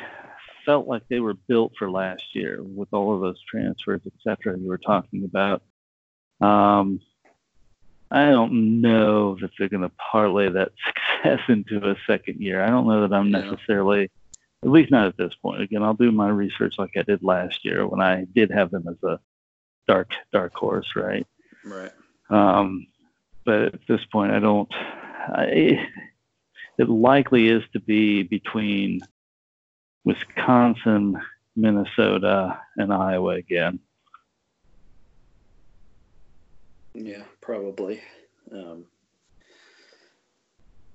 [0.66, 4.58] felt like they were built for last year with all of those transfers, et cetera,
[4.58, 5.62] you were talking about.
[6.42, 7.02] Um,
[8.12, 10.72] I don't know that they're going to parlay that
[11.24, 12.64] success into a second year.
[12.64, 14.12] I don't know that I'm necessarily,
[14.64, 15.62] at least not at this point.
[15.62, 18.88] Again, I'll do my research like I did last year when I did have them
[18.88, 19.20] as a
[19.88, 21.26] dark dark horse, right?
[21.64, 21.92] right.
[22.30, 22.88] Um,
[23.44, 24.72] but at this point, I don't.
[24.74, 25.88] I,
[26.78, 29.02] it likely is to be between
[30.04, 31.20] Wisconsin,
[31.56, 33.80] Minnesota, and Iowa again.
[36.96, 38.02] Yeah, probably.
[38.52, 38.86] Um,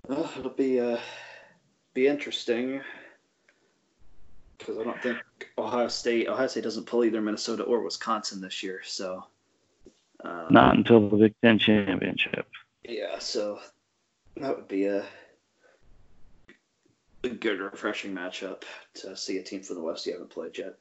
[0.09, 0.99] well, it'll be uh,
[1.95, 2.81] be interesting
[4.59, 5.19] because I don't think
[5.59, 8.81] Ohio State Ohio State doesn't pull either Minnesota or Wisconsin this year.
[8.85, 9.25] So
[10.25, 12.47] um, Not until the Big Ten championship.
[12.85, 13.59] yeah, so
[14.37, 15.05] that would be a,
[17.25, 18.63] a good refreshing matchup
[18.95, 20.77] to see a team from the West you haven't played yet.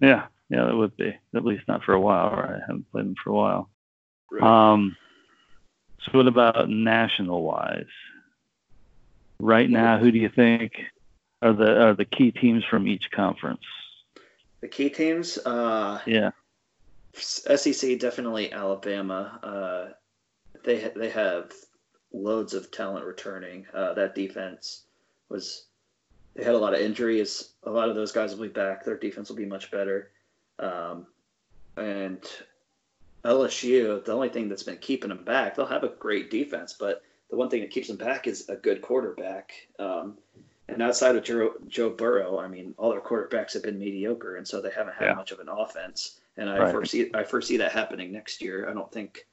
[0.00, 2.28] Yeah, yeah, that would be at least not for a while.
[2.30, 3.70] Or I haven't played them for a while.
[4.32, 4.42] Right.
[4.42, 4.96] Um,
[6.04, 7.84] so what about national wise?
[9.38, 10.72] Right now, who do you think
[11.42, 13.60] are the are the key teams from each conference?
[14.60, 16.30] the key teams, uh, Yeah.
[17.14, 19.40] SEC definitely Alabama.
[19.42, 19.92] Uh,
[20.64, 21.52] they ha- they have
[22.12, 23.66] loads of talent returning.
[23.74, 24.84] Uh, that defense
[25.28, 25.66] was
[26.34, 27.54] they had a lot of injuries.
[27.64, 28.84] A lot of those guys will be back.
[28.84, 30.12] Their defense will be much better.
[30.60, 31.06] Um,
[31.76, 32.22] and
[33.24, 37.02] LSU, the only thing that's been keeping them back, they'll have a great defense, but
[37.30, 39.52] the one thing that keeps them back is a good quarterback.
[39.78, 40.18] Um,
[40.68, 44.46] and outside of Joe, Joe Burrow, I mean, all their quarterbacks have been mediocre, and
[44.46, 45.14] so they haven't had Yeah.
[45.14, 46.20] much of an offense.
[46.36, 46.72] And I Right.
[46.72, 48.68] foresee I foresee that happening next year.
[48.68, 49.26] I don't think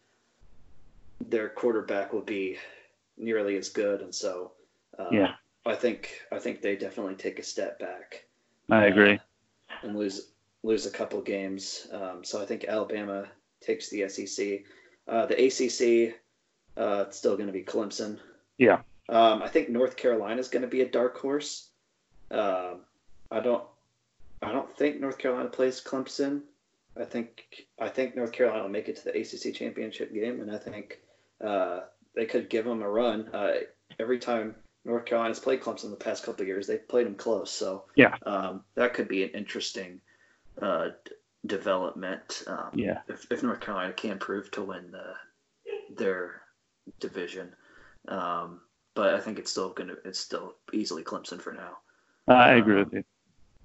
[1.21, 2.57] their quarterback will be
[3.17, 4.53] nearly as good, and so
[4.97, 5.35] uh, Yeah.
[5.65, 8.25] I think I think they definitely take a step back.
[8.69, 9.13] I agree.
[9.13, 10.31] uh, and lose
[10.63, 11.87] lose a couple games.
[11.91, 13.29] Um, so I think Alabama
[13.61, 14.63] takes the SEC.
[15.07, 16.15] Uh, the ACC,
[16.77, 18.19] uh, it's still going to be Clemson.
[18.57, 18.81] Yeah.
[19.07, 21.69] Um, I think North Carolina is going to be a dark horse.
[22.31, 22.81] Um,
[23.31, 23.63] I don't.
[24.41, 26.41] I don't think North Carolina plays Clemson.
[26.99, 30.51] I think I think North Carolina will make it to the ACC championship game, and
[30.51, 30.99] I think
[31.43, 31.81] uh,
[32.15, 33.29] they could give them a run.
[33.33, 33.53] Uh,
[33.99, 34.55] every time
[34.85, 37.51] North Carolina's played Clemson in the past couple of years, they've played them close.
[37.51, 38.15] So Yeah.
[38.25, 39.99] um, that could be an interesting
[40.61, 40.89] uh,
[41.45, 42.43] development.
[42.47, 43.01] Um, Yeah.
[43.07, 45.15] if, if North Carolina can prove to win the,
[45.95, 46.41] their
[46.99, 47.55] division,
[48.07, 48.61] um,
[48.95, 51.77] but I think it's still gonna it's still easily Clemson for now.
[52.27, 53.03] I agree with you.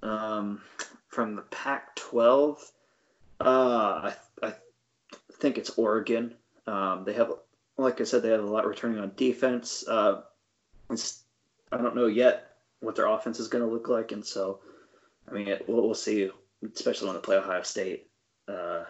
[0.03, 0.61] Um,
[1.09, 2.59] from the Pac-12,
[3.41, 4.55] uh, I, I
[5.35, 6.35] think it's Oregon.
[6.67, 7.33] Um, they have,
[7.77, 9.85] like I said, they have a lot returning on defense.
[9.87, 10.23] Uh,
[10.91, 11.23] it's,
[11.73, 14.61] I don't know yet what their offense is going to look like, and so,
[15.29, 16.31] I mean, it, we'll, we'll see.
[16.75, 18.07] Especially when they play Ohio State,
[18.49, 18.85] uh,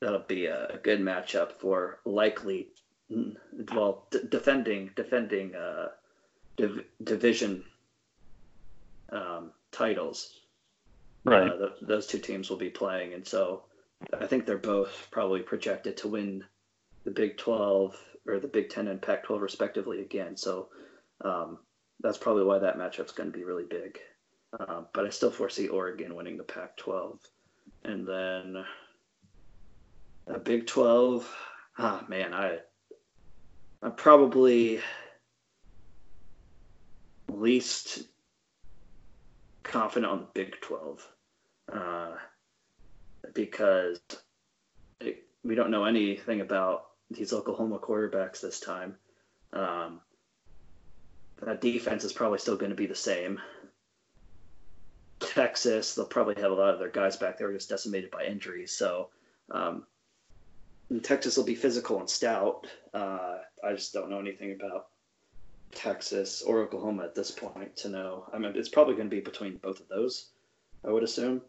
[0.00, 2.68] that'll be a, a good matchup for likely,
[3.12, 3.34] mm,
[3.74, 5.88] well, d- defending defending uh,
[6.56, 7.64] div- division
[9.12, 10.40] um, titles
[11.24, 11.50] Right.
[11.50, 13.62] uh, th- those two teams will be playing, and so
[14.18, 16.44] I think they're both probably projected to win
[17.04, 17.94] the Big 12
[18.26, 20.36] or the Big 10 and Pac 12 respectively again.
[20.36, 20.68] So
[21.24, 21.58] um,
[22.02, 23.98] that's probably why that matchup's going to be really big.
[24.58, 27.18] Uh, but I still foresee Oregon winning the Pac 12.
[27.84, 28.64] And then
[30.26, 31.36] the Big 12,
[31.78, 32.58] ah, man, I,
[33.82, 34.80] I'm probably
[37.28, 38.02] least
[39.62, 41.08] confident on the Big 12
[41.72, 42.14] uh,
[43.34, 44.00] because
[45.00, 48.96] it, we don't know anything about these Oklahoma quarterbacks this time.
[49.52, 50.00] Um,
[51.42, 53.40] that defense is probably still going to be the same.
[55.20, 58.72] Texas, they'll probably have a lot of their guys back there just decimated by injuries.
[58.72, 59.10] So
[59.50, 59.84] um,
[61.02, 62.66] Texas will be physical and stout.
[62.92, 64.88] Uh, I just don't know anything about
[65.72, 68.28] Texas or Oklahoma at this point to know.
[68.32, 70.30] I mean, it's probably going to be between both of those,
[70.84, 71.42] I would assume.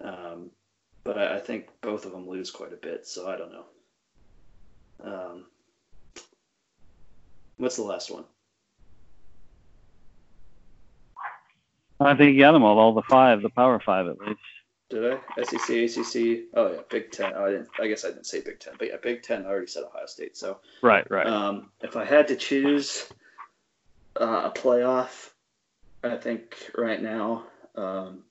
[0.00, 0.50] Um,
[1.04, 3.64] but I, I think both of them lose quite a bit, so I don't know.
[5.04, 5.44] Um,
[7.58, 8.24] what's the last one?
[12.00, 14.40] I think you got them all, all the five, the Power Five at least.
[14.90, 15.42] Did I?
[15.42, 16.44] SEC, ACC.
[16.54, 17.32] Oh yeah, Big Ten.
[17.34, 17.68] Oh, I didn't.
[17.80, 19.44] I guess I didn't say Big Ten, but yeah, Big Ten.
[19.44, 20.36] I already said Ohio State.
[20.36, 21.26] So Right, right.
[21.26, 23.06] Um, if I had to choose
[24.20, 25.30] uh, a playoff,
[26.02, 27.44] I think right now,
[27.74, 28.24] um,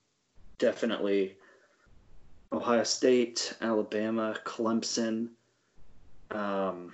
[0.58, 1.36] definitely
[2.52, 5.28] Ohio State, Alabama, Clemson.
[6.30, 6.92] Um,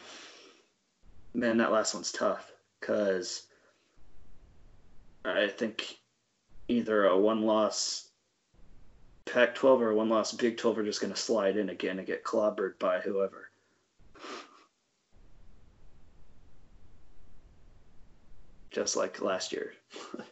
[1.33, 3.47] man, that last one's tough because
[5.25, 5.99] I think
[6.69, 8.09] either a one loss
[9.27, 11.99] Pac 12 or a one loss Big 12 are just going to slide in again
[11.99, 13.51] and get clobbered by whoever.
[18.75, 19.73] just like last year.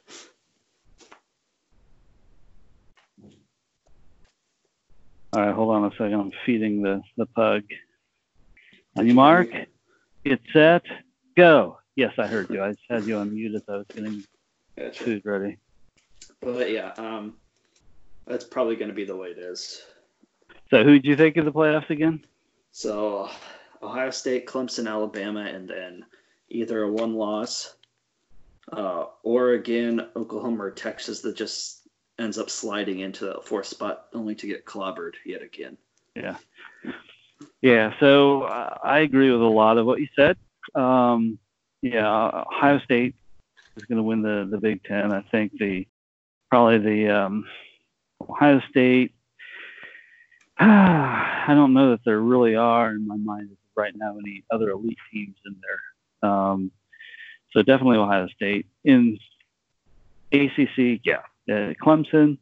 [5.33, 6.15] All right, hold on a second.
[6.15, 7.63] I'm feeding the, the pug.
[8.99, 9.49] On your mark,
[10.25, 10.83] get set,
[11.37, 11.79] go.
[11.97, 12.63] Yes, I heard you.
[12.63, 14.23] I just had you on mute as I was getting
[14.79, 15.05] Gotcha.
[15.05, 15.57] food ready.
[16.43, 17.35] But yeah, um,
[18.27, 19.83] that's probably going to be the way it is.
[20.71, 22.25] So, who do you think of the playoffs again?
[22.73, 23.29] So
[23.83, 26.05] Ohio State, Clemson, Alabama, and then
[26.49, 27.75] either a one loss,
[28.73, 31.89] uh, Oregon, Oklahoma, or Texas that just
[32.19, 35.77] ends up sliding into the fourth spot only to get clobbered yet again.
[36.15, 36.37] Yeah.
[37.61, 40.37] Yeah, so uh, I agree with a lot of what you said.
[40.75, 41.39] Um,
[41.83, 43.15] yeah, Ohio State
[43.77, 45.13] is going to win the, the Big Ten.
[45.13, 45.87] I think the
[46.53, 47.47] probably the um,
[48.21, 49.15] Ohio State.
[50.59, 54.99] I don't know that there really are in my mind right now any other elite
[55.11, 56.31] teams in there.
[56.31, 56.71] Um,
[57.53, 59.19] so definitely Ohio State in
[60.31, 61.01] ACC.
[61.05, 62.37] Yeah, uh, Clemson,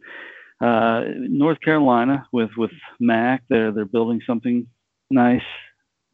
[0.60, 3.44] uh, North Carolina with with Mack.
[3.48, 4.66] They're they're building something
[5.08, 5.40] nice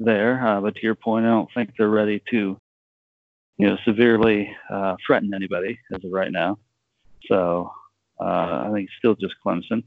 [0.00, 0.46] there.
[0.46, 2.60] Uh, but to your point, I don't think they're ready to,
[3.56, 6.58] you know, severely uh, threaten anybody as of right now.
[7.26, 7.72] So
[8.20, 9.84] I think still just Clemson.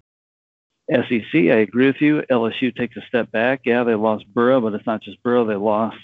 [0.92, 2.24] SEC, I agree with you.
[2.32, 3.62] LSU takes a step back.
[3.66, 5.46] Yeah, they lost Burrow, but it's not just Burrow.
[5.46, 5.98] They lost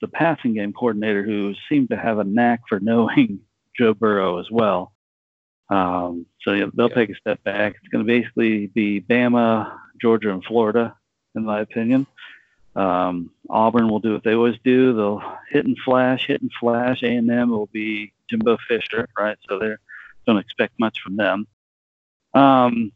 [0.00, 3.40] the passing game coordinator who seemed to have a knack for knowing
[3.78, 4.92] Joe Burrow as well.
[5.68, 6.94] Um, so yeah, they'll Yeah.
[6.94, 7.76] take a step back.
[7.78, 10.96] It's going to basically be Bama, Georgia, and Florida,
[11.34, 12.06] in my opinion.
[12.74, 14.94] Um, Auburn will do what they always do.
[14.94, 17.02] They'll hit and flash, hit and flash.
[17.02, 19.36] A&M will be Jimbo Fisher, right?
[19.48, 19.74] So they
[20.26, 21.46] don't expect much from them.
[22.34, 22.92] Um,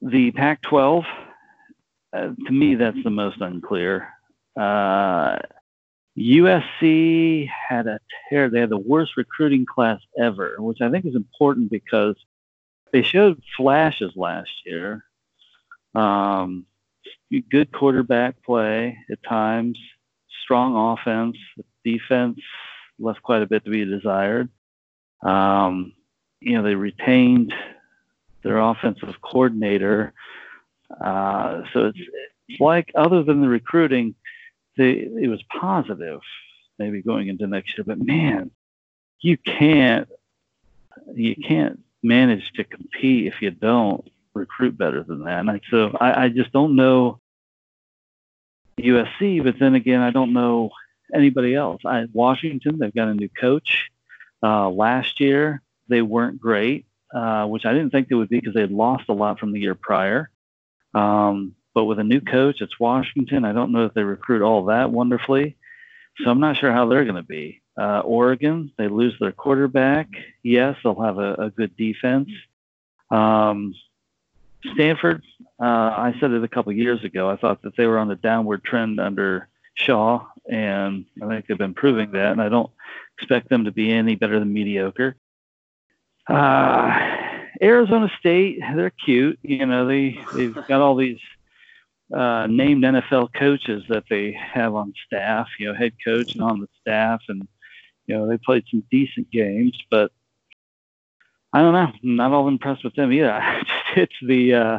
[0.00, 1.04] the Pac-12,
[2.12, 4.08] uh, to me, that's the most unclear.
[4.58, 5.38] Uh,
[6.18, 8.48] USC had a tear.
[8.48, 12.16] They had the worst recruiting class ever, which I think is important because
[12.92, 15.04] they showed flashes last year.
[15.94, 16.66] Um,
[17.50, 19.78] good quarterback play at times,
[20.42, 21.36] strong offense,
[21.84, 22.38] defense
[22.98, 24.48] left quite a bit to be desired.
[25.22, 25.92] Um,
[26.40, 27.52] you know, they retained
[28.46, 30.12] their offensive coordinator.
[31.00, 34.14] Uh, so it's, like, other than the recruiting,
[34.76, 36.20] it was positive
[36.78, 37.84] maybe going into next year.
[37.84, 38.50] But man,
[39.20, 40.08] you can't
[41.14, 45.40] you can't manage to compete if you don't recruit better than that.
[45.40, 47.20] And so I, I just don't know
[48.78, 50.70] USC, but then again, I don't know
[51.14, 51.80] anybody else.
[51.84, 53.90] I, Washington, they've got a new coach.
[54.42, 58.54] Uh, last year, they weren't great, uh, which I didn't think they would be because
[58.54, 60.30] they had lost a lot from the year prior.
[60.94, 63.44] Um, but with a new coach, it's Washington.
[63.44, 65.56] I don't know if they recruit all that wonderfully.
[66.18, 67.60] So I'm not sure how they're going to be.
[67.78, 70.08] Uh, Oregon, they lose their quarterback.
[70.42, 72.30] Yes, they'll have a, a good defense.
[73.10, 73.74] Um,
[74.72, 75.22] Stanford,
[75.60, 77.28] uh, I said it a couple years ago.
[77.28, 81.58] I thought that they were on the downward trend under Shaw, and I think they've
[81.58, 82.32] been proving that.
[82.32, 82.70] And I don't
[83.18, 85.16] expect them to be any better than mediocre.
[86.28, 87.16] Uh,
[87.62, 89.38] Arizona State, they're cute.
[89.42, 91.20] You know, they they've got all these
[92.14, 95.48] uh, named NFL coaches that they have on staff.
[95.58, 97.46] You know, head coach and on the staff, and
[98.06, 100.10] you know they played some decent games, but
[101.52, 101.92] I don't know.
[102.02, 103.42] I'm not all impressed with them either.
[103.96, 104.78] it's the, uh,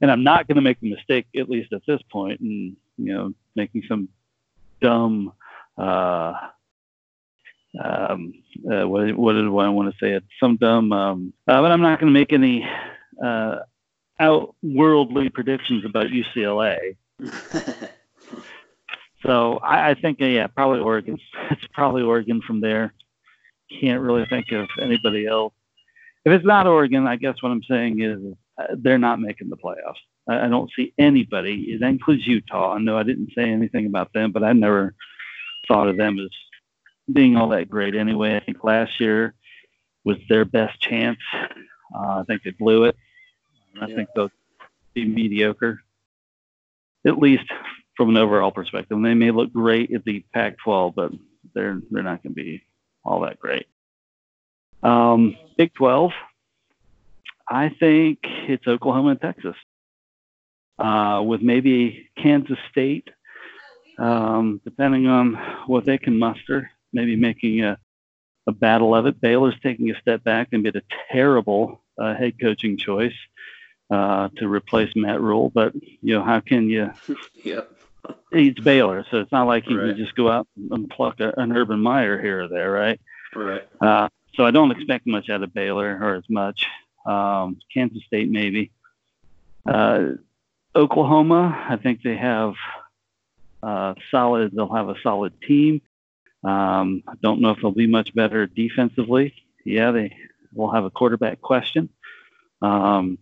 [0.00, 3.14] and I'm not going to make the mistake, at least at this point, and you
[3.14, 4.08] know, making some
[4.80, 5.32] dumb.
[5.76, 6.34] Uh,
[7.82, 8.32] um,
[8.70, 10.12] uh, what, what did I want to say?
[10.12, 12.66] It's some dumb, um, uh, but I'm not going to make any
[13.22, 13.56] uh,
[14.18, 16.96] outworldly predictions about UCLA.
[19.22, 21.18] so I, I think, uh, yeah, probably Oregon.
[21.50, 22.92] It's probably Oregon from there.
[23.80, 25.54] Can't really think of anybody else.
[26.24, 28.20] If it's not Oregon, I guess what I'm saying is
[28.58, 30.02] uh, they're not making the playoffs.
[30.28, 31.78] I, I don't see anybody.
[31.78, 32.74] That includes Utah.
[32.74, 34.94] I know I didn't say anything about them, but I never
[35.66, 36.30] thought of them as
[37.12, 38.36] being all that great anyway.
[38.36, 39.34] I think last year
[40.04, 41.18] was their best chance.
[41.94, 42.96] Uh, I think they blew it.
[43.80, 43.96] I yeah.
[43.96, 44.30] think they'll
[44.94, 45.82] be mediocre,
[47.06, 47.44] at least
[47.96, 48.96] from an overall perspective.
[48.96, 51.12] And they may look great at the Pac-12, but
[51.54, 52.62] they're they're not going to be
[53.04, 53.66] all that great.
[54.82, 56.12] Um, Big 12,
[57.48, 59.56] I think it's Oklahoma and Texas,
[60.78, 63.08] uh, with maybe Kansas State,
[63.98, 65.34] um, depending on
[65.66, 67.78] what they can muster, maybe making a,
[68.46, 69.20] a battle of it.
[69.20, 73.14] Baylor's taking a step back and made a terrible uh, head coaching choice
[73.90, 75.50] uh, to replace Matt Rhule.
[75.50, 76.92] But you know, how can you?
[77.44, 77.70] yep.
[78.32, 79.88] He's Baylor, so it's not like he right.
[79.88, 83.00] can just go out and pluck a, an Urban Meyer here or there, right?
[83.34, 83.68] Right.
[83.80, 86.66] Uh, so I don't expect much out of Baylor or as much.
[87.04, 88.70] Um, Kansas State maybe.
[89.66, 90.12] Uh,
[90.74, 92.54] Oklahoma, I think they have
[93.62, 94.52] uh, solid.
[94.54, 95.82] They'll have a solid team.
[96.44, 99.34] Um, I don't know if they'll be much better defensively.
[99.64, 100.16] Yeah, they
[100.54, 101.88] will have a quarterback question.
[102.62, 103.18] Um,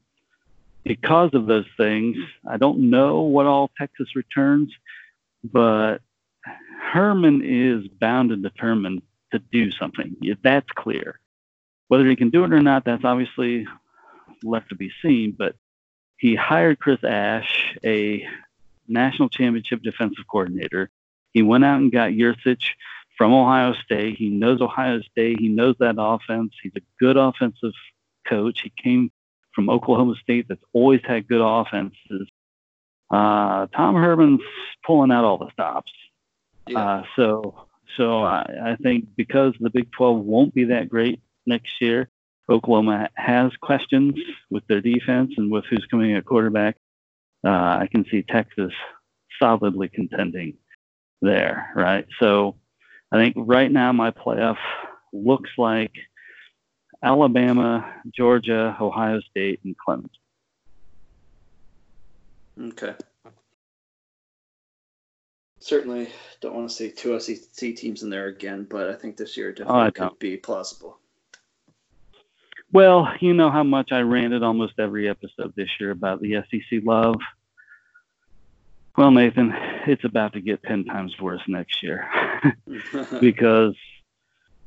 [0.84, 2.16] because of those things,
[2.46, 4.72] I don't know what all Texas returns,
[5.42, 5.98] but
[6.80, 9.02] Herman is bound and determined
[9.32, 10.16] to do something.
[10.22, 11.18] If that's clear.
[11.88, 13.66] Whether he can do it or not, that's obviously
[14.42, 15.34] left to be seen.
[15.36, 15.56] But
[16.16, 18.26] he hired Chris Ash, a
[18.88, 20.90] national championship defensive coordinator.
[21.32, 22.70] He went out and got Yurcich
[23.16, 24.16] from Ohio State.
[24.16, 25.40] He knows Ohio State.
[25.40, 26.52] He knows that offense.
[26.62, 27.72] He's a good offensive
[28.28, 28.60] coach.
[28.62, 29.10] He came
[29.54, 32.28] from Oklahoma State that's always had good offenses.
[33.10, 34.42] Uh, Tom Herman's
[34.84, 35.92] pulling out all the stops.
[36.66, 36.78] Yeah.
[36.78, 37.66] Uh, so,
[37.96, 42.08] so I, I think because the Big 12 won't be that great next year,
[42.50, 44.14] Oklahoma has questions
[44.50, 46.76] with their defense and with who's coming at quarterback.
[47.44, 48.72] Uh, I can see Texas
[49.40, 50.54] solidly contending
[51.22, 52.06] there, right?
[52.20, 52.56] So
[53.12, 54.58] I think right now my playoff
[55.12, 55.92] looks like
[57.02, 60.10] Alabama, Georgia, Ohio State, and Clemson.
[62.60, 62.94] Okay.
[65.60, 66.08] Certainly
[66.40, 69.48] don't want to see two SEC teams in there again, but I think this year
[69.48, 70.98] oh, definitely oh, could be plausible.
[72.72, 76.80] Well, you know how much I ranted almost every episode this year about the SEC
[76.84, 77.16] love.
[78.96, 79.52] Well, Nathan,
[79.86, 82.08] it's about to get ten times worse next year
[83.20, 83.74] because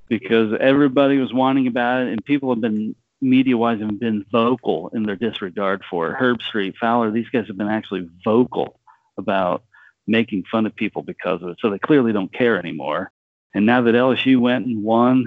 [0.08, 5.04] because everybody was whining about it, and people have been media-wise have been vocal in
[5.04, 6.18] their disregard for it.
[6.18, 8.80] Herbstreit, Fowler, these guys have been actually vocal
[9.18, 9.64] about
[10.08, 11.58] making fun of people because of it.
[11.60, 13.12] So they clearly don't care anymore.
[13.54, 15.26] And now that LSU went and won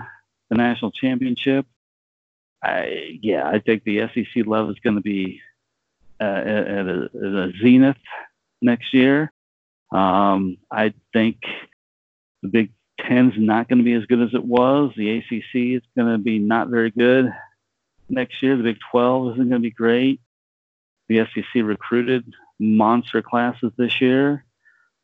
[0.49, 1.67] the national championship,
[2.63, 5.41] I yeah, I think the SEC love is going to be
[6.21, 7.97] uh, at, a, at a zenith
[8.63, 9.33] next year.
[9.91, 11.39] Um, I think
[12.43, 12.71] the Big
[13.01, 14.93] Ten's not going to be as good as it was.
[14.97, 17.33] The ACC is going to be not very good
[18.09, 18.57] next year.
[18.57, 20.21] The Big 12 isn't going to be great.
[21.09, 24.45] The SEC recruited monster classes this year.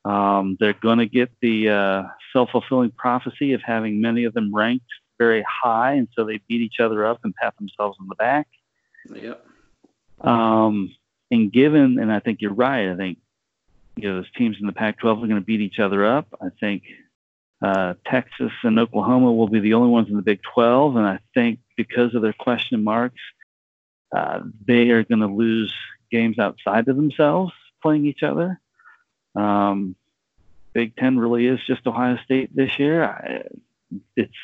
[0.04, 2.02] Um, they're going to get the uh,
[2.32, 4.86] self-fulfilling prophecy of having many of them ranked
[5.18, 8.46] very high, and so they beat each other up and pat themselves on the back.
[9.12, 9.44] Yep.
[10.20, 10.94] Um,
[11.30, 12.88] and given, and I think you're right.
[12.88, 13.18] I think
[14.00, 16.26] you know those teams in the Pac-12 are going to beat each other up.
[16.40, 16.84] I think
[17.62, 21.18] uh, Texas and Oklahoma will be the only ones in the Big 12, and I
[21.34, 23.20] think because of their question marks,
[24.14, 25.74] uh, they are going to lose
[26.10, 27.52] games outside of themselves
[27.82, 28.60] playing each other.
[29.34, 29.96] Um,
[30.72, 33.04] Big Ten really is just Ohio State this year.
[33.04, 33.42] I,
[34.16, 34.34] it's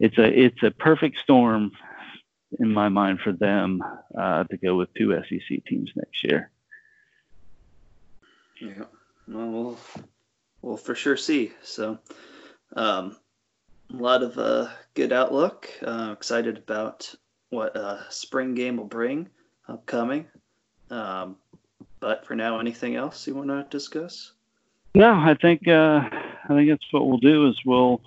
[0.00, 1.72] it's a it's a perfect storm
[2.58, 3.82] in my mind for them
[4.18, 6.50] uh, to go with two SEC teams next year.
[8.64, 8.84] Yeah,
[9.28, 9.78] well, we'll
[10.62, 11.52] we'll for sure see.
[11.62, 11.98] So,
[12.74, 13.14] um,
[13.92, 15.68] a lot of uh, good outlook.
[15.82, 17.14] Uh, excited about
[17.50, 19.28] what uh, spring game will bring
[19.68, 20.26] upcoming.
[20.88, 21.36] Um,
[22.00, 24.32] but for now, anything else you want to discuss?
[24.94, 27.48] No, I think uh, I think that's what we'll do.
[27.48, 28.00] Is we'll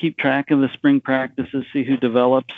[0.00, 2.54] keep track of the spring practices, see who develops,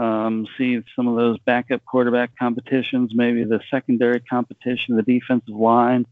[0.00, 6.06] um, see some of those backup quarterback competitions, maybe the secondary competition, the defensive line,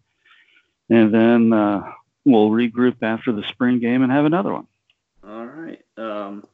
[0.90, 1.90] and then uh,
[2.24, 4.66] we'll regroup after the spring game and have another one.
[5.26, 5.82] All right.
[5.96, 6.46] Um,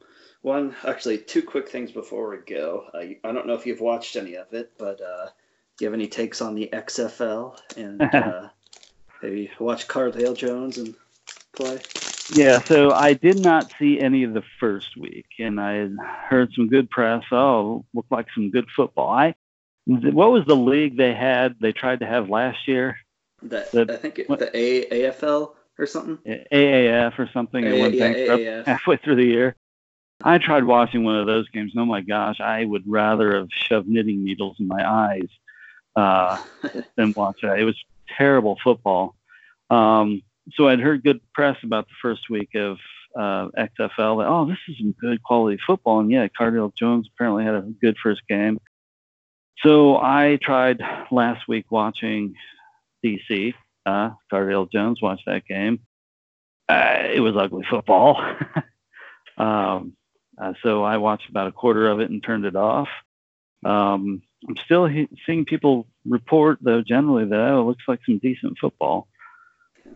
[0.43, 2.85] one, actually, two quick things before we go.
[2.95, 5.27] Uh, I don't know if you've watched any of it, but uh,
[5.77, 8.49] do you have any takes on the XFL and uh,
[9.23, 10.95] have you watched Cardale Jones and
[11.53, 11.81] play?
[12.31, 15.89] Yeah, so I did not see any of the first week, and I
[16.29, 17.25] heard some good press.
[17.31, 19.11] Oh, looked like some good football.
[19.11, 19.35] I
[19.87, 21.57] what was the league they had?
[21.61, 22.97] They tried to have last year.
[23.43, 26.19] The, the I think it, the A, AFL or something.
[26.51, 27.65] AAF or something.
[27.65, 28.65] A, it went yeah, bankrupt AAF.
[28.67, 29.57] halfway through the year.
[30.23, 33.49] I tried watching one of those games, and oh my gosh, I would rather have
[33.51, 35.29] shoved knitting needles in my eyes
[35.97, 36.43] uh,
[36.97, 37.59] than watch that.
[37.59, 37.77] It was
[38.17, 39.17] terrible football.
[39.69, 40.23] Um,
[40.53, 42.79] so I'd heard good press about the first week of
[43.17, 44.19] uh, XFL.
[44.19, 47.63] That, oh, this is some good quality football, and yeah, Cardale Jones apparently had a
[47.81, 48.61] good first game.
[49.65, 50.81] So I tried
[51.11, 52.35] last week watching
[53.05, 53.55] DC.
[53.87, 55.81] Uh, Cardale Jones watched that game.
[56.69, 58.21] Uh, it was ugly football.
[59.39, 59.95] um,
[60.37, 62.89] uh, so I watched about a quarter of it and turned it off.
[63.65, 68.19] Um, I'm still he- seeing people report, though, generally that oh, it looks like some
[68.19, 69.09] decent football.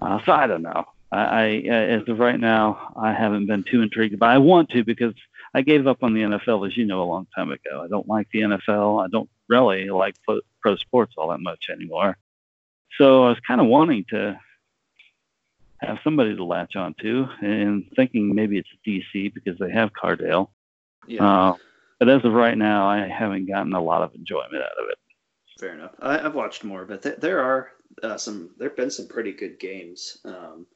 [0.01, 0.85] Uh, so I don't know.
[1.11, 4.85] I, I, as of right now, I haven't been too intrigued, but I want to
[4.85, 5.15] because
[5.55, 7.83] I gave up on the NFL, as you know, a long time ago.
[7.83, 9.05] I don't like the NFL.
[9.05, 12.19] I don't really like pro, pro sports all that much anymore.
[12.99, 14.39] So I was kind of wanting to
[15.79, 20.49] have somebody to latch on to and thinking maybe it's DC because they have Cardale.
[21.07, 21.55] Yeah, Uh,
[21.99, 24.99] but as of right now, I haven't gotten a lot of enjoyment out of it.
[25.59, 25.93] fair enough.
[26.01, 27.21] I, I've watched more of it.
[27.21, 28.51] There are uh, some.
[28.59, 30.19] There've been some pretty good games.
[30.25, 30.67] Um,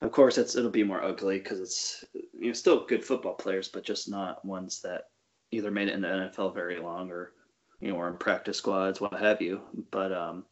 [0.00, 3.68] of course, it's it'll be more ugly because it's you know still good football players,
[3.68, 5.08] but just not ones that
[5.50, 7.32] either made it in the NFL very long or
[7.80, 9.60] you know or in practice squads, what have you.
[9.90, 10.44] But um,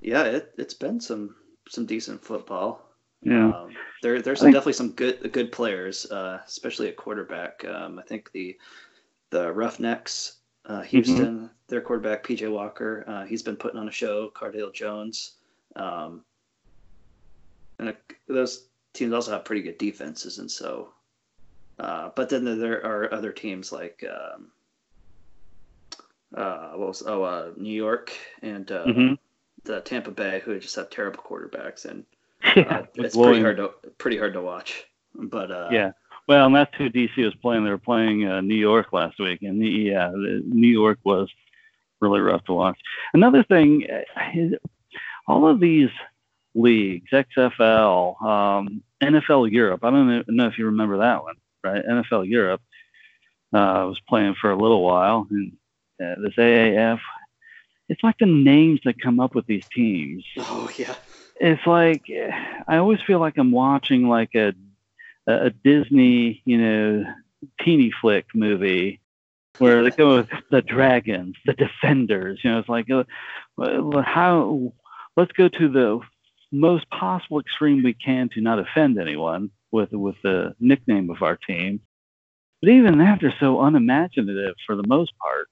[0.00, 1.34] yeah, it it's been some
[1.68, 2.84] some decent football.
[3.22, 3.50] Yeah.
[3.50, 3.70] Um,
[4.02, 7.64] there, there's definitely some good good players, uh, especially at quarterback.
[7.64, 8.56] Um, I think the
[9.30, 10.37] the Roughnecks,
[10.68, 14.30] uh, Houston, their quarterback PJ Walker, uh, he's been putting on a show.
[14.34, 15.32] Cardale Jones,
[15.76, 16.22] um,
[17.78, 17.92] and uh
[18.26, 20.92] those teams also have pretty good defenses, and so.
[21.78, 24.50] Uh, but then there are other teams like um,
[26.36, 28.12] uh, what was oh uh, New York
[28.42, 29.18] and uh, Mhm.
[29.64, 32.04] the Tampa Bay who just have terrible quarterbacks and
[32.56, 32.84] Yeah.
[32.94, 33.68] it's Well, pretty hard to
[33.98, 34.86] pretty hard to watch.
[35.14, 35.92] But uh, Yeah.
[36.28, 37.64] Well, and that's who DC was playing.
[37.64, 41.30] They were playing uh, New York last week, and yeah, the, New York was
[42.00, 42.78] really rough to watch.
[43.14, 43.86] Another thing,
[44.34, 44.52] is
[45.26, 45.88] all of these
[46.54, 49.82] leagues, XFL, um, NFL Europe.
[49.84, 51.82] I don't know- know if you remember that one, right?
[51.82, 52.60] NFL Europe
[53.54, 55.52] uh, was playing for a little while, and
[56.02, 57.00] uh, this AAF.
[57.88, 60.24] it's like the names that come up with these teams.
[60.36, 60.94] Oh yeah.
[61.40, 62.04] It's like
[62.66, 64.52] I always feel like I'm watching like a
[65.28, 67.04] a Disney, you know,
[67.60, 69.00] teeny flick movie
[69.58, 72.40] where they go with the dragons, the defenders.
[72.42, 74.72] You know, it's like uh, how
[75.16, 76.00] let's go to the
[76.50, 81.36] most possible extreme we can to not offend anyone with with the nickname of our
[81.36, 81.80] team.
[82.60, 85.48] But even that, they're so unimaginative for the most part.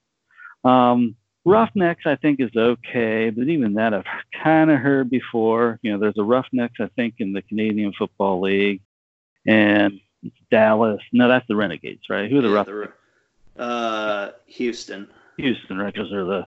[0.69, 4.03] Um, Roughnecks, I think, is okay, but even that I've
[4.43, 5.79] kind of heard before.
[5.81, 8.81] You know, there's a Roughnecks, I think, in the Canadian Football League,
[9.47, 9.99] and
[10.51, 11.01] Dallas.
[11.11, 12.29] No, that's the Renegades, right?
[12.29, 12.63] Who are the yeah,
[13.55, 15.07] the, uh, Houston.
[15.37, 15.93] Houston, right?
[15.93, 16.45] Because they're the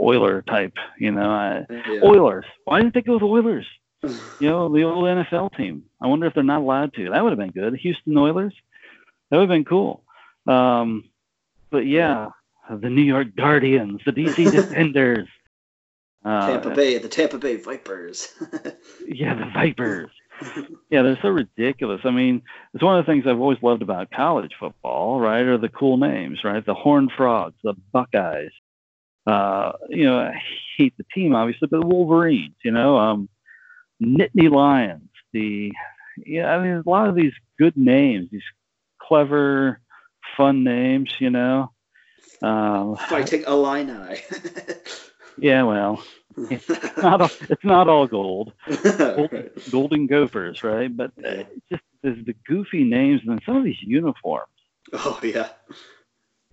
[0.00, 1.30] Oiler type, you know.
[1.30, 2.00] I, Yeah.
[2.02, 2.44] Oilers.
[2.64, 3.66] Why didn't they go with Oilers?
[4.40, 5.84] You know, the old NFL team.
[6.00, 7.08] I wonder if they're not allowed to.
[7.10, 7.74] That would have been good.
[7.76, 8.52] Houston Oilers.
[9.30, 10.02] That would have been cool.
[10.46, 11.04] Um,
[11.70, 12.28] but yeah,
[12.68, 15.28] the New York Guardians, the DC Defenders.
[16.24, 18.32] Uh, Tampa Bay, the Tampa Bay Vipers.
[19.06, 20.10] Yeah, the Vipers.
[20.90, 22.00] Yeah, they're so ridiculous.
[22.04, 22.42] I mean,
[22.72, 25.42] it's one of the things I've always loved about college football, right?
[25.42, 26.64] Are the cool names, right?
[26.64, 28.50] The Horned Frogs, the Buckeyes.
[29.26, 30.40] Uh, you know, I
[30.76, 32.54] hate the team obviously, but the Wolverines.
[32.62, 33.28] You know, um,
[34.02, 35.10] Nittany Lions.
[35.32, 35.72] The
[36.24, 38.42] yeah, I mean, a lot of these good names, these
[39.00, 39.80] clever,
[40.36, 41.10] fun names.
[41.18, 41.70] You know.
[42.42, 44.20] Um, Fighting Illini.
[45.38, 46.04] yeah, well,
[46.36, 46.68] it's
[47.02, 48.52] not all, it's not all gold.
[48.96, 50.94] golden, golden gophers, right?
[50.94, 51.42] But uh, Yeah.
[51.70, 54.48] just the, the goofy names and then some of these uniforms.
[54.92, 55.48] oh yeah.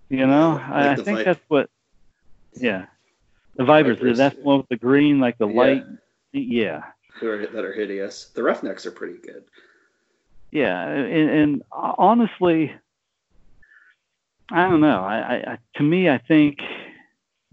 [0.09, 1.69] You know, I, I think Vi- that's what.
[2.53, 2.85] Yeah,
[3.55, 3.97] the Vipers.
[3.97, 5.85] Vipers, That's the one with the green, like the light.
[6.33, 6.83] Yeah,
[7.21, 8.25] that are hideous.
[8.35, 9.45] The Roughnecks are pretty good.
[10.51, 12.73] yeah, and, and honestly,
[14.51, 15.01] I don't know.
[15.03, 16.59] I, I to me, I think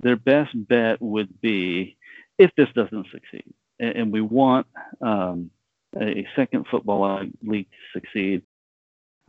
[0.00, 1.96] their best bet would be
[2.38, 4.66] if this doesn't succeed, and, and we want
[5.00, 5.50] um,
[6.00, 8.42] a second football league to succeed.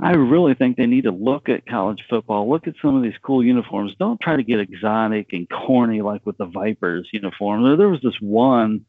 [0.02, 3.18] I really think they need to look at college football, look at some of these
[3.22, 3.94] cool uniforms.
[4.00, 7.64] Don't try to get exotic and corny like with the Vipers uniform.
[7.64, 8.86] There, there was this one,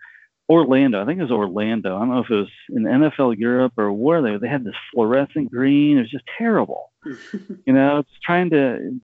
[0.48, 1.02] Orlando.
[1.02, 1.96] I think it was Orlando.
[1.96, 4.74] I don't know if it was in NFL Europe or where they they had this
[4.94, 5.98] fluorescent green.
[5.98, 6.92] It was just terrible.
[7.04, 9.00] you know, it's trying to,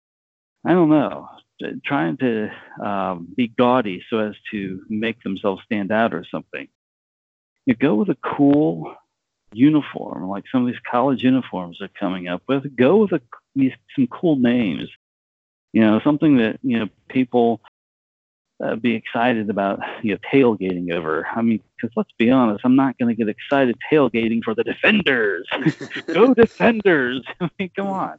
[0.65, 1.27] I don't know,
[1.83, 2.51] trying to
[2.83, 6.67] um, be gaudy so as to make themselves stand out or something.
[7.65, 8.95] You go with a cool
[9.53, 12.75] uniform, like some of these college uniforms are coming up with.
[12.75, 13.21] Go with a,
[13.55, 14.89] these some cool names.
[15.73, 17.61] You know, something that you know people
[18.63, 19.79] uh, be excited about.
[20.03, 21.27] You know, tailgating over.
[21.27, 24.63] I mean, because let's be honest, I'm not going to get excited tailgating for the
[24.63, 25.47] defenders.
[26.07, 27.23] go defenders!
[27.39, 28.17] I mean, come on.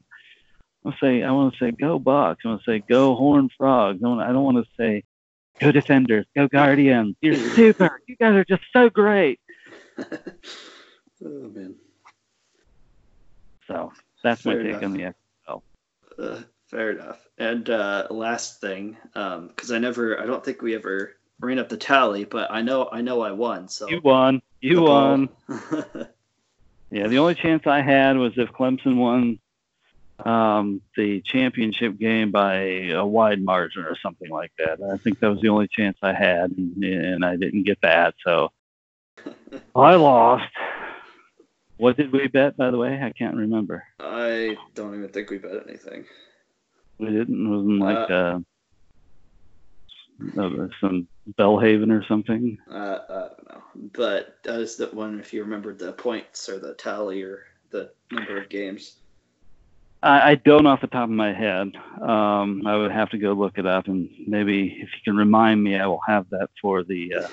[0.84, 2.42] I'll say I want to say go Bucks.
[2.44, 4.00] I want to say go Horn Frogs.
[4.02, 5.04] I, wanna, I don't want to say
[5.60, 7.16] go defenders, go Guardians.
[7.20, 8.00] You're super.
[8.06, 9.40] You guys are just so great.
[9.98, 10.08] oh
[11.22, 11.76] man.
[13.68, 13.92] So
[14.22, 15.14] that's my Fair take on the
[16.18, 17.20] Uh, fair enough.
[17.38, 21.76] And uh, last thing, because I never, I don't think we ever ran up the
[21.76, 23.68] tally, but I know, I know, I won.
[23.68, 24.42] So You won.
[24.60, 25.28] You won.
[26.92, 29.38] Yeah, the only chance I had was if Clemson won
[30.26, 32.54] um, the championship game by
[32.90, 34.78] a wide margin or something like that.
[34.82, 38.14] I think that was the only chance I had, and, and I didn't get that.
[38.24, 38.50] So
[39.74, 40.50] I lost.
[41.76, 43.00] What did we bet, by the way?
[43.02, 43.84] I can't remember.
[43.98, 46.04] I don't even think we bet anything.
[46.98, 47.46] We didn't.
[47.46, 48.38] It wasn't like uh,
[50.38, 52.58] uh, some Bellhaven or something.
[52.70, 53.62] Uh, I don't know,
[53.94, 55.18] but that was the one.
[55.18, 58.96] If you remembered the points or the tally or the number of games.
[60.02, 61.72] I, I don't off the top of my head.
[62.00, 65.62] Um, I would have to go look it up, and maybe if you can remind
[65.62, 67.28] me, I will have that for the uh,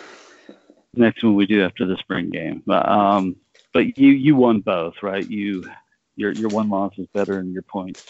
[0.94, 2.62] next one we do after the spring game.
[2.66, 3.36] But um,
[3.74, 5.28] but you you won both, right?
[5.28, 5.70] You
[6.16, 8.04] your your one loss is better, and your points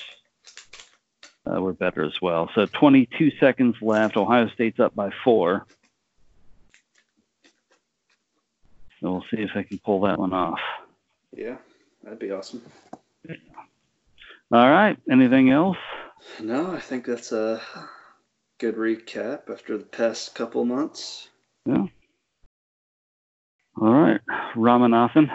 [1.49, 2.49] uh, were better as well.
[2.53, 4.17] So 22 seconds left.
[4.17, 5.65] Ohio State's up by four.
[8.99, 10.59] So we'll see if I can pull that one off.
[11.33, 11.55] Yeah,
[12.03, 12.61] that'd be awesome.
[14.51, 14.97] All right.
[15.09, 15.77] Anything else?
[16.41, 17.61] No, I think that's a
[18.59, 21.29] good recap after the past couple months.
[21.65, 21.85] Yeah.
[23.79, 24.21] All right.
[24.55, 25.29] Ramanathan.